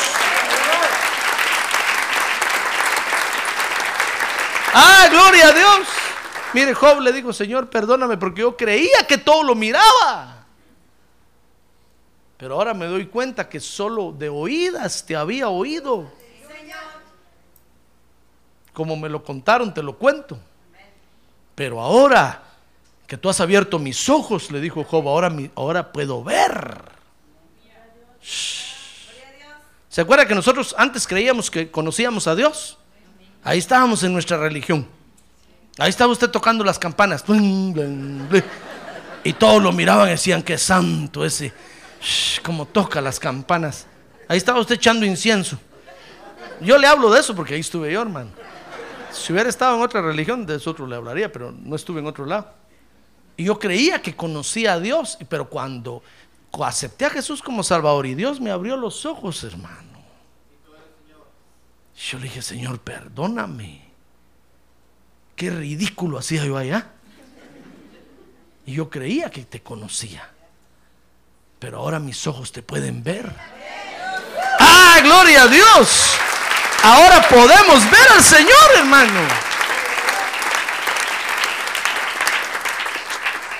Ah, 4.73 5.07
gloria 5.09 5.47
a 5.47 5.51
Dios. 5.53 5.87
Mire, 6.53 6.73
Job 6.73 6.99
le 6.99 7.13
dijo, 7.13 7.31
Señor, 7.31 7.69
perdóname 7.69 8.17
porque 8.17 8.41
yo 8.41 8.57
creía 8.57 9.07
que 9.07 9.17
todo 9.17 9.41
lo 9.43 9.55
miraba. 9.55 10.45
Pero 12.35 12.55
ahora 12.55 12.73
me 12.73 12.87
doy 12.87 13.05
cuenta 13.05 13.47
que 13.47 13.61
solo 13.61 14.11
de 14.11 14.27
oídas 14.27 15.05
te 15.05 15.15
había 15.15 15.47
oído. 15.47 16.11
Como 18.73 18.97
me 18.97 19.07
lo 19.07 19.23
contaron, 19.23 19.73
te 19.73 19.81
lo 19.81 19.97
cuento. 19.97 20.37
Pero 21.55 21.79
ahora 21.79 22.42
que 23.13 23.17
tú 23.19 23.29
has 23.29 23.39
abierto 23.39 23.77
mis 23.77 24.09
ojos, 24.09 24.49
le 24.49 24.59
dijo 24.59 24.83
Job, 24.83 25.07
ahora, 25.07 25.31
ahora 25.53 25.91
puedo 25.91 26.23
ver. 26.23 26.81
¿Se 29.87 30.01
acuerda 30.01 30.27
que 30.27 30.33
nosotros 30.33 30.73
antes 30.79 31.05
creíamos 31.05 31.51
que 31.51 31.69
conocíamos 31.69 32.25
a 32.25 32.33
Dios? 32.33 32.79
Ahí 33.43 33.59
estábamos 33.59 34.01
en 34.01 34.13
nuestra 34.13 34.37
religión. 34.37 34.87
Ahí 35.77 35.91
estaba 35.91 36.11
usted 36.11 36.31
tocando 36.31 36.63
las 36.63 36.79
campanas. 36.79 37.23
Y 39.23 39.33
todos 39.33 39.61
lo 39.61 39.71
miraban 39.71 40.07
y 40.07 40.11
decían 40.13 40.41
que 40.41 40.57
santo 40.57 41.23
ese. 41.23 41.53
Como 42.43 42.65
toca 42.65 42.99
las 42.99 43.19
campanas. 43.19 43.85
Ahí 44.27 44.37
estaba 44.37 44.59
usted 44.59 44.73
echando 44.73 45.05
incienso. 45.05 45.59
Yo 46.61 46.79
le 46.79 46.87
hablo 46.87 47.11
de 47.11 47.19
eso 47.19 47.35
porque 47.35 47.53
ahí 47.53 47.59
estuve 47.59 47.93
yo, 47.93 48.01
hermano. 48.01 48.31
Si 49.11 49.31
hubiera 49.31 49.49
estado 49.49 49.75
en 49.75 49.83
otra 49.83 50.01
religión, 50.01 50.47
de 50.47 50.55
eso 50.55 50.71
otro 50.71 50.87
le 50.87 50.95
hablaría, 50.95 51.31
pero 51.31 51.51
no 51.51 51.75
estuve 51.75 51.99
en 51.99 52.07
otro 52.07 52.25
lado. 52.25 52.62
Y 53.35 53.45
yo 53.45 53.57
creía 53.57 54.01
que 54.01 54.15
conocía 54.15 54.73
a 54.73 54.79
Dios, 54.79 55.17
pero 55.27 55.49
cuando 55.49 56.03
acepté 56.61 57.05
a 57.05 57.09
Jesús 57.09 57.41
como 57.41 57.63
Salvador 57.63 58.05
y 58.05 58.13
Dios 58.13 58.39
me 58.39 58.51
abrió 58.51 58.77
los 58.77 59.05
ojos, 59.05 59.43
hermano. 59.43 59.93
Yo 61.95 62.17
le 62.17 62.25
dije, 62.25 62.41
Señor, 62.41 62.79
perdóname. 62.79 63.81
Qué 65.35 65.49
ridículo 65.49 66.19
hacía 66.19 66.45
yo 66.45 66.57
allá. 66.57 66.91
Y 68.65 68.73
yo 68.73 68.89
creía 68.89 69.29
que 69.29 69.45
te 69.45 69.61
conocía. 69.61 70.29
Pero 71.59 71.79
ahora 71.79 71.99
mis 71.99 72.27
ojos 72.27 72.51
te 72.51 72.61
pueden 72.61 73.03
ver. 73.03 73.31
¡Ah, 74.59 74.99
gloria 75.01 75.43
a 75.43 75.47
Dios! 75.47 76.17
Ahora 76.83 77.27
podemos 77.29 77.89
ver 77.89 78.07
al 78.15 78.23
Señor, 78.23 78.71
hermano. 78.77 79.21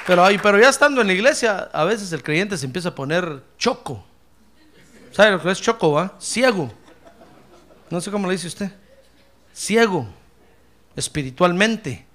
Pero, 0.06 0.26
pero 0.42 0.60
ya 0.60 0.70
estando 0.70 1.02
en 1.02 1.08
la 1.08 1.14
iglesia, 1.14 1.70
a 1.72 1.84
veces 1.86 2.12
el 2.12 2.24
creyente 2.24 2.58
se 2.58 2.66
empieza 2.66 2.90
a 2.90 2.96
poner 2.96 3.42
choco. 3.58 4.04
¿Sabe 5.12 5.32
lo 5.32 5.42
que 5.42 5.52
es 5.52 5.62
choco, 5.62 5.92
va? 5.92 6.16
Ciego. 6.20 6.72
No 7.90 8.02
sé 8.02 8.12
cómo 8.12 8.28
le 8.28 8.34
dice 8.34 8.48
usted. 8.48 8.72
Ciego, 9.54 10.08
espiritualmente. 10.96 12.06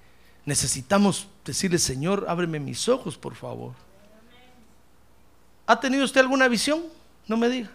Necesitamos 0.45 1.27
decirle, 1.45 1.79
Señor, 1.79 2.25
ábreme 2.27 2.59
mis 2.59 2.87
ojos, 2.89 3.17
por 3.17 3.35
favor. 3.35 3.73
¿Ha 5.65 5.79
tenido 5.79 6.03
usted 6.03 6.21
alguna 6.21 6.47
visión? 6.47 6.83
No 7.27 7.37
me 7.37 7.49
diga. 7.49 7.69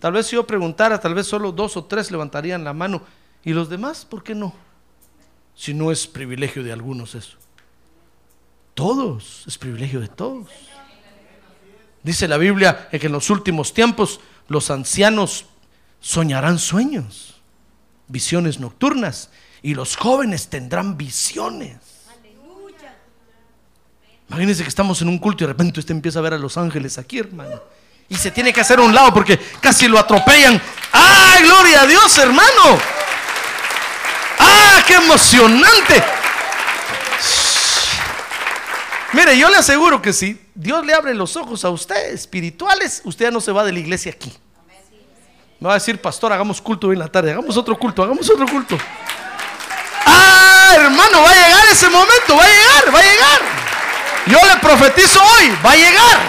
Tal 0.00 0.12
vez 0.12 0.26
si 0.26 0.36
yo 0.36 0.46
preguntara, 0.46 1.00
tal 1.00 1.14
vez 1.14 1.26
solo 1.26 1.52
dos 1.52 1.76
o 1.76 1.84
tres 1.84 2.10
levantarían 2.10 2.64
la 2.64 2.72
mano. 2.72 3.02
¿Y 3.44 3.52
los 3.52 3.68
demás? 3.68 4.04
¿Por 4.04 4.22
qué 4.22 4.34
no? 4.34 4.54
Si 5.54 5.74
no 5.74 5.90
es 5.90 6.06
privilegio 6.06 6.62
de 6.62 6.72
algunos 6.72 7.14
eso. 7.14 7.36
Todos, 8.78 9.42
es 9.48 9.58
privilegio 9.58 9.98
de 9.98 10.06
todos. 10.06 10.46
Dice 12.04 12.28
la 12.28 12.36
Biblia 12.36 12.88
que 12.88 13.06
en 13.06 13.10
los 13.10 13.28
últimos 13.28 13.74
tiempos 13.74 14.20
los 14.46 14.70
ancianos 14.70 15.46
soñarán 15.98 16.60
sueños, 16.60 17.42
visiones 18.06 18.60
nocturnas, 18.60 19.30
y 19.62 19.74
los 19.74 19.96
jóvenes 19.96 20.46
tendrán 20.46 20.96
visiones. 20.96 21.78
Imagínense 24.28 24.62
que 24.62 24.68
estamos 24.68 25.02
en 25.02 25.08
un 25.08 25.18
culto 25.18 25.42
y 25.42 25.48
de 25.48 25.54
repente 25.54 25.80
usted 25.80 25.96
empieza 25.96 26.20
a 26.20 26.22
ver 26.22 26.34
a 26.34 26.38
los 26.38 26.56
ángeles 26.56 26.98
aquí, 26.98 27.18
hermano 27.18 27.60
y 28.08 28.14
se 28.14 28.30
tiene 28.30 28.52
que 28.52 28.60
hacer 28.60 28.78
a 28.78 28.82
un 28.82 28.94
lado 28.94 29.12
porque 29.12 29.38
casi 29.60 29.88
lo 29.88 29.98
atropellan. 29.98 30.62
¡Ay, 30.92 31.42
gloria 31.42 31.82
a 31.82 31.86
Dios, 31.86 32.16
hermano! 32.16 32.78
¡Ah, 34.38 34.84
qué 34.86 34.94
emocionante! 34.94 36.17
Mire, 39.12 39.38
yo 39.38 39.48
le 39.48 39.56
aseguro 39.56 40.02
que 40.02 40.12
si 40.12 40.40
Dios 40.54 40.84
le 40.84 40.92
abre 40.92 41.14
los 41.14 41.36
ojos 41.36 41.64
a 41.64 41.70
usted 41.70 42.12
espirituales, 42.12 43.00
usted 43.04 43.26
ya 43.26 43.30
no 43.30 43.40
se 43.40 43.52
va 43.52 43.64
de 43.64 43.72
la 43.72 43.78
iglesia 43.78 44.12
aquí. 44.12 44.32
Me 45.60 45.66
va 45.66 45.72
a 45.72 45.78
decir, 45.78 46.00
pastor, 46.00 46.32
hagamos 46.32 46.60
culto 46.60 46.88
hoy 46.88 46.92
en 46.92 47.00
la 47.00 47.08
tarde, 47.08 47.32
hagamos 47.32 47.56
otro 47.56 47.76
culto, 47.76 48.02
hagamos 48.02 48.28
otro 48.30 48.46
culto. 48.46 48.76
¡Ah, 50.04 50.74
hermano, 50.76 51.22
va 51.22 51.30
a 51.30 51.34
llegar 51.34 51.66
ese 51.72 51.88
momento, 51.88 52.36
va 52.36 52.44
a 52.44 52.48
llegar, 52.48 52.94
va 52.94 52.98
a 52.98 53.02
llegar! 53.02 53.40
Yo 54.26 54.38
le 54.46 54.60
profetizo 54.60 55.20
hoy, 55.20 55.56
va 55.64 55.72
a 55.72 55.76
llegar. 55.76 56.20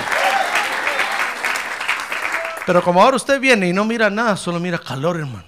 Pero 2.66 2.82
como 2.82 3.04
ahora 3.04 3.18
usted 3.18 3.40
viene 3.40 3.68
y 3.68 3.74
no 3.74 3.84
mira 3.84 4.10
nada, 4.10 4.38
solo 4.38 4.60
mira 4.60 4.78
calor, 4.78 5.18
hermano. 5.18 5.48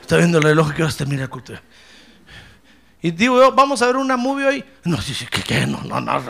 Está 0.00 0.16
viendo 0.16 0.38
el 0.38 0.44
reloj 0.44 0.72
que 0.72 0.82
ahora 0.82 0.88
usted 0.88 1.06
mira 1.06 1.24
el 1.24 1.28
culto. 1.28 1.52
Y 3.02 3.10
digo 3.10 3.40
yo, 3.40 3.52
vamos 3.52 3.82
a 3.82 3.86
ver 3.86 3.96
una 3.96 4.16
movie 4.16 4.46
hoy. 4.46 4.64
No, 4.84 5.02
sí, 5.02 5.12
¿qué, 5.28 5.42
qué? 5.42 5.66
No, 5.66 5.82
no, 5.82 6.00
no. 6.00 6.20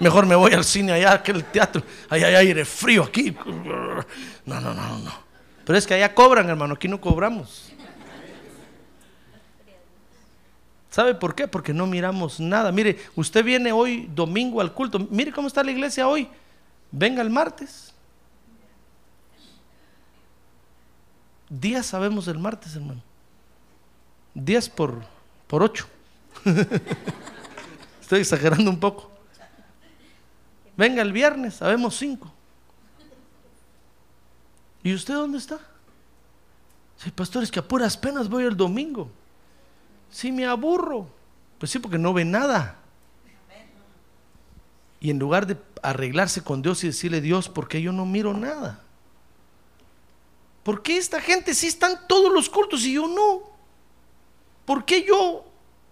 Mejor 0.00 0.24
me 0.26 0.34
voy 0.34 0.52
al 0.54 0.64
cine 0.64 0.92
allá 0.92 1.22
que 1.22 1.32
el 1.32 1.44
teatro. 1.44 1.82
Allá 2.08 2.28
hay 2.28 2.34
aire 2.36 2.64
frío 2.64 3.04
aquí. 3.04 3.36
No, 4.46 4.60
no, 4.60 4.74
no, 4.74 4.98
no. 4.98 5.12
Pero 5.64 5.78
es 5.78 5.86
que 5.86 5.94
allá 5.94 6.14
cobran, 6.14 6.48
hermano. 6.48 6.74
Aquí 6.74 6.88
no 6.88 6.98
cobramos. 7.00 7.70
¿Sabe 10.90 11.14
por 11.14 11.34
qué? 11.34 11.46
Porque 11.46 11.74
no 11.74 11.86
miramos 11.86 12.40
nada. 12.40 12.72
Mire, 12.72 12.98
usted 13.14 13.44
viene 13.44 13.72
hoy 13.72 14.08
domingo 14.14 14.62
al 14.62 14.72
culto. 14.72 14.98
Mire 15.10 15.32
cómo 15.32 15.48
está 15.48 15.62
la 15.62 15.70
iglesia 15.70 16.08
hoy. 16.08 16.28
Venga 16.90 17.20
el 17.20 17.28
martes. 17.28 17.92
Días 21.50 21.84
sabemos 21.84 22.26
el 22.28 22.38
martes, 22.38 22.74
hermano. 22.74 23.02
Días 24.36 24.68
por, 24.68 25.02
por 25.46 25.62
ocho. 25.62 25.86
Estoy 28.02 28.20
exagerando 28.20 28.70
un 28.70 28.78
poco. 28.78 29.10
Venga 30.76 31.00
el 31.00 31.10
viernes, 31.10 31.54
sabemos 31.54 31.96
cinco. 31.96 32.30
¿Y 34.82 34.92
usted 34.92 35.14
dónde 35.14 35.38
está? 35.38 35.58
Sí, 36.98 37.10
pastor, 37.10 37.44
es 37.44 37.50
que 37.50 37.60
a 37.60 37.66
puras 37.66 37.96
penas 37.96 38.28
voy 38.28 38.44
el 38.44 38.54
domingo. 38.54 39.10
Sí, 40.10 40.30
me 40.30 40.44
aburro. 40.44 41.08
Pues 41.58 41.72
sí, 41.72 41.78
porque 41.78 41.96
no 41.96 42.12
ve 42.12 42.26
nada. 42.26 42.76
Y 45.00 45.08
en 45.08 45.18
lugar 45.18 45.46
de 45.46 45.56
arreglarse 45.82 46.42
con 46.42 46.60
Dios 46.60 46.84
y 46.84 46.88
decirle, 46.88 47.22
Dios, 47.22 47.48
¿por 47.48 47.68
qué 47.68 47.80
yo 47.80 47.90
no 47.90 48.04
miro 48.04 48.34
nada? 48.34 48.82
¿Por 50.62 50.82
qué 50.82 50.98
esta 50.98 51.22
gente 51.22 51.54
sí 51.54 51.68
están 51.68 52.06
todos 52.06 52.30
los 52.30 52.50
cultos 52.50 52.84
y 52.84 52.92
yo 52.92 53.08
no? 53.08 53.55
¿Por 54.66 54.84
qué 54.84 55.04
yo 55.04 55.44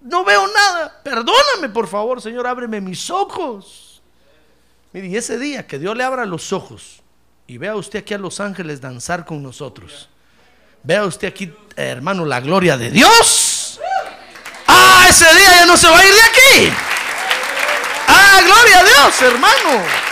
no 0.02 0.24
veo 0.24 0.46
nada? 0.48 1.00
Perdóname, 1.02 1.70
por 1.72 1.86
favor, 1.86 2.20
Señor, 2.20 2.46
ábreme 2.46 2.80
mis 2.80 3.08
ojos. 3.08 4.02
Mire, 4.92 5.06
y 5.06 5.16
ese 5.16 5.38
día 5.38 5.66
que 5.66 5.78
Dios 5.78 5.96
le 5.96 6.04
abra 6.04 6.26
los 6.26 6.52
ojos, 6.52 7.02
y 7.46 7.56
vea 7.56 7.76
usted 7.76 8.00
aquí 8.00 8.14
a 8.14 8.18
los 8.18 8.40
ángeles 8.40 8.80
danzar 8.80 9.24
con 9.24 9.42
nosotros. 9.42 10.08
Vea 10.82 11.04
usted 11.04 11.28
aquí, 11.28 11.52
hermano, 11.76 12.26
la 12.26 12.40
gloria 12.40 12.76
de 12.76 12.90
Dios. 12.90 13.80
Ah, 14.66 15.06
ese 15.08 15.24
día 15.34 15.56
ya 15.60 15.66
no 15.66 15.76
se 15.76 15.88
va 15.88 15.98
a 15.98 16.04
ir 16.04 16.12
de 16.12 16.22
aquí. 16.22 16.72
Ah, 18.08 18.40
gloria 18.44 18.80
a 18.80 18.84
Dios, 18.84 19.22
hermano. 19.22 20.03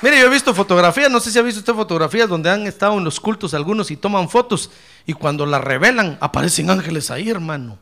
Mire, 0.00 0.20
yo 0.20 0.26
he 0.26 0.30
visto 0.30 0.54
fotografías, 0.54 1.10
no 1.10 1.18
sé 1.18 1.32
si 1.32 1.38
ha 1.38 1.42
visto 1.42 1.58
usted 1.58 1.74
fotografías 1.74 2.28
donde 2.28 2.48
han 2.48 2.66
estado 2.66 2.96
en 2.98 3.04
los 3.04 3.18
cultos 3.18 3.52
algunos 3.52 3.90
y 3.90 3.96
toman 3.96 4.28
fotos 4.28 4.70
y 5.06 5.12
cuando 5.12 5.44
las 5.44 5.62
revelan 5.62 6.16
aparecen 6.20 6.70
ángeles 6.70 7.10
ahí, 7.10 7.28
hermano. 7.28 7.78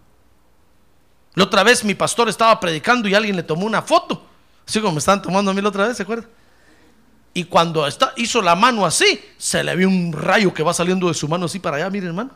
La 1.35 1.45
otra 1.45 1.63
vez 1.63 1.85
mi 1.85 1.95
pastor 1.95 2.31
estaba 2.31 2.59
predicando 2.59 3.07
y 3.09 3.15
alguien 3.15 3.37
le 3.37 3.43
tomó 3.43 3.67
una 3.67 3.83
foto, 3.83 4.25
así 4.67 4.81
como 4.81 4.95
me 4.95 4.99
estaban 4.99 5.21
tomando 5.21 5.51
a 5.51 5.55
mí 5.55 5.61
la 5.61 5.69
otra 5.69 5.87
vez, 5.87 5.99
¿se 5.99 6.05
acuerda? 6.05 6.27
Y 7.35 7.45
cuando 7.45 7.87
está, 7.87 8.15
hizo 8.17 8.41
la 8.41 8.55
mano 8.55 8.87
así, 8.87 9.21
se 9.37 9.63
le 9.63 9.77
vio 9.77 9.89
un 9.89 10.11
rayo 10.15 10.55
que 10.55 10.63
va 10.63 10.73
saliendo 10.73 11.09
de 11.09 11.15
su 11.15 11.29
mano 11.29 11.45
así 11.45 11.59
para 11.59 11.77
allá, 11.77 11.91
mire 11.91 12.07
hermano. 12.07 12.31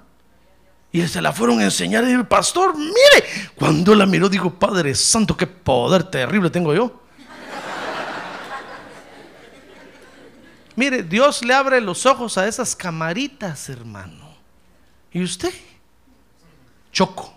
Y 0.93 1.07
se 1.07 1.23
la 1.23 1.33
fueron 1.33 1.61
a 1.61 1.65
enseñar 1.65 2.05
y 2.05 2.11
el 2.11 2.27
pastor, 2.27 2.77
mire, 2.77 3.25
cuando 3.55 3.95
la 3.95 4.05
miró 4.05 4.29
dijo, 4.29 4.51
Padre 4.51 4.95
Santo, 4.95 5.35
qué 5.39 5.47
poder 5.47 6.03
terrible 6.03 6.51
tengo 6.51 6.75
yo. 6.75 7.01
Mire, 10.81 11.03
Dios 11.03 11.45
le 11.45 11.53
abre 11.53 11.79
los 11.79 12.07
ojos 12.07 12.39
a 12.39 12.49
esas 12.49 12.75
camaritas, 12.75 13.69
hermano. 13.69 14.35
¿Y 15.13 15.23
usted? 15.23 15.53
Choco. 16.91 17.35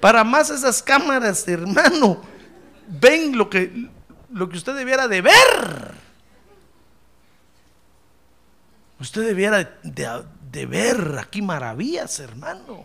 Para 0.00 0.24
más 0.24 0.48
esas 0.48 0.82
cámaras, 0.82 1.46
hermano, 1.46 2.22
ven 2.88 3.36
lo 3.36 3.50
que, 3.50 3.90
lo 4.32 4.48
que 4.48 4.56
usted 4.56 4.74
debiera 4.74 5.06
de 5.06 5.20
ver. 5.20 5.94
Usted 8.98 9.26
debiera 9.26 9.58
de, 9.58 10.24
de 10.50 10.64
ver 10.64 11.18
aquí 11.20 11.42
maravillas, 11.42 12.18
hermano. 12.18 12.80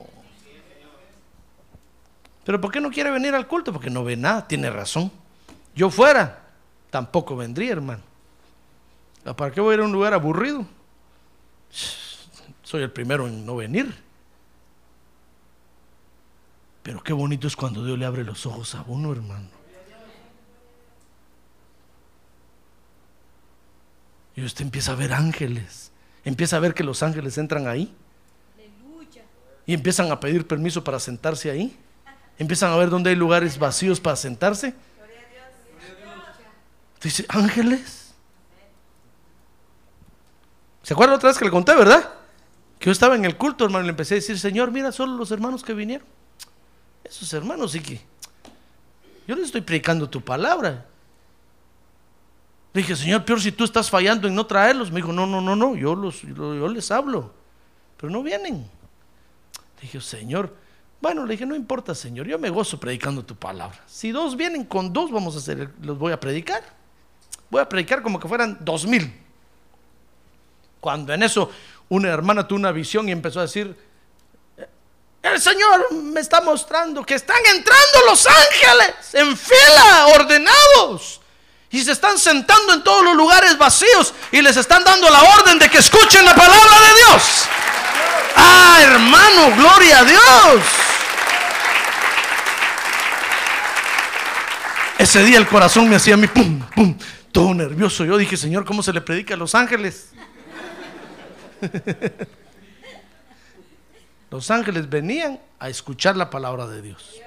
Pero 2.44 2.60
¿por 2.60 2.70
qué 2.70 2.82
no 2.82 2.92
quiere 2.92 3.12
venir 3.12 3.34
al 3.34 3.48
culto? 3.48 3.72
Porque 3.72 3.90
no 3.90 4.04
ve 4.04 4.18
nada, 4.18 4.46
tiene 4.46 4.70
razón. 4.70 5.10
Yo 5.74 5.90
fuera, 5.90 6.42
tampoco 6.90 7.38
vendría, 7.38 7.72
hermano. 7.72 8.09
¿Para 9.24 9.52
qué 9.52 9.62
voy 9.62 9.72
a 9.72 9.74
ir 9.76 9.82
a 9.82 9.86
un 9.86 9.92
lugar 9.92 10.14
aburrido? 10.14 10.66
Soy 12.64 12.84
el 12.84 12.92
primero 12.92 13.28
en 13.28 13.46
no 13.46 13.56
venir. 13.56 13.94
Pero 16.84 17.04
qué 17.04 17.14
bonito 17.14 17.48
es 17.48 17.56
cuando 17.56 17.84
Dios 17.86 18.00
le 18.00 18.06
abre 18.06 18.24
los 18.24 18.46
ojos 18.46 18.74
a 18.76 18.84
uno, 18.88 19.12
hermano. 19.12 19.48
Y 24.36 24.44
usted 24.44 24.64
empieza 24.64 24.94
a 24.94 24.96
ver 24.96 25.14
ángeles. 25.14 25.92
Empieza 26.24 26.58
a 26.58 26.60
ver 26.60 26.74
que 26.74 26.84
los 26.84 27.04
ángeles 27.04 27.38
entran 27.38 27.68
ahí. 27.68 27.94
Y 29.66 29.74
empiezan 29.74 30.12
a 30.12 30.20
pedir 30.20 30.48
permiso 30.48 30.84
para 30.84 31.00
sentarse 31.00 31.52
ahí. 31.52 31.78
Empiezan 32.38 32.72
a 32.72 32.78
ver 32.78 32.90
dónde 32.90 33.10
hay 33.10 33.16
lugares 33.16 33.60
vacíos 33.60 34.00
para 34.00 34.16
sentarse. 34.16 34.74
Dice, 37.02 37.26
ángeles. 37.28 37.99
¿Se 40.90 40.94
acuerdan 40.94 41.18
otra 41.18 41.30
vez 41.30 41.38
que 41.38 41.46
le 41.46 41.52
conté, 41.52 41.76
verdad? 41.76 42.10
Que 42.80 42.88
yo 42.88 42.92
estaba 42.92 43.16
en 43.16 43.24
el 43.24 43.38
culto, 43.38 43.64
hermano, 43.64 43.84
y 43.84 43.86
le 43.86 43.92
empecé 43.92 44.16
a 44.16 44.18
decir, 44.18 44.40
Señor, 44.40 44.72
mira, 44.72 44.92
solo 44.92 45.16
los 45.18 45.30
hermanos 45.30 45.62
que 45.62 45.76
vinieron. 45.76 46.08
Esos 47.04 47.32
hermanos 47.32 47.74
sí 47.74 47.80
que... 47.80 48.02
Yo 49.28 49.36
les 49.36 49.46
estoy 49.46 49.62
predicando 49.62 50.10
tu 50.10 50.20
palabra. 50.20 50.88
Le 52.74 52.82
dije, 52.82 52.96
Señor, 52.96 53.24
peor 53.24 53.40
si 53.40 53.52
tú 53.52 53.66
estás 53.66 53.88
fallando 53.88 54.28
en 54.28 54.34
no 54.34 54.48
traerlos. 54.48 54.90
Me 54.90 54.96
dijo, 54.96 55.14
no, 55.14 55.28
no, 55.28 55.42
no, 55.42 55.56
no, 55.56 55.76
yo, 55.76 55.94
los, 55.94 56.24
yo, 56.24 56.68
les 56.68 56.90
hablo. 56.90 57.34
Pero 57.96 58.12
no 58.12 58.24
vienen. 58.24 58.56
Le 58.56 59.82
dije, 59.82 60.02
Señor, 60.02 60.56
bueno, 61.00 61.24
le 61.24 61.34
dije, 61.34 61.46
no 61.46 61.56
importa, 61.56 61.94
Señor, 61.94 62.26
yo 62.26 62.40
me 62.40 62.50
gozo 62.50 62.80
predicando 62.80 63.24
tu 63.24 63.36
palabra. 63.36 63.80
Si 63.86 64.10
dos 64.10 64.36
vienen, 64.36 64.64
con 64.64 64.92
dos 64.92 65.12
vamos 65.12 65.36
a 65.36 65.38
hacer, 65.38 65.70
los 65.84 66.00
voy 66.00 66.14
a 66.14 66.20
predicar. 66.20 66.64
Voy 67.52 67.62
a 67.62 67.70
predicar 67.70 68.02
como 68.02 68.20
que 68.20 68.28
fueran 68.28 68.58
dos 68.62 68.88
mil. 68.88 69.29
Cuando 70.80 71.14
en 71.14 71.24
eso 71.24 71.52
una 71.90 72.10
hermana 72.10 72.48
tuvo 72.48 72.60
una 72.60 72.72
visión 72.72 73.10
y 73.10 73.12
empezó 73.12 73.40
a 73.40 73.44
decir, 73.44 73.76
el 75.22 75.42
Señor 75.42 75.92
me 75.94 76.22
está 76.22 76.42
mostrando 76.42 77.06
que 77.06 77.16
están 77.16 77.40
entrando 77.54 78.00
los 78.08 78.26
ángeles 78.26 79.14
en 79.14 79.36
fila, 79.36 80.08
ordenados. 80.16 81.20
Y 81.72 81.84
se 81.84 81.92
están 81.92 82.18
sentando 82.18 82.74
en 82.74 82.84
todos 82.84 83.04
los 83.04 83.16
lugares 83.16 83.58
vacíos 83.58 84.14
y 84.32 84.42
les 84.42 84.58
están 84.58 84.84
dando 84.84 85.10
la 85.10 85.22
orden 85.22 85.60
de 85.60 85.70
que 85.70 85.78
escuchen 85.78 86.26
la 86.26 86.34
palabra 86.34 86.80
de 86.80 86.96
Dios. 86.96 87.24
Ah, 88.36 88.80
hermano, 88.82 89.56
gloria 89.56 90.00
a 90.00 90.04
Dios. 90.04 90.64
Ese 94.98 95.24
día 95.24 95.38
el 95.38 95.48
corazón 95.48 95.88
me 95.88 95.96
hacía 95.96 96.16
a 96.16 96.18
mí, 96.18 96.28
pum, 96.28 96.60
pum, 96.76 96.98
todo 97.32 97.54
nervioso. 97.54 98.04
Yo 98.04 98.18
dije, 98.18 98.36
Señor, 98.36 98.66
¿cómo 98.66 98.82
se 98.82 98.92
le 98.92 99.02
predica 99.02 99.36
a 99.36 99.38
los 99.38 99.54
ángeles? 99.54 100.10
Los 104.32 104.52
ángeles 104.52 104.90
venían 104.90 105.40
a 105.60 105.70
escuchar 105.70 106.16
la 106.16 106.30
palabra 106.30 106.68
de 106.68 106.82
Dios. 106.82 107.20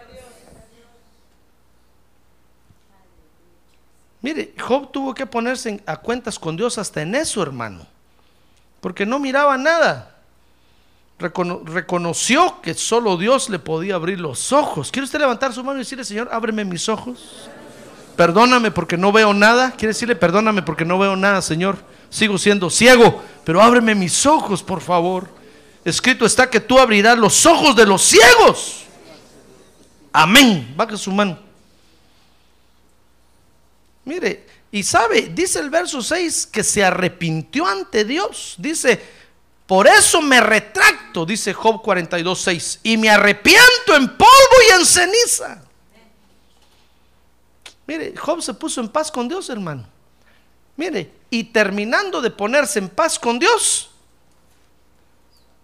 Mire, 4.20 4.54
Job 4.58 4.92
tuvo 4.92 5.14
que 5.14 5.26
ponerse 5.26 5.82
a 5.84 5.96
cuentas 5.96 6.38
con 6.38 6.56
Dios 6.56 6.78
hasta 6.78 7.02
en 7.02 7.16
eso, 7.16 7.42
hermano. 7.42 7.84
Porque 8.80 9.04
no 9.04 9.18
miraba 9.18 9.58
nada. 9.58 10.16
reconoció 11.18 12.60
que 12.62 12.74
solo 12.74 13.16
Dios 13.16 13.50
le 13.50 13.58
podía 13.58 13.96
abrir 13.96 14.20
los 14.20 14.52
ojos. 14.52 14.92
¿Quiere 14.92 15.04
usted 15.04 15.18
levantar 15.18 15.52
su 15.52 15.64
mano 15.64 15.78
y 15.78 15.82
decirle, 15.82 16.04
Señor, 16.04 16.28
ábreme 16.30 16.64
mis 16.64 16.88
ojos? 16.88 17.48
Perdóname 18.16 18.70
porque 18.70 18.96
no 18.96 19.10
veo 19.10 19.34
nada. 19.34 19.72
¿Quiere 19.72 19.88
decirle, 19.88 20.14
perdóname 20.14 20.62
porque 20.62 20.84
no 20.84 20.98
veo 20.98 21.16
nada, 21.16 21.42
Señor? 21.42 21.76
Sigo 22.12 22.36
siendo 22.36 22.68
ciego, 22.68 23.22
pero 23.42 23.62
ábreme 23.62 23.94
mis 23.94 24.26
ojos, 24.26 24.62
por 24.62 24.82
favor. 24.82 25.26
Escrito 25.82 26.26
está 26.26 26.50
que 26.50 26.60
tú 26.60 26.78
abrirás 26.78 27.16
los 27.16 27.46
ojos 27.46 27.74
de 27.74 27.86
los 27.86 28.02
ciegos. 28.02 28.82
Amén. 30.12 30.74
Baja 30.76 30.94
su 30.98 31.10
mano. 31.10 31.38
Mire, 34.04 34.46
y 34.70 34.82
sabe, 34.82 35.30
dice 35.32 35.58
el 35.60 35.70
verso 35.70 36.02
6 36.02 36.48
que 36.52 36.62
se 36.62 36.84
arrepintió 36.84 37.66
ante 37.66 38.04
Dios. 38.04 38.56
Dice, 38.58 39.02
por 39.66 39.86
eso 39.86 40.20
me 40.20 40.38
retracto, 40.38 41.24
dice 41.24 41.54
Job 41.54 41.80
42, 41.80 42.42
6, 42.42 42.80
y 42.82 42.98
me 42.98 43.08
arrepiento 43.08 43.96
en 43.96 44.18
polvo 44.18 44.56
y 44.68 44.74
en 44.78 44.84
ceniza. 44.84 45.64
Mire, 47.86 48.14
Job 48.18 48.42
se 48.42 48.52
puso 48.52 48.82
en 48.82 48.90
paz 48.90 49.10
con 49.10 49.26
Dios, 49.26 49.48
hermano. 49.48 49.86
Mire, 50.76 51.21
y 51.32 51.44
terminando 51.44 52.20
de 52.20 52.30
ponerse 52.30 52.78
en 52.78 52.90
paz 52.90 53.18
con 53.18 53.38
Dios, 53.38 53.90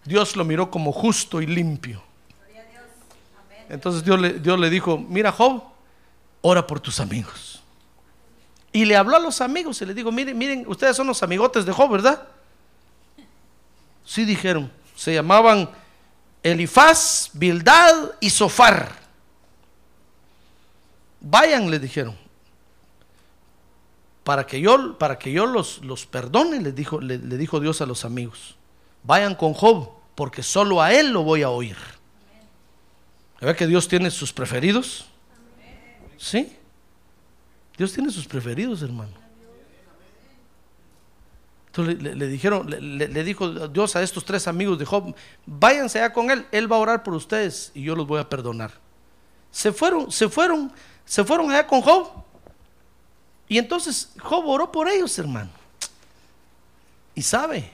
Dios 0.03 0.35
lo 0.35 0.43
miró 0.43 0.71
como 0.71 0.91
justo 0.91 1.43
y 1.43 1.45
limpio. 1.45 2.01
Entonces 3.69 4.03
Dios 4.03 4.19
le, 4.59 4.69
dijo, 4.71 4.97
mira 4.97 5.31
Job, 5.31 5.61
ora 6.41 6.65
por 6.65 6.79
tus 6.79 6.99
amigos. 6.99 7.61
Y 8.71 8.83
le 8.83 8.95
habló 8.95 9.15
a 9.15 9.19
los 9.19 9.41
amigos 9.41 9.79
y 9.83 9.85
le 9.85 9.93
dijo, 9.93 10.11
miren, 10.11 10.35
miren, 10.35 10.65
ustedes 10.67 10.97
son 10.97 11.05
los 11.05 11.21
amigotes 11.21 11.67
de 11.67 11.71
Job, 11.71 11.91
¿verdad? 11.91 12.27
Sí 14.03 14.25
dijeron, 14.25 14.71
se 14.95 15.13
llamaban 15.13 15.69
Elifaz, 16.41 17.29
Bildad 17.33 18.13
y 18.19 18.31
Sofar. 18.31 18.91
Vayan, 21.21 21.69
le 21.69 21.77
dijeron, 21.77 22.17
para 24.29 24.45
que 24.45 24.61
yo, 24.61 24.95
para 24.99 25.17
que 25.17 25.31
yo 25.31 25.47
los, 25.47 25.83
los 25.83 26.05
perdone, 26.05 26.61
le 26.61 26.71
dijo, 26.71 27.01
le, 27.01 27.17
dijo 27.17 27.59
Dios 27.59 27.81
a 27.81 27.87
los 27.87 28.05
amigos. 28.05 28.57
Vayan 29.01 29.33
con 29.33 29.55
Job, 29.55 29.89
porque 30.13 30.43
solo 30.43 30.83
a 30.83 30.93
él 30.93 31.09
lo 31.09 31.23
voy 31.23 31.41
a 31.41 31.49
oír. 31.49 31.75
¿Ve 33.41 33.55
que 33.55 33.65
Dios 33.65 33.87
tiene 33.87 34.11
sus 34.11 34.31
preferidos? 34.31 35.07
¿Sí? 36.15 36.55
Dios 37.75 37.91
tiene 37.91 38.11
sus 38.11 38.27
preferidos, 38.27 38.83
hermano. 38.83 39.13
Entonces 41.65 41.99
le, 41.99 42.27
dijeron, 42.27 42.69
le, 42.69 43.07
le, 43.07 43.23
dijo 43.23 43.67
Dios 43.67 43.95
a 43.95 44.03
estos 44.03 44.23
tres 44.25 44.47
amigos 44.47 44.77
de 44.77 44.85
Job, 44.85 45.15
váyanse 45.47 45.97
allá 45.97 46.13
con 46.13 46.29
él, 46.29 46.45
él 46.51 46.71
va 46.71 46.75
a 46.75 46.79
orar 46.81 47.01
por 47.01 47.15
ustedes 47.15 47.71
y 47.73 47.81
yo 47.81 47.95
los 47.95 48.05
voy 48.05 48.19
a 48.19 48.29
perdonar. 48.29 48.73
Se 49.49 49.71
fueron, 49.71 50.11
se 50.11 50.29
fueron, 50.29 50.71
se 51.03 51.23
fueron 51.23 51.49
allá 51.49 51.65
con 51.65 51.81
Job 51.81 52.28
y 53.49 53.57
entonces 53.57 54.11
Job 54.21 54.47
oró 54.47 54.71
por 54.71 54.87
ellos, 54.87 55.19
hermano. 55.19 55.49
Y 57.15 57.21
sabe, 57.21 57.69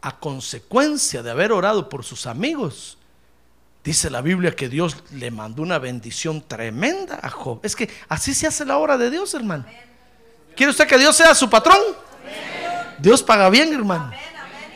a 0.00 0.16
consecuencia 0.20 1.22
de 1.22 1.32
haber 1.32 1.50
orado 1.50 1.88
por 1.88 2.04
sus 2.04 2.26
amigos, 2.26 2.98
Dice 3.84 4.08
la 4.08 4.22
Biblia 4.22 4.56
que 4.56 4.70
Dios 4.70 4.96
le 5.12 5.30
mandó 5.30 5.60
una 5.60 5.78
bendición 5.78 6.42
tremenda 6.48 7.20
a 7.22 7.28
Job. 7.28 7.60
Es 7.62 7.76
que 7.76 7.90
así 8.08 8.32
se 8.32 8.46
hace 8.46 8.64
la 8.64 8.78
obra 8.78 8.96
de 8.96 9.10
Dios, 9.10 9.34
hermano. 9.34 9.66
¿Quiere 10.56 10.70
usted 10.70 10.88
que 10.88 10.96
Dios 10.96 11.14
sea 11.14 11.34
su 11.34 11.50
patrón? 11.50 11.78
Dios 12.98 13.22
paga 13.22 13.50
bien, 13.50 13.74
hermano. 13.74 14.10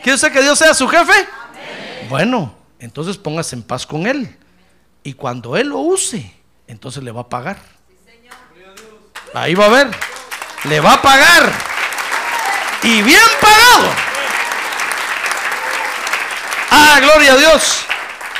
¿Quiere 0.03 0.17
usted 0.17 0.31
que 0.31 0.43
Dios 0.43 0.59
sea 0.59 0.75
su 0.75 0.87
jefe? 0.87 1.27
Bueno, 2.11 2.55
entonces 2.79 3.17
póngase 3.17 3.57
en 3.57 3.63
paz 3.63 3.87
con 3.87 4.07
Él. 4.07 4.37
Y 5.03 5.15
cuando 5.15 5.57
Él 5.57 5.69
lo 5.69 5.79
use, 5.79 6.31
entonces 6.67 7.03
le 7.03 7.11
va 7.11 7.23
a 7.23 7.29
pagar. 7.31 7.59
Ahí 9.35 9.55
va 9.55 9.67
a 9.67 9.69
ver. 9.69 9.91
Le 10.65 10.81
va 10.81 10.95
a 10.95 11.03
pagar. 11.03 11.53
Y 12.83 13.03
bien 13.03 13.21
pagado. 13.41 13.95
Ah, 16.71 16.99
gloria 17.01 17.33
a 17.33 17.37
Dios. 17.37 17.85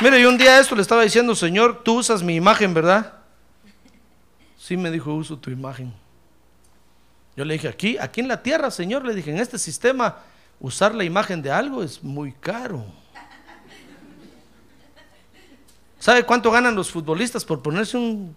Mire, 0.01 0.21
yo 0.21 0.29
un 0.29 0.37
día 0.37 0.59
esto 0.59 0.75
le 0.75 0.81
estaba 0.81 1.03
diciendo, 1.03 1.35
Señor, 1.35 1.83
tú 1.83 1.99
usas 1.99 2.23
mi 2.23 2.35
imagen, 2.35 2.73
¿verdad? 2.73 3.13
Sí, 4.57 4.77
me 4.77 4.91
dijo, 4.91 5.13
uso 5.13 5.37
tu 5.37 5.49
imagen. 5.49 5.93
Yo 7.35 7.43
le 7.45 7.53
dije, 7.53 7.67
aquí, 7.67 7.97
aquí 7.97 8.21
en 8.21 8.27
la 8.27 8.41
tierra, 8.41 8.71
Señor, 8.71 9.05
le 9.05 9.13
dije, 9.13 9.31
en 9.31 9.39
este 9.39 9.57
sistema, 9.57 10.17
usar 10.59 10.93
la 10.95 11.03
imagen 11.03 11.41
de 11.41 11.51
algo 11.51 11.83
es 11.83 12.03
muy 12.03 12.33
caro. 12.33 12.85
¿Sabe 15.99 16.23
cuánto 16.23 16.49
ganan 16.49 16.75
los 16.75 16.91
futbolistas 16.91 17.43
por 17.43 17.61
ponerse 17.61 17.97
un 17.97 18.35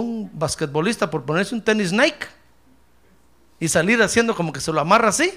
un 0.00 0.30
basquetbolista 0.32 1.10
por 1.10 1.24
ponerse 1.24 1.54
un 1.54 1.62
tenis 1.62 1.92
Nike 1.92 2.26
y 3.60 3.68
salir 3.68 4.02
haciendo 4.02 4.34
como 4.34 4.52
que 4.52 4.60
se 4.60 4.72
lo 4.72 4.80
amarra 4.80 5.08
así? 5.08 5.32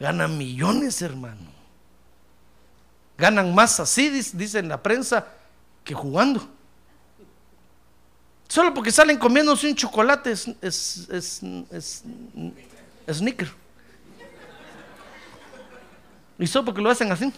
Ganan 0.00 0.36
millones, 0.36 1.02
hermano. 1.02 1.50
Ganan 3.16 3.54
más 3.54 3.80
así, 3.80 4.10
dice 4.10 4.58
en 4.60 4.68
la 4.68 4.82
prensa, 4.82 5.26
que 5.84 5.94
jugando. 5.94 6.48
Solo 8.48 8.72
porque 8.72 8.90
salen 8.90 9.18
comiéndose 9.18 9.68
un 9.68 9.74
chocolate 9.74 10.32
es, 10.32 10.48
es, 10.62 11.08
es, 11.10 11.42
es, 11.70 12.04
sneaker. 13.10 13.48
Y 16.38 16.46
solo 16.46 16.64
porque 16.64 16.80
lo 16.80 16.90
hacen 16.90 17.10
así. 17.12 17.32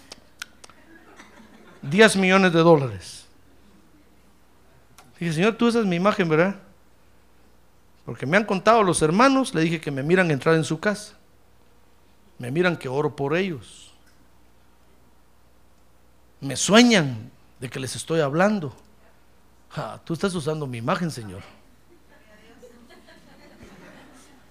10 1.82 2.16
millones 2.16 2.52
de 2.52 2.60
dólares. 2.60 3.19
Dije, 5.20 5.34
Señor, 5.34 5.54
tú 5.54 5.68
esa 5.68 5.80
es 5.80 5.86
mi 5.86 5.96
imagen, 5.96 6.30
¿verdad? 6.30 6.56
Porque 8.06 8.24
me 8.24 8.38
han 8.38 8.44
contado 8.44 8.82
los 8.82 9.02
hermanos, 9.02 9.54
le 9.54 9.60
dije 9.60 9.78
que 9.78 9.90
me 9.90 10.02
miran 10.02 10.30
entrar 10.30 10.54
en 10.54 10.64
su 10.64 10.80
casa. 10.80 11.18
Me 12.38 12.50
miran 12.50 12.78
que 12.78 12.88
oro 12.88 13.14
por 13.14 13.36
ellos. 13.36 13.92
Me 16.40 16.56
sueñan 16.56 17.30
de 17.60 17.68
que 17.68 17.78
les 17.78 17.94
estoy 17.94 18.20
hablando. 18.20 18.74
tú 20.04 20.14
estás 20.14 20.34
usando 20.34 20.66
mi 20.66 20.78
imagen, 20.78 21.10
Señor. 21.10 21.42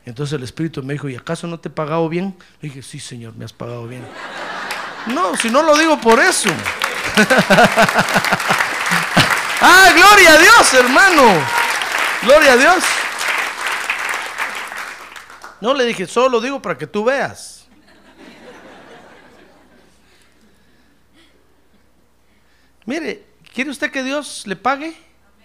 Entonces 0.06 0.34
el 0.34 0.44
Espíritu 0.44 0.84
me 0.84 0.94
dijo, 0.94 1.10
¿y 1.10 1.16
acaso 1.16 1.48
no 1.48 1.60
te 1.60 1.70
he 1.70 1.72
pagado 1.72 2.08
bien? 2.10 2.36
Le 2.62 2.70
dije, 2.70 2.84
sí, 2.84 3.00
Señor, 3.00 3.36
me 3.36 3.44
has 3.44 3.54
pagado 3.54 3.88
bien. 3.88 4.04
No, 5.08 5.36
si 5.36 5.50
no 5.50 5.64
lo 5.64 5.76
digo 5.76 6.00
por 6.00 6.20
eso. 6.20 6.50
ah, 9.62 9.90
gloria 9.96 10.34
a 10.34 10.38
Dios, 10.38 10.74
hermano. 10.74 11.24
Gloria 12.24 12.54
a 12.54 12.58
Dios. 12.58 12.84
No 15.62 15.74
le 15.74 15.86
dije, 15.86 16.08
solo 16.08 16.30
lo 16.30 16.42
digo 16.42 16.62
para 16.62 16.78
que 16.78 16.88
tú 16.88 17.04
veas. 17.04 17.68
Mire, 22.86 23.24
¿quiere 23.54 23.70
usted 23.70 23.92
que 23.92 24.04
Dios 24.04 24.44
le 24.48 24.56
pague? 24.56 24.96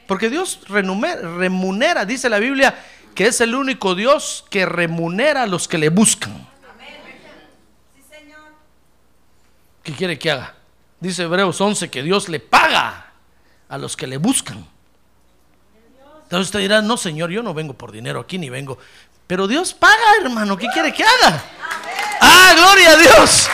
Porque 0.07 0.31
Dios 0.31 0.61
remunera, 0.69 2.05
dice 2.05 2.29
la 2.29 2.39
Biblia, 2.39 2.75
que 3.15 3.27
es 3.27 3.41
el 3.41 3.55
único 3.55 3.95
Dios 3.95 4.45
que 4.51 4.67
remunera 4.67 5.43
a 5.43 5.47
los 5.47 5.69
que 5.69 5.79
le 5.79 5.89
buscan. 5.89 6.49
¿Qué 9.83 9.93
quiere 9.93 10.19
que 10.19 10.31
haga? 10.31 10.55
Dice 11.01 11.25
Hebreos 11.25 11.61
11 11.61 11.91
que 11.91 12.03
Dios 12.03 12.31
le 12.31 12.41
paga 12.41 13.04
a 13.75 13.79
los 13.79 13.97
que 13.97 14.07
le 14.07 14.17
buscan. 14.17 14.65
Entonces 16.23 16.47
usted 16.47 16.61
dirá, 16.61 16.81
no 16.81 16.97
Señor, 16.97 17.31
yo 17.31 17.43
no 17.43 17.53
vengo 17.53 17.75
por 17.75 17.93
dinero 17.93 18.21
aquí 18.21 18.39
ni 18.39 18.49
vengo. 18.49 18.79
Pero 19.27 19.47
Dios 19.47 19.75
paga, 19.75 19.97
hermano, 20.23 20.57
¿qué 20.57 20.69
quiere 20.73 20.93
que 20.93 21.03
haga? 21.03 21.43
Ah, 22.21 22.53
gloria 22.57 22.91
a 22.93 22.97
Dios. 22.97 23.49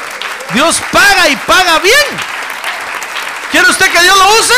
Dios 0.52 0.80
paga 0.92 1.28
y 1.28 1.36
paga 1.36 1.78
bien. 1.78 1.94
¿Quiere 3.50 3.68
usted 3.68 3.90
que 3.90 4.02
Dios 4.02 4.16
lo 4.16 4.38
use? 4.38 4.54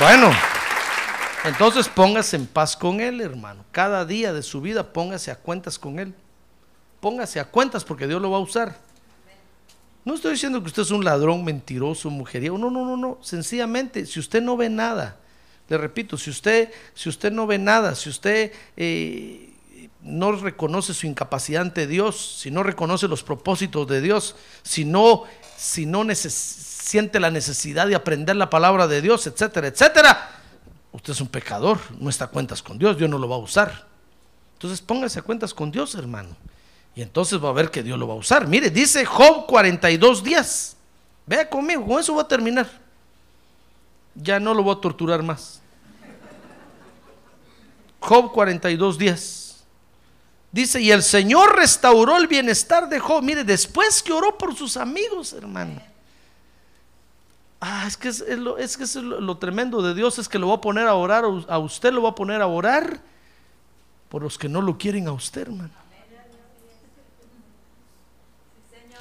Bueno, 0.00 0.34
entonces 1.44 1.88
póngase 1.88 2.36
en 2.36 2.46
paz 2.46 2.76
con 2.76 3.00
Él, 3.00 3.20
hermano. 3.20 3.64
Cada 3.72 4.04
día 4.04 4.32
de 4.32 4.42
su 4.42 4.60
vida 4.60 4.92
póngase 4.92 5.30
a 5.30 5.36
cuentas 5.36 5.78
con 5.78 5.98
Él. 5.98 6.14
Póngase 7.00 7.40
a 7.40 7.44
cuentas 7.44 7.84
porque 7.84 8.06
Dios 8.06 8.20
lo 8.20 8.30
va 8.30 8.38
a 8.38 8.40
usar. 8.40 8.76
No 10.04 10.14
estoy 10.14 10.32
diciendo 10.32 10.60
que 10.60 10.68
usted 10.68 10.82
es 10.82 10.90
un 10.90 11.04
ladrón, 11.04 11.44
mentiroso, 11.44 12.10
mujeriego. 12.10 12.56
No, 12.56 12.70
no, 12.70 12.84
no, 12.84 12.96
no. 12.96 13.18
Sencillamente, 13.20 14.06
si 14.06 14.18
usted 14.18 14.42
no 14.42 14.56
ve 14.56 14.70
nada, 14.70 15.16
le 15.68 15.78
repito, 15.78 16.16
si 16.16 16.30
usted, 16.30 16.72
si 16.94 17.08
usted 17.08 17.30
no 17.30 17.46
ve 17.46 17.58
nada, 17.58 17.94
si 17.94 18.08
usted 18.08 18.52
eh, 18.76 19.50
no 20.02 20.32
reconoce 20.32 20.94
su 20.94 21.06
incapacidad 21.06 21.62
ante 21.62 21.86
Dios, 21.86 22.38
si 22.40 22.50
no 22.50 22.62
reconoce 22.62 23.08
los 23.08 23.22
propósitos 23.22 23.86
de 23.86 24.00
Dios, 24.00 24.36
si 24.62 24.84
no, 24.84 25.24
si 25.56 25.86
no 25.86 26.04
siente 26.14 27.20
la 27.20 27.30
necesidad 27.30 27.86
de 27.86 27.94
aprender 27.94 28.36
la 28.36 28.50
palabra 28.50 28.88
de 28.88 29.02
Dios, 29.02 29.26
etcétera, 29.26 29.68
etcétera, 29.68 30.30
usted 30.92 31.12
es 31.12 31.20
un 31.20 31.28
pecador, 31.28 31.78
no 31.98 32.08
está 32.08 32.24
a 32.24 32.28
cuentas 32.28 32.62
con 32.62 32.78
Dios, 32.78 32.96
Dios 32.96 33.10
no 33.10 33.18
lo 33.18 33.28
va 33.28 33.36
a 33.36 33.40
usar. 33.40 33.86
Entonces 34.54 34.80
póngase 34.80 35.18
a 35.18 35.22
cuentas 35.22 35.54
con 35.54 35.70
Dios, 35.70 35.94
hermano. 35.94 36.36
Y 36.94 37.02
entonces 37.02 37.42
va 37.42 37.50
a 37.50 37.52
ver 37.52 37.70
que 37.70 37.82
Dios 37.82 37.98
lo 37.98 38.08
va 38.08 38.14
a 38.14 38.18
usar. 38.18 38.46
Mire, 38.46 38.70
dice 38.70 39.04
Job 39.04 39.46
42 39.46 40.24
días. 40.24 40.76
Vea 41.26 41.48
conmigo, 41.48 41.86
con 41.86 42.00
eso 42.00 42.14
va 42.14 42.22
a 42.22 42.28
terminar. 42.28 42.68
Ya 44.14 44.40
no 44.40 44.52
lo 44.52 44.62
voy 44.62 44.76
a 44.76 44.80
torturar 44.80 45.22
más. 45.22 45.60
Job 48.00 48.32
42 48.32 48.98
días. 48.98 49.64
Dice, 50.52 50.80
y 50.80 50.90
el 50.90 51.02
Señor 51.02 51.54
restauró 51.54 52.16
el 52.16 52.26
bienestar 52.26 52.88
de 52.88 52.98
Job. 52.98 53.22
Mire, 53.22 53.44
después 53.44 54.02
que 54.02 54.12
oró 54.12 54.36
por 54.36 54.56
sus 54.56 54.76
amigos, 54.76 55.32
hermano. 55.32 55.80
Ah, 57.60 57.84
es 57.86 57.96
que, 57.96 58.08
es, 58.08 58.24
lo, 58.26 58.56
lo, 59.20 59.36
tremendo 59.36 59.82
de 59.82 59.94
Dios, 59.94 60.18
es 60.18 60.28
que 60.28 60.38
lo 60.38 60.48
va 60.48 60.54
a 60.56 60.60
poner 60.60 60.88
a 60.88 60.94
orar, 60.94 61.24
a 61.46 61.58
usted 61.58 61.92
lo 61.92 62.02
va 62.02 62.10
a 62.10 62.14
poner 62.14 62.40
a 62.40 62.46
orar 62.46 63.00
por 64.08 64.22
los 64.22 64.38
que 64.38 64.48
no 64.48 64.62
lo 64.62 64.78
quieren 64.78 65.06
a 65.06 65.12
usted, 65.12 65.42
hermano. 65.42 65.79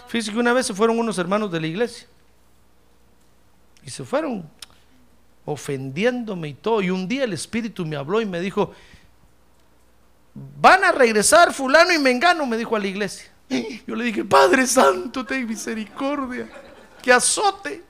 Fíjese 0.09 0.31
que 0.31 0.39
una 0.39 0.53
vez 0.53 0.65
se 0.65 0.73
fueron 0.73 0.97
unos 0.97 1.19
hermanos 1.19 1.51
de 1.51 1.61
la 1.61 1.67
iglesia. 1.67 2.07
Y 3.85 3.91
se 3.91 4.03
fueron 4.03 4.49
ofendiéndome 5.45 6.47
y 6.47 6.53
todo. 6.55 6.81
Y 6.81 6.89
un 6.89 7.07
día 7.07 7.25
el 7.25 7.33
Espíritu 7.33 7.85
me 7.85 7.95
habló 7.95 8.19
y 8.19 8.25
me 8.25 8.39
dijo, 8.41 8.73
van 10.59 10.83
a 10.83 10.91
regresar 10.91 11.53
fulano 11.53 11.93
y 11.93 11.99
mengano, 11.99 12.43
me 12.47 12.57
dijo 12.57 12.75
a 12.75 12.79
la 12.79 12.87
iglesia. 12.87 13.29
Yo 13.87 13.95
le 13.95 14.03
dije, 14.03 14.25
Padre 14.25 14.65
Santo, 14.65 15.23
ten 15.23 15.47
misericordia, 15.47 16.49
que 17.03 17.13
azote. 17.13 17.83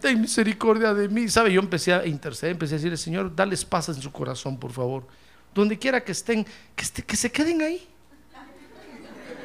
Ten 0.00 0.20
misericordia 0.20 0.94
de 0.94 1.08
mí. 1.08 1.28
¿Sabe? 1.28 1.52
Yo 1.52 1.60
empecé 1.60 1.94
a 1.94 2.06
interceder, 2.06 2.52
empecé 2.52 2.74
a 2.74 2.78
decirle, 2.78 2.96
Señor, 2.96 3.34
dales 3.34 3.64
paz 3.64 3.88
en 3.88 4.00
su 4.00 4.12
corazón, 4.12 4.56
por 4.56 4.70
favor. 4.70 5.04
Donde 5.52 5.76
quiera 5.76 6.04
que 6.04 6.12
estén, 6.12 6.46
que, 6.76 7.02
que 7.02 7.16
se 7.16 7.32
queden 7.32 7.60
ahí. 7.60 7.88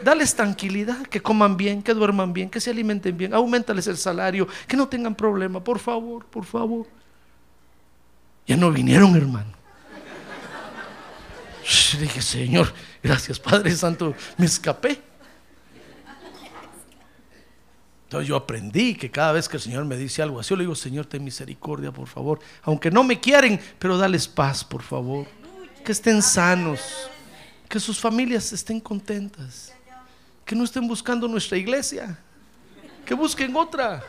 Dales 0.03 0.35
tranquilidad, 0.35 1.07
que 1.07 1.21
coman 1.21 1.57
bien, 1.57 1.81
que 1.81 1.93
duerman 1.93 2.31
bien, 2.31 2.49
que 2.49 2.59
se 2.59 2.69
alimenten 2.69 3.17
bien, 3.17 3.33
aumentales 3.33 3.87
el 3.87 3.97
salario, 3.97 4.47
que 4.67 4.77
no 4.77 4.87
tengan 4.87 5.15
problema, 5.15 5.63
por 5.63 5.79
favor, 5.79 6.25
por 6.25 6.45
favor. 6.45 6.85
Ya 8.45 8.55
no 8.55 8.71
vinieron, 8.71 9.15
hermano. 9.15 9.51
dije, 11.99 12.21
Señor, 12.21 12.73
gracias 13.03 13.39
Padre 13.39 13.75
Santo, 13.75 14.13
me 14.37 14.45
escapé. 14.45 15.01
Entonces 18.03 18.29
yo 18.29 18.37
aprendí 18.37 18.95
que 18.95 19.11
cada 19.11 19.33
vez 19.33 19.49
que 19.49 19.57
el 19.57 19.63
Señor 19.63 19.83
me 19.83 19.97
dice 19.97 20.21
algo 20.21 20.39
así, 20.39 20.51
yo 20.51 20.55
le 20.55 20.63
digo, 20.63 20.75
Señor, 20.75 21.07
ten 21.07 21.21
misericordia, 21.21 21.91
por 21.91 22.07
favor. 22.07 22.39
Aunque 22.61 22.89
no 22.89 23.03
me 23.03 23.19
quieren, 23.19 23.59
pero 23.79 23.97
dales 23.97 24.29
paz, 24.29 24.63
por 24.63 24.81
favor. 24.81 25.27
Que 25.83 25.91
estén 25.91 26.21
sanos, 26.21 26.79
que 27.67 27.81
sus 27.81 27.99
familias 27.99 28.53
estén 28.53 28.79
contentas 28.79 29.73
que 30.47 30.55
no 30.55 30.63
estén 30.63 30.87
buscando 30.87 31.27
nuestra 31.27 31.57
iglesia, 31.57 32.17
que 33.05 33.13
busquen 33.13 33.53
otra. 33.53 34.01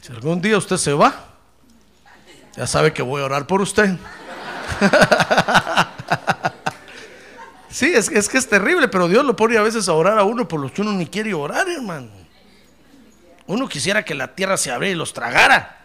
Si 0.00 0.10
algún 0.10 0.40
día 0.40 0.56
usted 0.56 0.78
se 0.78 0.94
va, 0.94 1.14
ya 2.56 2.66
sabe 2.66 2.92
que 2.92 3.02
voy 3.02 3.20
a 3.20 3.26
orar 3.26 3.46
por 3.46 3.60
usted. 3.60 3.96
Sí, 7.72 7.90
es, 7.94 8.10
que 8.10 8.36
es 8.36 8.48
terrible, 8.50 8.86
pero 8.86 9.08
Dios 9.08 9.24
lo 9.24 9.34
pone 9.34 9.56
a 9.56 9.62
veces 9.62 9.88
a 9.88 9.94
orar 9.94 10.18
a 10.18 10.24
uno 10.24 10.46
por 10.46 10.60
los 10.60 10.70
que 10.70 10.82
uno 10.82 10.92
ni 10.92 11.06
quiere 11.06 11.32
orar, 11.32 11.66
hermano. 11.66 12.10
Uno 13.46 13.66
quisiera 13.66 14.04
que 14.04 14.14
la 14.14 14.34
tierra 14.34 14.58
se 14.58 14.70
abriera 14.70 14.94
y 14.94 14.98
los 14.98 15.14
tragara. 15.14 15.80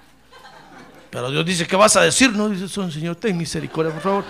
Pero 1.10 1.32
Dios 1.32 1.46
dice, 1.46 1.66
¿qué 1.66 1.78
vas 1.78 1.96
a 1.96 2.02
decir? 2.02 2.34
No, 2.34 2.50
dice, 2.50 2.68
Señor, 2.68 3.16
ten 3.16 3.38
misericordia, 3.38 3.94
por 3.94 4.02
favor. 4.02 4.26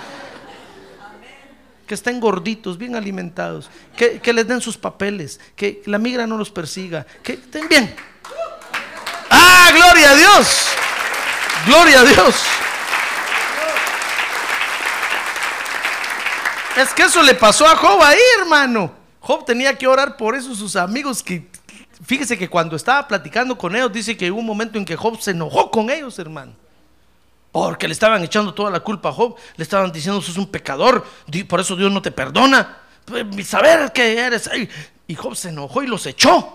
Que 1.88 1.96
estén 1.96 2.20
gorditos, 2.20 2.78
bien 2.78 2.96
alimentados, 2.96 3.70
que, 3.96 4.22
les 4.34 4.48
den 4.48 4.60
sus 4.60 4.78
papeles, 4.78 5.40
que 5.56 5.82
la 5.86 5.98
migra 5.98 6.28
no 6.28 6.38
los 6.38 6.52
persiga, 6.52 7.08
que 7.24 7.34
estén 7.34 7.68
bien. 7.70 7.96
¡Ah, 9.30 9.72
gloria 9.74 10.12
a 10.12 10.16
Dios! 10.16 10.68
¡Gloria 11.66 12.02
a 12.02 12.04
Dios! 12.04 12.36
Es 16.76 16.94
que 16.94 17.04
eso 17.04 17.24
le 17.24 17.34
pasó 17.34 17.66
a 17.66 17.76
Job 17.76 18.04
ahí, 18.04 18.20
hermano. 18.40 18.92
Job 19.20 19.46
tenía 19.46 19.76
que 19.76 19.88
orar 19.88 20.16
por 20.16 20.36
eso 20.36 20.54
sus 20.54 20.76
amigos 20.76 21.24
que 21.24 21.48
fíjese 22.06 22.38
que 22.38 22.50
cuando 22.50 22.76
estaba 22.76 23.08
platicando 23.08 23.58
con 23.58 23.76
ellos 23.76 23.92
dice 23.92 24.16
que 24.16 24.30
hubo 24.30 24.40
un 24.40 24.46
momento 24.46 24.78
en 24.78 24.86
que 24.86 24.96
Job 24.96 25.20
se 25.20 25.32
enojó 25.32 25.72
con 25.72 25.90
ellos, 25.90 26.20
hermano. 26.20 26.54
Porque 27.52 27.88
le 27.88 27.94
estaban 27.94 28.24
echando 28.24 28.54
toda 28.54 28.70
la 28.70 28.82
culpa 28.82 29.10
a 29.10 29.14
Job, 29.14 29.36
le 29.56 29.64
estaban 29.64 29.92
diciendo 29.92 30.22
sos 30.22 30.38
un 30.38 30.48
pecador, 30.48 31.04
por 31.48 31.60
eso 31.60 31.76
Dios 31.76 31.92
no 31.92 32.02
te 32.02 32.12
perdona. 32.12 32.78
Pues, 33.06 33.48
Saber 33.48 33.92
que 33.94 34.20
eres. 34.20 34.50
Y 35.08 35.16
Job 35.16 35.36
se 35.36 35.50
enojó 35.50 35.82
y 35.82 35.88
los 35.88 36.06
echó. 36.06 36.54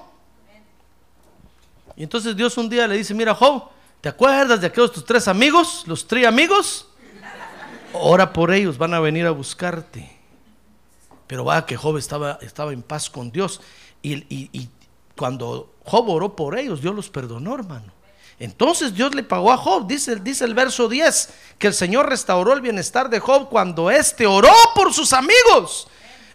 Y 1.96 2.02
entonces 2.04 2.36
Dios 2.36 2.56
un 2.58 2.68
día 2.68 2.86
le 2.86 2.96
dice, 2.96 3.14
mira 3.14 3.34
Job, 3.34 3.68
¿te 4.00 4.08
acuerdas 4.08 4.60
de 4.60 4.66
aquellos 4.66 4.92
tus 4.92 5.04
tres 5.04 5.28
amigos, 5.28 5.84
los 5.86 6.06
tres 6.06 6.26
amigos? 6.26 6.86
Ora 7.94 8.32
por 8.32 8.52
ellos, 8.52 8.78
van 8.78 8.94
a 8.94 9.00
venir 9.00 9.26
a 9.26 9.30
buscarte. 9.30 10.10
Pero 11.26 11.44
va 11.44 11.64
que 11.66 11.76
Job 11.76 11.96
estaba, 11.96 12.38
estaba 12.42 12.72
en 12.72 12.82
paz 12.82 13.08
con 13.10 13.30
Dios. 13.32 13.60
Y- 14.02 14.24
y 14.52 14.68
cuando 15.16 15.72
Job 15.84 16.08
oró 16.08 16.34
por 16.36 16.58
ellos, 16.58 16.80
Dios 16.80 16.94
los 16.94 17.08
perdonó, 17.10 17.54
hermano. 17.54 17.92
Entonces 18.42 18.92
Dios 18.92 19.14
le 19.14 19.22
pagó 19.22 19.52
a 19.52 19.56
Job, 19.56 19.86
dice, 19.86 20.10
el 20.12 20.54
verso 20.54 20.88
10, 20.88 21.28
que 21.60 21.68
el 21.68 21.74
Señor 21.74 22.08
restauró 22.08 22.52
el 22.52 22.60
bienestar 22.60 23.08
de 23.08 23.20
Job 23.20 23.48
cuando 23.48 23.88
éste 23.88 24.26
oró 24.26 24.52
por 24.74 24.92
sus 24.92 25.12
amigos. 25.12 25.86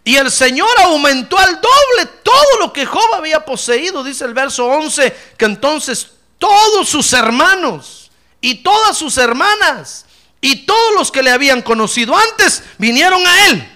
Y 0.04 0.16
el 0.16 0.30
Señor 0.30 0.70
aumentó 0.84 1.36
al 1.36 1.56
doble 1.56 2.10
todo 2.22 2.60
lo 2.60 2.72
que 2.72 2.86
Job 2.86 3.12
había 3.12 3.44
poseído, 3.44 4.02
dice 4.02 4.24
el 4.24 4.32
verso 4.32 4.64
11, 4.64 5.14
que 5.36 5.44
entonces 5.44 6.12
todos 6.38 6.88
sus 6.88 7.12
hermanos 7.12 8.10
y 8.40 8.62
todas 8.62 8.96
sus 8.96 9.18
hermanas 9.18 10.06
y 10.40 10.64
todos 10.64 10.94
los 10.96 11.12
que 11.12 11.22
le 11.22 11.30
habían 11.30 11.60
conocido 11.60 12.16
antes 12.16 12.62
vinieron 12.78 13.26
a 13.26 13.48
él 13.48 13.70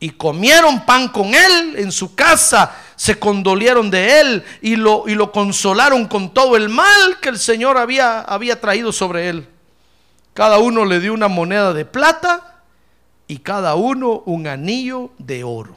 y 0.00 0.10
comieron 0.10 0.84
pan 0.84 1.08
con 1.08 1.34
él 1.34 1.76
en 1.78 1.90
su 1.90 2.14
casa, 2.14 2.76
se 2.96 3.18
condolieron 3.18 3.90
de 3.90 4.20
él 4.20 4.44
y 4.60 4.76
lo, 4.76 5.04
y 5.06 5.14
lo 5.14 5.32
consolaron 5.32 6.06
con 6.06 6.32
todo 6.32 6.56
el 6.56 6.68
mal 6.68 7.20
que 7.20 7.28
el 7.28 7.38
Señor 7.38 7.76
había, 7.78 8.20
había 8.20 8.60
traído 8.60 8.92
sobre 8.92 9.28
él. 9.28 9.48
Cada 10.32 10.58
uno 10.58 10.84
le 10.84 11.00
dio 11.00 11.14
una 11.14 11.28
moneda 11.28 11.72
de 11.72 11.84
plata 11.84 12.62
y 13.26 13.38
cada 13.38 13.74
uno 13.74 14.22
un 14.26 14.46
anillo 14.46 15.10
de 15.18 15.44
oro. 15.44 15.76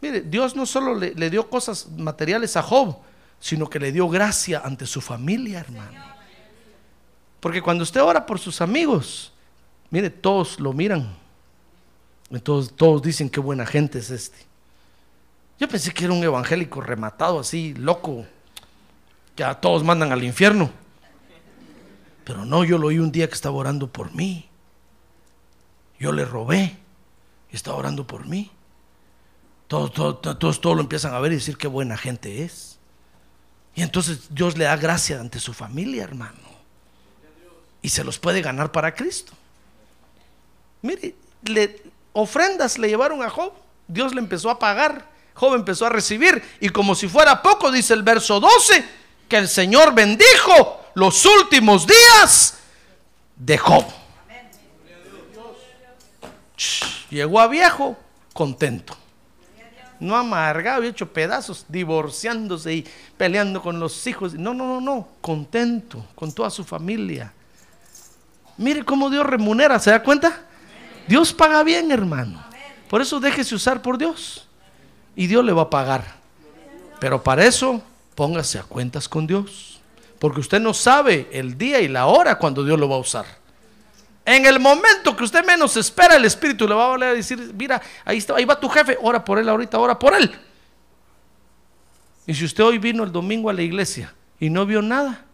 Mire, 0.00 0.20
Dios 0.20 0.54
no 0.54 0.66
solo 0.66 0.94
le, 0.94 1.30
dio 1.30 1.48
cosas 1.48 1.88
materiales 1.90 2.56
a 2.56 2.62
Job, 2.62 2.96
sino 3.40 3.68
que 3.68 3.80
le 3.80 3.92
dio 3.92 4.08
gracia 4.08 4.62
ante 4.64 4.86
su 4.86 5.00
familia, 5.00 5.60
hermano. 5.60 6.00
Porque 7.40 7.62
cuando 7.62 7.82
usted 7.82 8.02
ora 8.02 8.24
por 8.24 8.38
sus 8.38 8.60
amigos, 8.60 9.32
mire, 9.90 10.10
todos 10.10 10.60
lo 10.60 10.72
miran. 10.72 11.14
Entonces 12.30 12.72
todos 12.74 13.02
dicen 13.02 13.28
qué 13.28 13.40
buena 13.40 13.66
gente 13.66 13.98
es 13.98 14.10
este. 14.10 14.38
Yo 15.58 15.68
pensé 15.68 15.92
que 15.92 16.04
era 16.04 16.12
un 16.12 16.22
evangélico 16.22 16.80
rematado 16.80 17.40
así, 17.40 17.74
loco, 17.74 18.26
que 19.34 19.44
a 19.44 19.60
todos 19.60 19.82
mandan 19.84 20.12
al 20.12 20.22
infierno. 20.22 20.70
Pero 22.24 22.44
no, 22.44 22.64
yo 22.64 22.76
lo 22.78 22.88
oí 22.88 22.98
un 22.98 23.12
día 23.12 23.28
que 23.28 23.34
estaba 23.34 23.56
orando 23.56 23.86
por 23.86 24.12
mí. 24.14 24.48
Yo 25.98 26.12
le 26.12 26.24
robé 26.24 26.76
y 27.50 27.56
estaba 27.56 27.76
orando 27.76 28.06
por 28.06 28.26
mí. 28.26 28.50
Todos, 29.68 29.92
todos, 29.92 30.20
todos, 30.20 30.60
todos 30.60 30.76
lo 30.76 30.82
empiezan 30.82 31.14
a 31.14 31.20
ver 31.20 31.32
y 31.32 31.36
decir 31.36 31.56
qué 31.56 31.68
buena 31.68 31.96
gente 31.96 32.42
es. 32.42 32.78
Y 33.74 33.82
entonces 33.82 34.26
Dios 34.30 34.56
le 34.56 34.64
da 34.64 34.76
gracia 34.76 35.20
ante 35.20 35.38
su 35.38 35.52
familia, 35.52 36.02
hermano. 36.02 36.38
Y 37.82 37.90
se 37.90 38.04
los 38.04 38.18
puede 38.18 38.42
ganar 38.42 38.72
para 38.72 38.94
Cristo. 38.94 39.32
Mire, 40.82 41.14
le, 41.42 41.82
ofrendas 42.12 42.78
le 42.78 42.88
llevaron 42.88 43.22
a 43.22 43.30
Job. 43.30 43.52
Dios 43.86 44.14
le 44.14 44.20
empezó 44.20 44.50
a 44.50 44.58
pagar. 44.58 45.15
Job 45.36 45.54
empezó 45.54 45.86
a 45.86 45.90
recibir. 45.90 46.42
Y 46.60 46.70
como 46.70 46.94
si 46.94 47.08
fuera 47.08 47.42
poco, 47.42 47.70
dice 47.70 47.94
el 47.94 48.02
verso 48.02 48.40
12, 48.40 48.84
que 49.28 49.36
el 49.36 49.48
Señor 49.48 49.94
bendijo 49.94 50.80
los 50.94 51.24
últimos 51.26 51.86
días 51.86 52.58
de 53.36 53.58
Job. 53.58 53.84
Llegó 57.10 57.40
a 57.40 57.48
viejo 57.48 57.96
contento. 58.32 58.96
No 60.00 60.16
amargado 60.16 60.84
y 60.84 60.88
hecho 60.88 61.12
pedazos, 61.12 61.66
divorciándose 61.68 62.72
y 62.74 62.86
peleando 63.16 63.62
con 63.62 63.78
los 63.78 64.06
hijos. 64.06 64.34
No, 64.34 64.52
no, 64.54 64.66
no, 64.66 64.80
no. 64.80 65.08
Contento 65.20 66.04
con 66.14 66.32
toda 66.32 66.50
su 66.50 66.64
familia. 66.64 67.32
Mire 68.58 68.84
cómo 68.84 69.10
Dios 69.10 69.26
remunera, 69.26 69.78
¿se 69.78 69.90
da 69.90 70.02
cuenta? 70.02 70.44
Dios 71.06 71.32
paga 71.32 71.62
bien, 71.62 71.90
hermano. 71.90 72.42
Por 72.88 73.02
eso 73.02 73.20
déjese 73.20 73.54
usar 73.54 73.82
por 73.82 73.98
Dios. 73.98 74.45
Y 75.16 75.26
Dios 75.26 75.44
le 75.44 75.52
va 75.52 75.62
a 75.62 75.70
pagar. 75.70 76.04
Pero 77.00 77.22
para 77.22 77.44
eso, 77.44 77.82
póngase 78.14 78.58
a 78.58 78.62
cuentas 78.62 79.08
con 79.08 79.26
Dios. 79.26 79.80
Porque 80.18 80.40
usted 80.40 80.60
no 80.60 80.72
sabe 80.72 81.28
el 81.32 81.58
día 81.58 81.80
y 81.80 81.88
la 81.88 82.06
hora 82.06 82.38
cuando 82.38 82.64
Dios 82.64 82.78
lo 82.78 82.88
va 82.88 82.96
a 82.96 83.00
usar. 83.00 83.26
En 84.24 84.44
el 84.44 84.58
momento 84.58 85.16
que 85.16 85.24
usted 85.24 85.44
menos 85.44 85.76
espera, 85.76 86.16
el 86.16 86.24
Espíritu 86.24 86.66
le 86.66 86.74
va 86.74 86.86
a 86.86 86.88
valer 86.88 87.08
a 87.10 87.14
decir, 87.14 87.52
mira, 87.54 87.80
ahí, 88.04 88.18
está, 88.18 88.34
ahí 88.34 88.44
va 88.44 88.58
tu 88.58 88.68
jefe, 88.68 88.98
ora 89.00 89.24
por 89.24 89.38
él 89.38 89.48
ahorita, 89.48 89.78
ora 89.78 89.98
por 89.98 90.14
él. 90.14 90.34
Y 92.26 92.34
si 92.34 92.44
usted 92.44 92.64
hoy 92.64 92.78
vino 92.78 93.04
el 93.04 93.12
domingo 93.12 93.48
a 93.50 93.52
la 93.52 93.62
iglesia 93.62 94.12
y 94.40 94.50
no 94.50 94.66
vio 94.66 94.82
nada, 94.82 95.24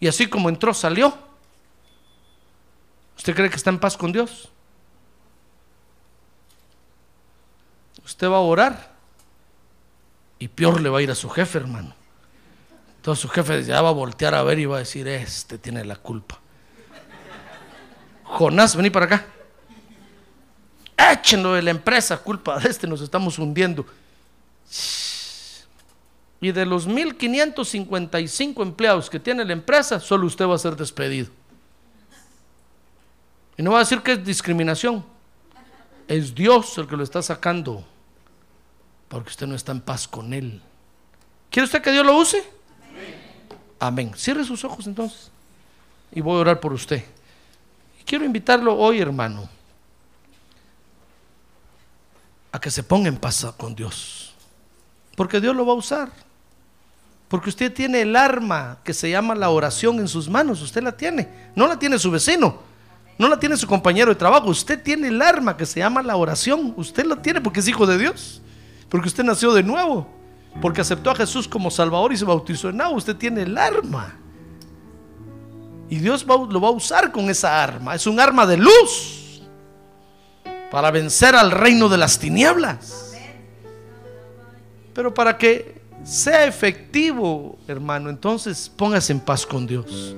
y 0.00 0.08
así 0.08 0.26
como 0.26 0.48
entró, 0.48 0.74
salió, 0.74 1.16
¿usted 3.16 3.36
cree 3.36 3.50
que 3.50 3.56
está 3.56 3.70
en 3.70 3.78
paz 3.78 3.96
con 3.96 4.10
Dios? 4.10 4.50
Usted 8.08 8.26
va 8.30 8.36
a 8.36 8.40
orar 8.40 8.90
y 10.38 10.48
peor 10.48 10.80
le 10.80 10.88
va 10.88 10.98
a 10.98 11.02
ir 11.02 11.10
a 11.10 11.14
su 11.14 11.28
jefe, 11.28 11.58
hermano. 11.58 11.94
Entonces 12.96 13.20
su 13.20 13.28
jefe 13.28 13.62
ya 13.62 13.82
va 13.82 13.90
a 13.90 13.92
voltear 13.92 14.34
a 14.34 14.42
ver 14.42 14.58
y 14.58 14.64
va 14.64 14.76
a 14.76 14.78
decir, 14.78 15.06
este 15.06 15.58
tiene 15.58 15.84
la 15.84 15.94
culpa. 15.94 16.40
Jonás, 18.24 18.74
vení 18.76 18.88
para 18.88 19.04
acá. 19.04 19.26
Échenlo 20.96 21.52
de 21.52 21.60
la 21.60 21.70
empresa, 21.70 22.16
culpa 22.16 22.58
de 22.58 22.70
este, 22.70 22.86
nos 22.86 23.02
estamos 23.02 23.38
hundiendo. 23.38 23.84
Y 26.40 26.50
de 26.50 26.64
los 26.64 26.86
1555 26.86 28.62
empleados 28.62 29.10
que 29.10 29.20
tiene 29.20 29.44
la 29.44 29.52
empresa, 29.52 30.00
solo 30.00 30.26
usted 30.26 30.46
va 30.46 30.54
a 30.54 30.58
ser 30.58 30.76
despedido. 30.76 31.28
Y 33.58 33.62
no 33.62 33.72
va 33.72 33.76
a 33.76 33.80
decir 33.80 34.00
que 34.00 34.12
es 34.12 34.24
discriminación. 34.24 35.04
Es 36.06 36.34
Dios 36.34 36.78
el 36.78 36.86
que 36.86 36.96
lo 36.96 37.04
está 37.04 37.20
sacando. 37.20 37.84
Porque 39.08 39.30
usted 39.30 39.46
no 39.46 39.54
está 39.54 39.72
en 39.72 39.80
paz 39.80 40.06
con 40.06 40.32
Él. 40.32 40.60
¿Quiere 41.50 41.64
usted 41.64 41.82
que 41.82 41.90
Dios 41.90 42.04
lo 42.04 42.16
use? 42.16 42.44
Amén. 43.78 44.12
Cierre 44.16 44.44
sus 44.44 44.64
ojos 44.64 44.86
entonces. 44.86 45.30
Y 46.12 46.20
voy 46.20 46.36
a 46.36 46.40
orar 46.40 46.60
por 46.60 46.72
usted. 46.72 47.04
Y 48.00 48.04
quiero 48.04 48.24
invitarlo 48.24 48.76
hoy, 48.76 49.00
hermano, 49.00 49.48
a 52.52 52.60
que 52.60 52.70
se 52.70 52.82
ponga 52.82 53.08
en 53.08 53.16
paz 53.16 53.46
con 53.56 53.74
Dios. 53.74 54.34
Porque 55.16 55.40
Dios 55.40 55.54
lo 55.54 55.66
va 55.66 55.72
a 55.72 55.76
usar. 55.76 56.10
Porque 57.28 57.50
usted 57.50 57.72
tiene 57.72 58.02
el 58.02 58.16
arma 58.16 58.78
que 58.84 58.94
se 58.94 59.10
llama 59.10 59.34
la 59.34 59.50
oración 59.50 59.98
en 59.98 60.08
sus 60.08 60.28
manos. 60.28 60.62
Usted 60.62 60.82
la 60.82 60.96
tiene. 60.96 61.28
No 61.54 61.66
la 61.66 61.78
tiene 61.78 61.98
su 61.98 62.10
vecino. 62.10 62.60
No 63.18 63.28
la 63.28 63.38
tiene 63.38 63.56
su 63.56 63.66
compañero 63.66 64.10
de 64.10 64.14
trabajo. 64.14 64.48
Usted 64.48 64.82
tiene 64.82 65.08
el 65.08 65.20
arma 65.20 65.56
que 65.56 65.66
se 65.66 65.80
llama 65.80 66.02
la 66.02 66.16
oración. 66.16 66.72
Usted 66.76 67.04
la 67.04 67.20
tiene 67.20 67.40
porque 67.40 67.60
es 67.60 67.68
hijo 67.68 67.86
de 67.86 67.98
Dios. 67.98 68.40
Porque 68.88 69.08
usted 69.08 69.24
nació 69.24 69.52
de 69.52 69.62
nuevo. 69.62 70.06
Porque 70.60 70.80
aceptó 70.80 71.10
a 71.10 71.14
Jesús 71.14 71.46
como 71.46 71.70
Salvador 71.70 72.12
y 72.12 72.16
se 72.16 72.24
bautizó 72.24 72.68
en 72.70 72.80
agua. 72.80 72.96
Usted 72.98 73.16
tiene 73.16 73.42
el 73.42 73.56
arma. 73.56 74.16
Y 75.90 75.96
Dios 75.96 76.26
va- 76.28 76.46
lo 76.50 76.60
va 76.60 76.68
a 76.68 76.72
usar 76.72 77.12
con 77.12 77.30
esa 77.30 77.62
arma. 77.62 77.94
Es 77.94 78.06
un 78.06 78.18
arma 78.20 78.46
de 78.46 78.56
luz. 78.56 79.42
Para 80.70 80.90
vencer 80.90 81.34
al 81.34 81.50
reino 81.50 81.88
de 81.88 81.96
las 81.98 82.18
tinieblas. 82.18 83.14
Pero 84.94 85.14
para 85.14 85.38
que 85.38 85.80
sea 86.04 86.44
efectivo, 86.46 87.58
hermano, 87.68 88.10
entonces 88.10 88.70
póngase 88.74 89.12
en 89.12 89.20
paz 89.20 89.46
con 89.46 89.66
Dios. 89.66 90.14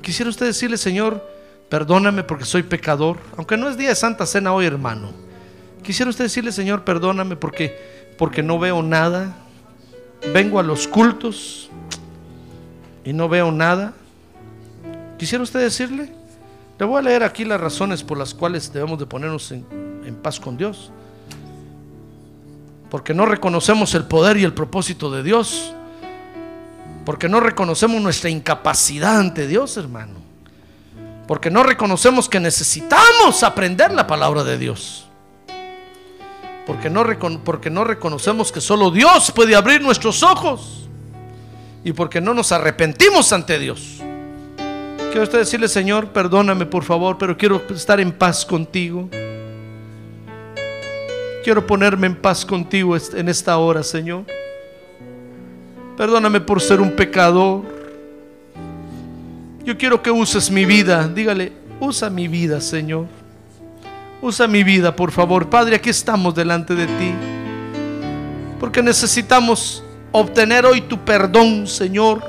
Quisiera 0.00 0.30
usted 0.30 0.46
decirle, 0.46 0.76
Señor, 0.76 1.30
Perdóname 1.68 2.22
porque 2.22 2.44
soy 2.44 2.64
pecador. 2.64 3.16
Aunque 3.34 3.56
no 3.56 3.66
es 3.66 3.78
día 3.78 3.88
de 3.88 3.94
Santa 3.94 4.26
Cena 4.26 4.52
hoy, 4.52 4.66
hermano. 4.66 5.10
Quisiera 5.82 6.10
usted 6.10 6.24
decirle, 6.24 6.52
Señor, 6.52 6.84
perdóname 6.84 7.34
porque, 7.34 8.01
porque 8.18 8.42
no 8.42 8.58
veo 8.58 8.82
nada. 8.82 9.34
Vengo 10.32 10.60
a 10.60 10.62
los 10.62 10.86
cultos 10.86 11.68
y 13.04 13.12
no 13.12 13.28
veo 13.28 13.50
nada. 13.50 13.92
Quisiera 15.18 15.42
usted 15.42 15.60
decirle, 15.60 16.12
le 16.78 16.86
voy 16.86 16.98
a 16.98 17.02
leer 17.02 17.22
aquí 17.22 17.44
las 17.44 17.60
razones 17.60 18.02
por 18.02 18.18
las 18.18 18.34
cuales 18.34 18.72
debemos 18.72 18.98
de 18.98 19.06
ponernos 19.06 19.50
en, 19.52 19.64
en 20.04 20.14
paz 20.16 20.38
con 20.38 20.56
Dios. 20.56 20.90
Porque 22.90 23.14
no 23.14 23.26
reconocemos 23.26 23.94
el 23.94 24.04
poder 24.04 24.36
y 24.36 24.44
el 24.44 24.52
propósito 24.52 25.10
de 25.10 25.22
Dios. 25.22 25.74
Porque 27.04 27.28
no 27.28 27.40
reconocemos 27.40 28.00
nuestra 28.00 28.30
incapacidad 28.30 29.18
ante 29.18 29.46
Dios, 29.46 29.76
hermano. 29.76 30.20
Porque 31.26 31.50
no 31.50 31.62
reconocemos 31.62 32.28
que 32.28 32.38
necesitamos 32.40 33.42
aprender 33.42 33.92
la 33.92 34.06
palabra 34.06 34.44
de 34.44 34.58
Dios. 34.58 35.08
Porque 36.66 36.88
no, 36.88 37.04
porque 37.44 37.70
no 37.70 37.84
reconocemos 37.84 38.52
que 38.52 38.60
solo 38.60 38.90
Dios 38.90 39.32
puede 39.32 39.54
abrir 39.56 39.82
nuestros 39.82 40.22
ojos. 40.22 40.88
Y 41.84 41.92
porque 41.92 42.20
no 42.20 42.32
nos 42.32 42.52
arrepentimos 42.52 43.32
ante 43.32 43.58
Dios. 43.58 43.98
Quiero 45.10 45.24
usted 45.24 45.38
decirle, 45.40 45.68
Señor, 45.68 46.08
perdóname 46.08 46.64
por 46.64 46.84
favor, 46.84 47.18
pero 47.18 47.36
quiero 47.36 47.60
estar 47.68 48.00
en 48.00 48.12
paz 48.12 48.46
contigo. 48.46 49.08
Quiero 51.44 51.66
ponerme 51.66 52.06
en 52.06 52.14
paz 52.14 52.46
contigo 52.46 52.96
en 52.96 53.28
esta 53.28 53.58
hora, 53.58 53.82
Señor. 53.82 54.24
Perdóname 55.96 56.40
por 56.40 56.60
ser 56.60 56.80
un 56.80 56.92
pecador. 56.92 57.62
Yo 59.64 59.76
quiero 59.76 60.02
que 60.02 60.10
uses 60.10 60.50
mi 60.50 60.64
vida. 60.64 61.06
Dígale, 61.08 61.52
usa 61.80 62.08
mi 62.08 62.28
vida, 62.28 62.60
Señor. 62.60 63.06
Usa 64.22 64.46
mi 64.46 64.62
vida, 64.62 64.94
por 64.94 65.10
favor. 65.10 65.50
Padre, 65.50 65.74
aquí 65.74 65.90
estamos 65.90 66.32
delante 66.32 66.76
de 66.76 66.86
ti. 66.86 67.12
Porque 68.60 68.80
necesitamos 68.80 69.82
obtener 70.12 70.64
hoy 70.64 70.82
tu 70.82 70.96
perdón, 70.96 71.66
Señor. 71.66 72.22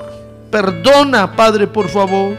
Perdona, 0.50 1.36
Padre, 1.36 1.68
por 1.68 1.88
favor. 1.88 2.36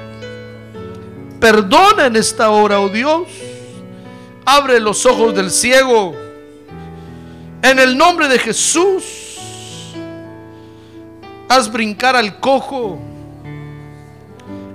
Perdona 1.38 2.06
en 2.06 2.16
esta 2.16 2.50
hora, 2.50 2.80
oh 2.80 2.88
Dios. 2.88 3.28
Abre 4.44 4.80
los 4.80 5.06
ojos 5.06 5.32
del 5.36 5.52
ciego. 5.52 6.16
En 7.62 7.78
el 7.78 7.96
nombre 7.96 8.26
de 8.26 8.40
Jesús. 8.40 9.94
Haz 11.48 11.70
brincar 11.70 12.16
al 12.16 12.40
cojo. 12.40 12.98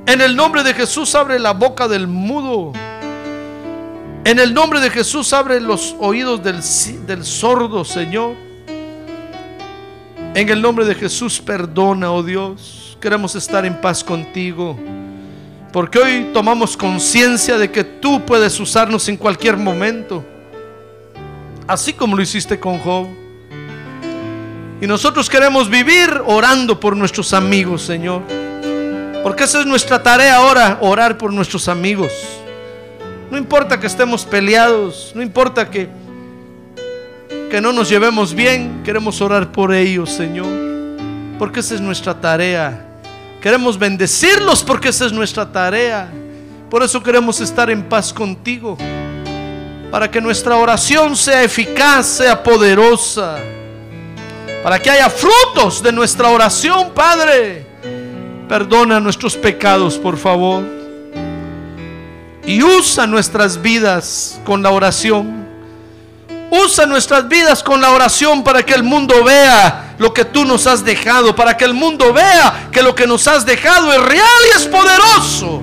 En 0.05 0.21
el 0.21 0.37
nombre 0.37 0.63
de 0.63 0.73
Jesús 0.73 1.13
abre 1.15 1.37
la 1.37 1.51
boca 1.51 1.89
del 1.89 2.07
mudo. 2.07 2.71
En 4.25 4.37
el 4.37 4.53
nombre 4.53 4.81
de 4.81 4.89
Jesús 4.89 5.31
abre 5.31 5.61
los 5.61 5.95
oídos 5.97 6.41
del, 6.43 7.23
sordo, 7.23 7.85
Señor. 7.85 8.35
En 10.35 10.49
el 10.49 10.61
nombre 10.61 10.85
de 10.85 10.93
Jesús 10.93 11.39
perdona, 11.39 12.11
oh 12.11 12.21
Dios. 12.21 12.97
Queremos 12.99 13.35
estar 13.35 13.65
en 13.65 13.79
paz 13.79 14.03
contigo. 14.03 14.77
Porque 15.71 15.99
hoy 15.99 16.29
tomamos 16.33 16.75
conciencia 16.75 17.57
de 17.57 17.71
que 17.71 17.83
tú 17.83 18.25
puedes 18.25 18.59
usarnos 18.59 19.07
en 19.07 19.15
cualquier 19.15 19.55
momento. 19.55 20.25
Así 21.65 21.93
como 21.93 22.15
lo 22.15 22.21
hiciste 22.21 22.59
con 22.59 22.77
Job. 22.79 23.07
Y 24.81 24.87
nosotros 24.87 25.29
queremos 25.29 25.69
vivir 25.69 26.09
orando 26.25 26.79
por 26.79 26.95
nuestros 26.95 27.33
amigos, 27.33 27.83
Señor. 27.83 28.23
Porque 29.23 29.45
esa 29.45 29.61
es 29.61 29.65
nuestra 29.65 30.03
tarea 30.03 30.37
ahora, 30.37 30.77
orar 30.81 31.17
por 31.17 31.31
nuestros 31.33 31.67
amigos. 31.67 32.38
No 33.31 33.37
importa 33.37 33.79
que 33.79 33.87
estemos 33.87 34.25
peleados, 34.25 35.11
no 35.15 35.21
importa 35.21 35.69
que, 35.69 35.87
que 37.49 37.61
no 37.61 37.71
nos 37.71 37.89
llevemos 37.89 38.33
bien, 38.33 38.81
queremos 38.83 39.21
orar 39.21 39.51
por 39.51 39.73
ellos, 39.73 40.09
Señor. 40.11 40.47
Porque 41.37 41.59
esa 41.59 41.75
es 41.75 41.81
nuestra 41.81 42.19
tarea. 42.19 42.85
Queremos 43.41 43.77
bendecirlos 43.77 44.63
porque 44.63 44.89
esa 44.89 45.05
es 45.05 45.13
nuestra 45.13 45.49
tarea. 45.51 46.09
Por 46.69 46.83
eso 46.83 47.01
queremos 47.01 47.39
estar 47.39 47.69
en 47.69 47.83
paz 47.83 48.11
contigo. 48.11 48.77
Para 49.91 50.09
que 50.09 50.19
nuestra 50.19 50.57
oración 50.57 51.15
sea 51.15 51.43
eficaz, 51.43 52.05
sea 52.05 52.43
poderosa 52.43 53.39
para 54.63 54.79
que 54.79 54.89
haya 54.89 55.09
frutos 55.09 55.81
de 55.81 55.91
nuestra 55.91 56.29
oración, 56.29 56.91
Padre. 56.93 57.65
Perdona 58.47 58.99
nuestros 58.99 59.35
pecados, 59.35 59.97
por 59.97 60.17
favor. 60.17 60.78
Y 62.49 62.63
usa 62.63 63.05
nuestras 63.05 63.61
vidas 63.61 64.41
con 64.43 64.63
la 64.63 64.71
oración. 64.71 65.45
Usa 66.49 66.87
nuestras 66.87 67.27
vidas 67.27 67.61
con 67.61 67.79
la 67.79 67.91
oración 67.91 68.43
para 68.43 68.65
que 68.65 68.73
el 68.73 68.81
mundo 68.81 69.23
vea 69.23 69.93
lo 69.99 70.11
que 70.11 70.25
tú 70.25 70.45
nos 70.45 70.65
has 70.65 70.83
dejado, 70.83 71.35
para 71.35 71.55
que 71.55 71.63
el 71.63 71.75
mundo 71.75 72.11
vea 72.11 72.69
que 72.71 72.81
lo 72.81 72.95
que 72.95 73.05
nos 73.05 73.27
has 73.27 73.45
dejado 73.45 73.93
es 73.93 74.01
real 74.01 74.25
y 74.47 74.57
es 74.57 74.65
poderoso. 74.65 75.61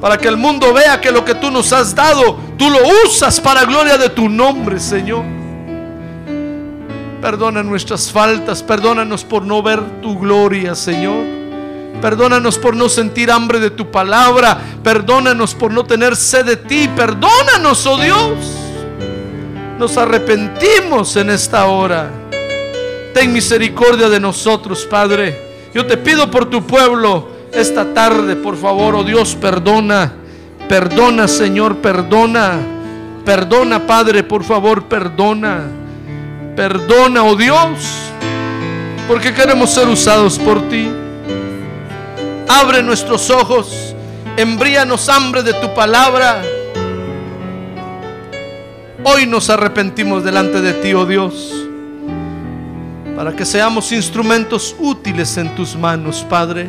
Para 0.00 0.16
que 0.16 0.28
el 0.28 0.36
mundo 0.36 0.72
vea 0.72 1.00
que 1.00 1.10
lo 1.10 1.24
que 1.24 1.34
tú 1.34 1.50
nos 1.50 1.72
has 1.72 1.92
dado, 1.96 2.38
tú 2.56 2.70
lo 2.70 2.78
usas 3.04 3.40
para 3.40 3.64
gloria 3.64 3.98
de 3.98 4.08
tu 4.08 4.28
nombre, 4.28 4.78
Señor. 4.78 5.24
Perdona 7.20 7.64
nuestras 7.64 8.12
faltas, 8.12 8.62
perdónanos 8.62 9.24
por 9.24 9.42
no 9.42 9.64
ver 9.64 9.82
tu 10.00 10.16
gloria, 10.16 10.76
Señor. 10.76 11.37
Perdónanos 12.00 12.58
por 12.58 12.76
no 12.76 12.88
sentir 12.88 13.30
hambre 13.30 13.58
de 13.58 13.70
tu 13.70 13.90
palabra. 13.90 14.58
Perdónanos 14.82 15.54
por 15.54 15.72
no 15.72 15.84
tener 15.84 16.16
sed 16.16 16.44
de 16.44 16.56
ti. 16.56 16.88
Perdónanos, 16.94 17.86
oh 17.86 17.98
Dios. 17.98 18.28
Nos 19.78 19.96
arrepentimos 19.96 21.16
en 21.16 21.30
esta 21.30 21.66
hora. 21.66 22.10
Ten 23.14 23.32
misericordia 23.32 24.08
de 24.08 24.20
nosotros, 24.20 24.84
Padre. 24.84 25.48
Yo 25.74 25.86
te 25.86 25.96
pido 25.96 26.30
por 26.30 26.48
tu 26.50 26.66
pueblo 26.66 27.28
esta 27.52 27.92
tarde, 27.94 28.36
por 28.36 28.56
favor, 28.56 28.94
oh 28.94 29.04
Dios, 29.04 29.34
perdona. 29.34 30.12
Perdona, 30.68 31.28
Señor, 31.28 31.76
perdona. 31.76 32.58
Perdona, 33.24 33.86
Padre, 33.86 34.22
por 34.22 34.44
favor, 34.44 34.84
perdona. 34.84 35.62
Perdona, 36.56 37.22
oh 37.24 37.36
Dios, 37.36 37.78
porque 39.06 39.32
queremos 39.32 39.70
ser 39.70 39.86
usados 39.86 40.38
por 40.38 40.68
ti. 40.68 40.88
Abre 42.48 42.82
nuestros 42.82 43.28
ojos, 43.28 43.94
embríanos 44.38 45.10
hambre 45.10 45.42
de 45.42 45.52
tu 45.52 45.74
palabra. 45.74 46.42
Hoy 49.04 49.26
nos 49.26 49.50
arrepentimos 49.50 50.24
delante 50.24 50.62
de 50.62 50.72
ti, 50.72 50.94
oh 50.94 51.04
Dios, 51.04 51.52
para 53.14 53.36
que 53.36 53.44
seamos 53.44 53.92
instrumentos 53.92 54.74
útiles 54.78 55.36
en 55.36 55.54
tus 55.54 55.76
manos, 55.76 56.24
Padre. 56.28 56.68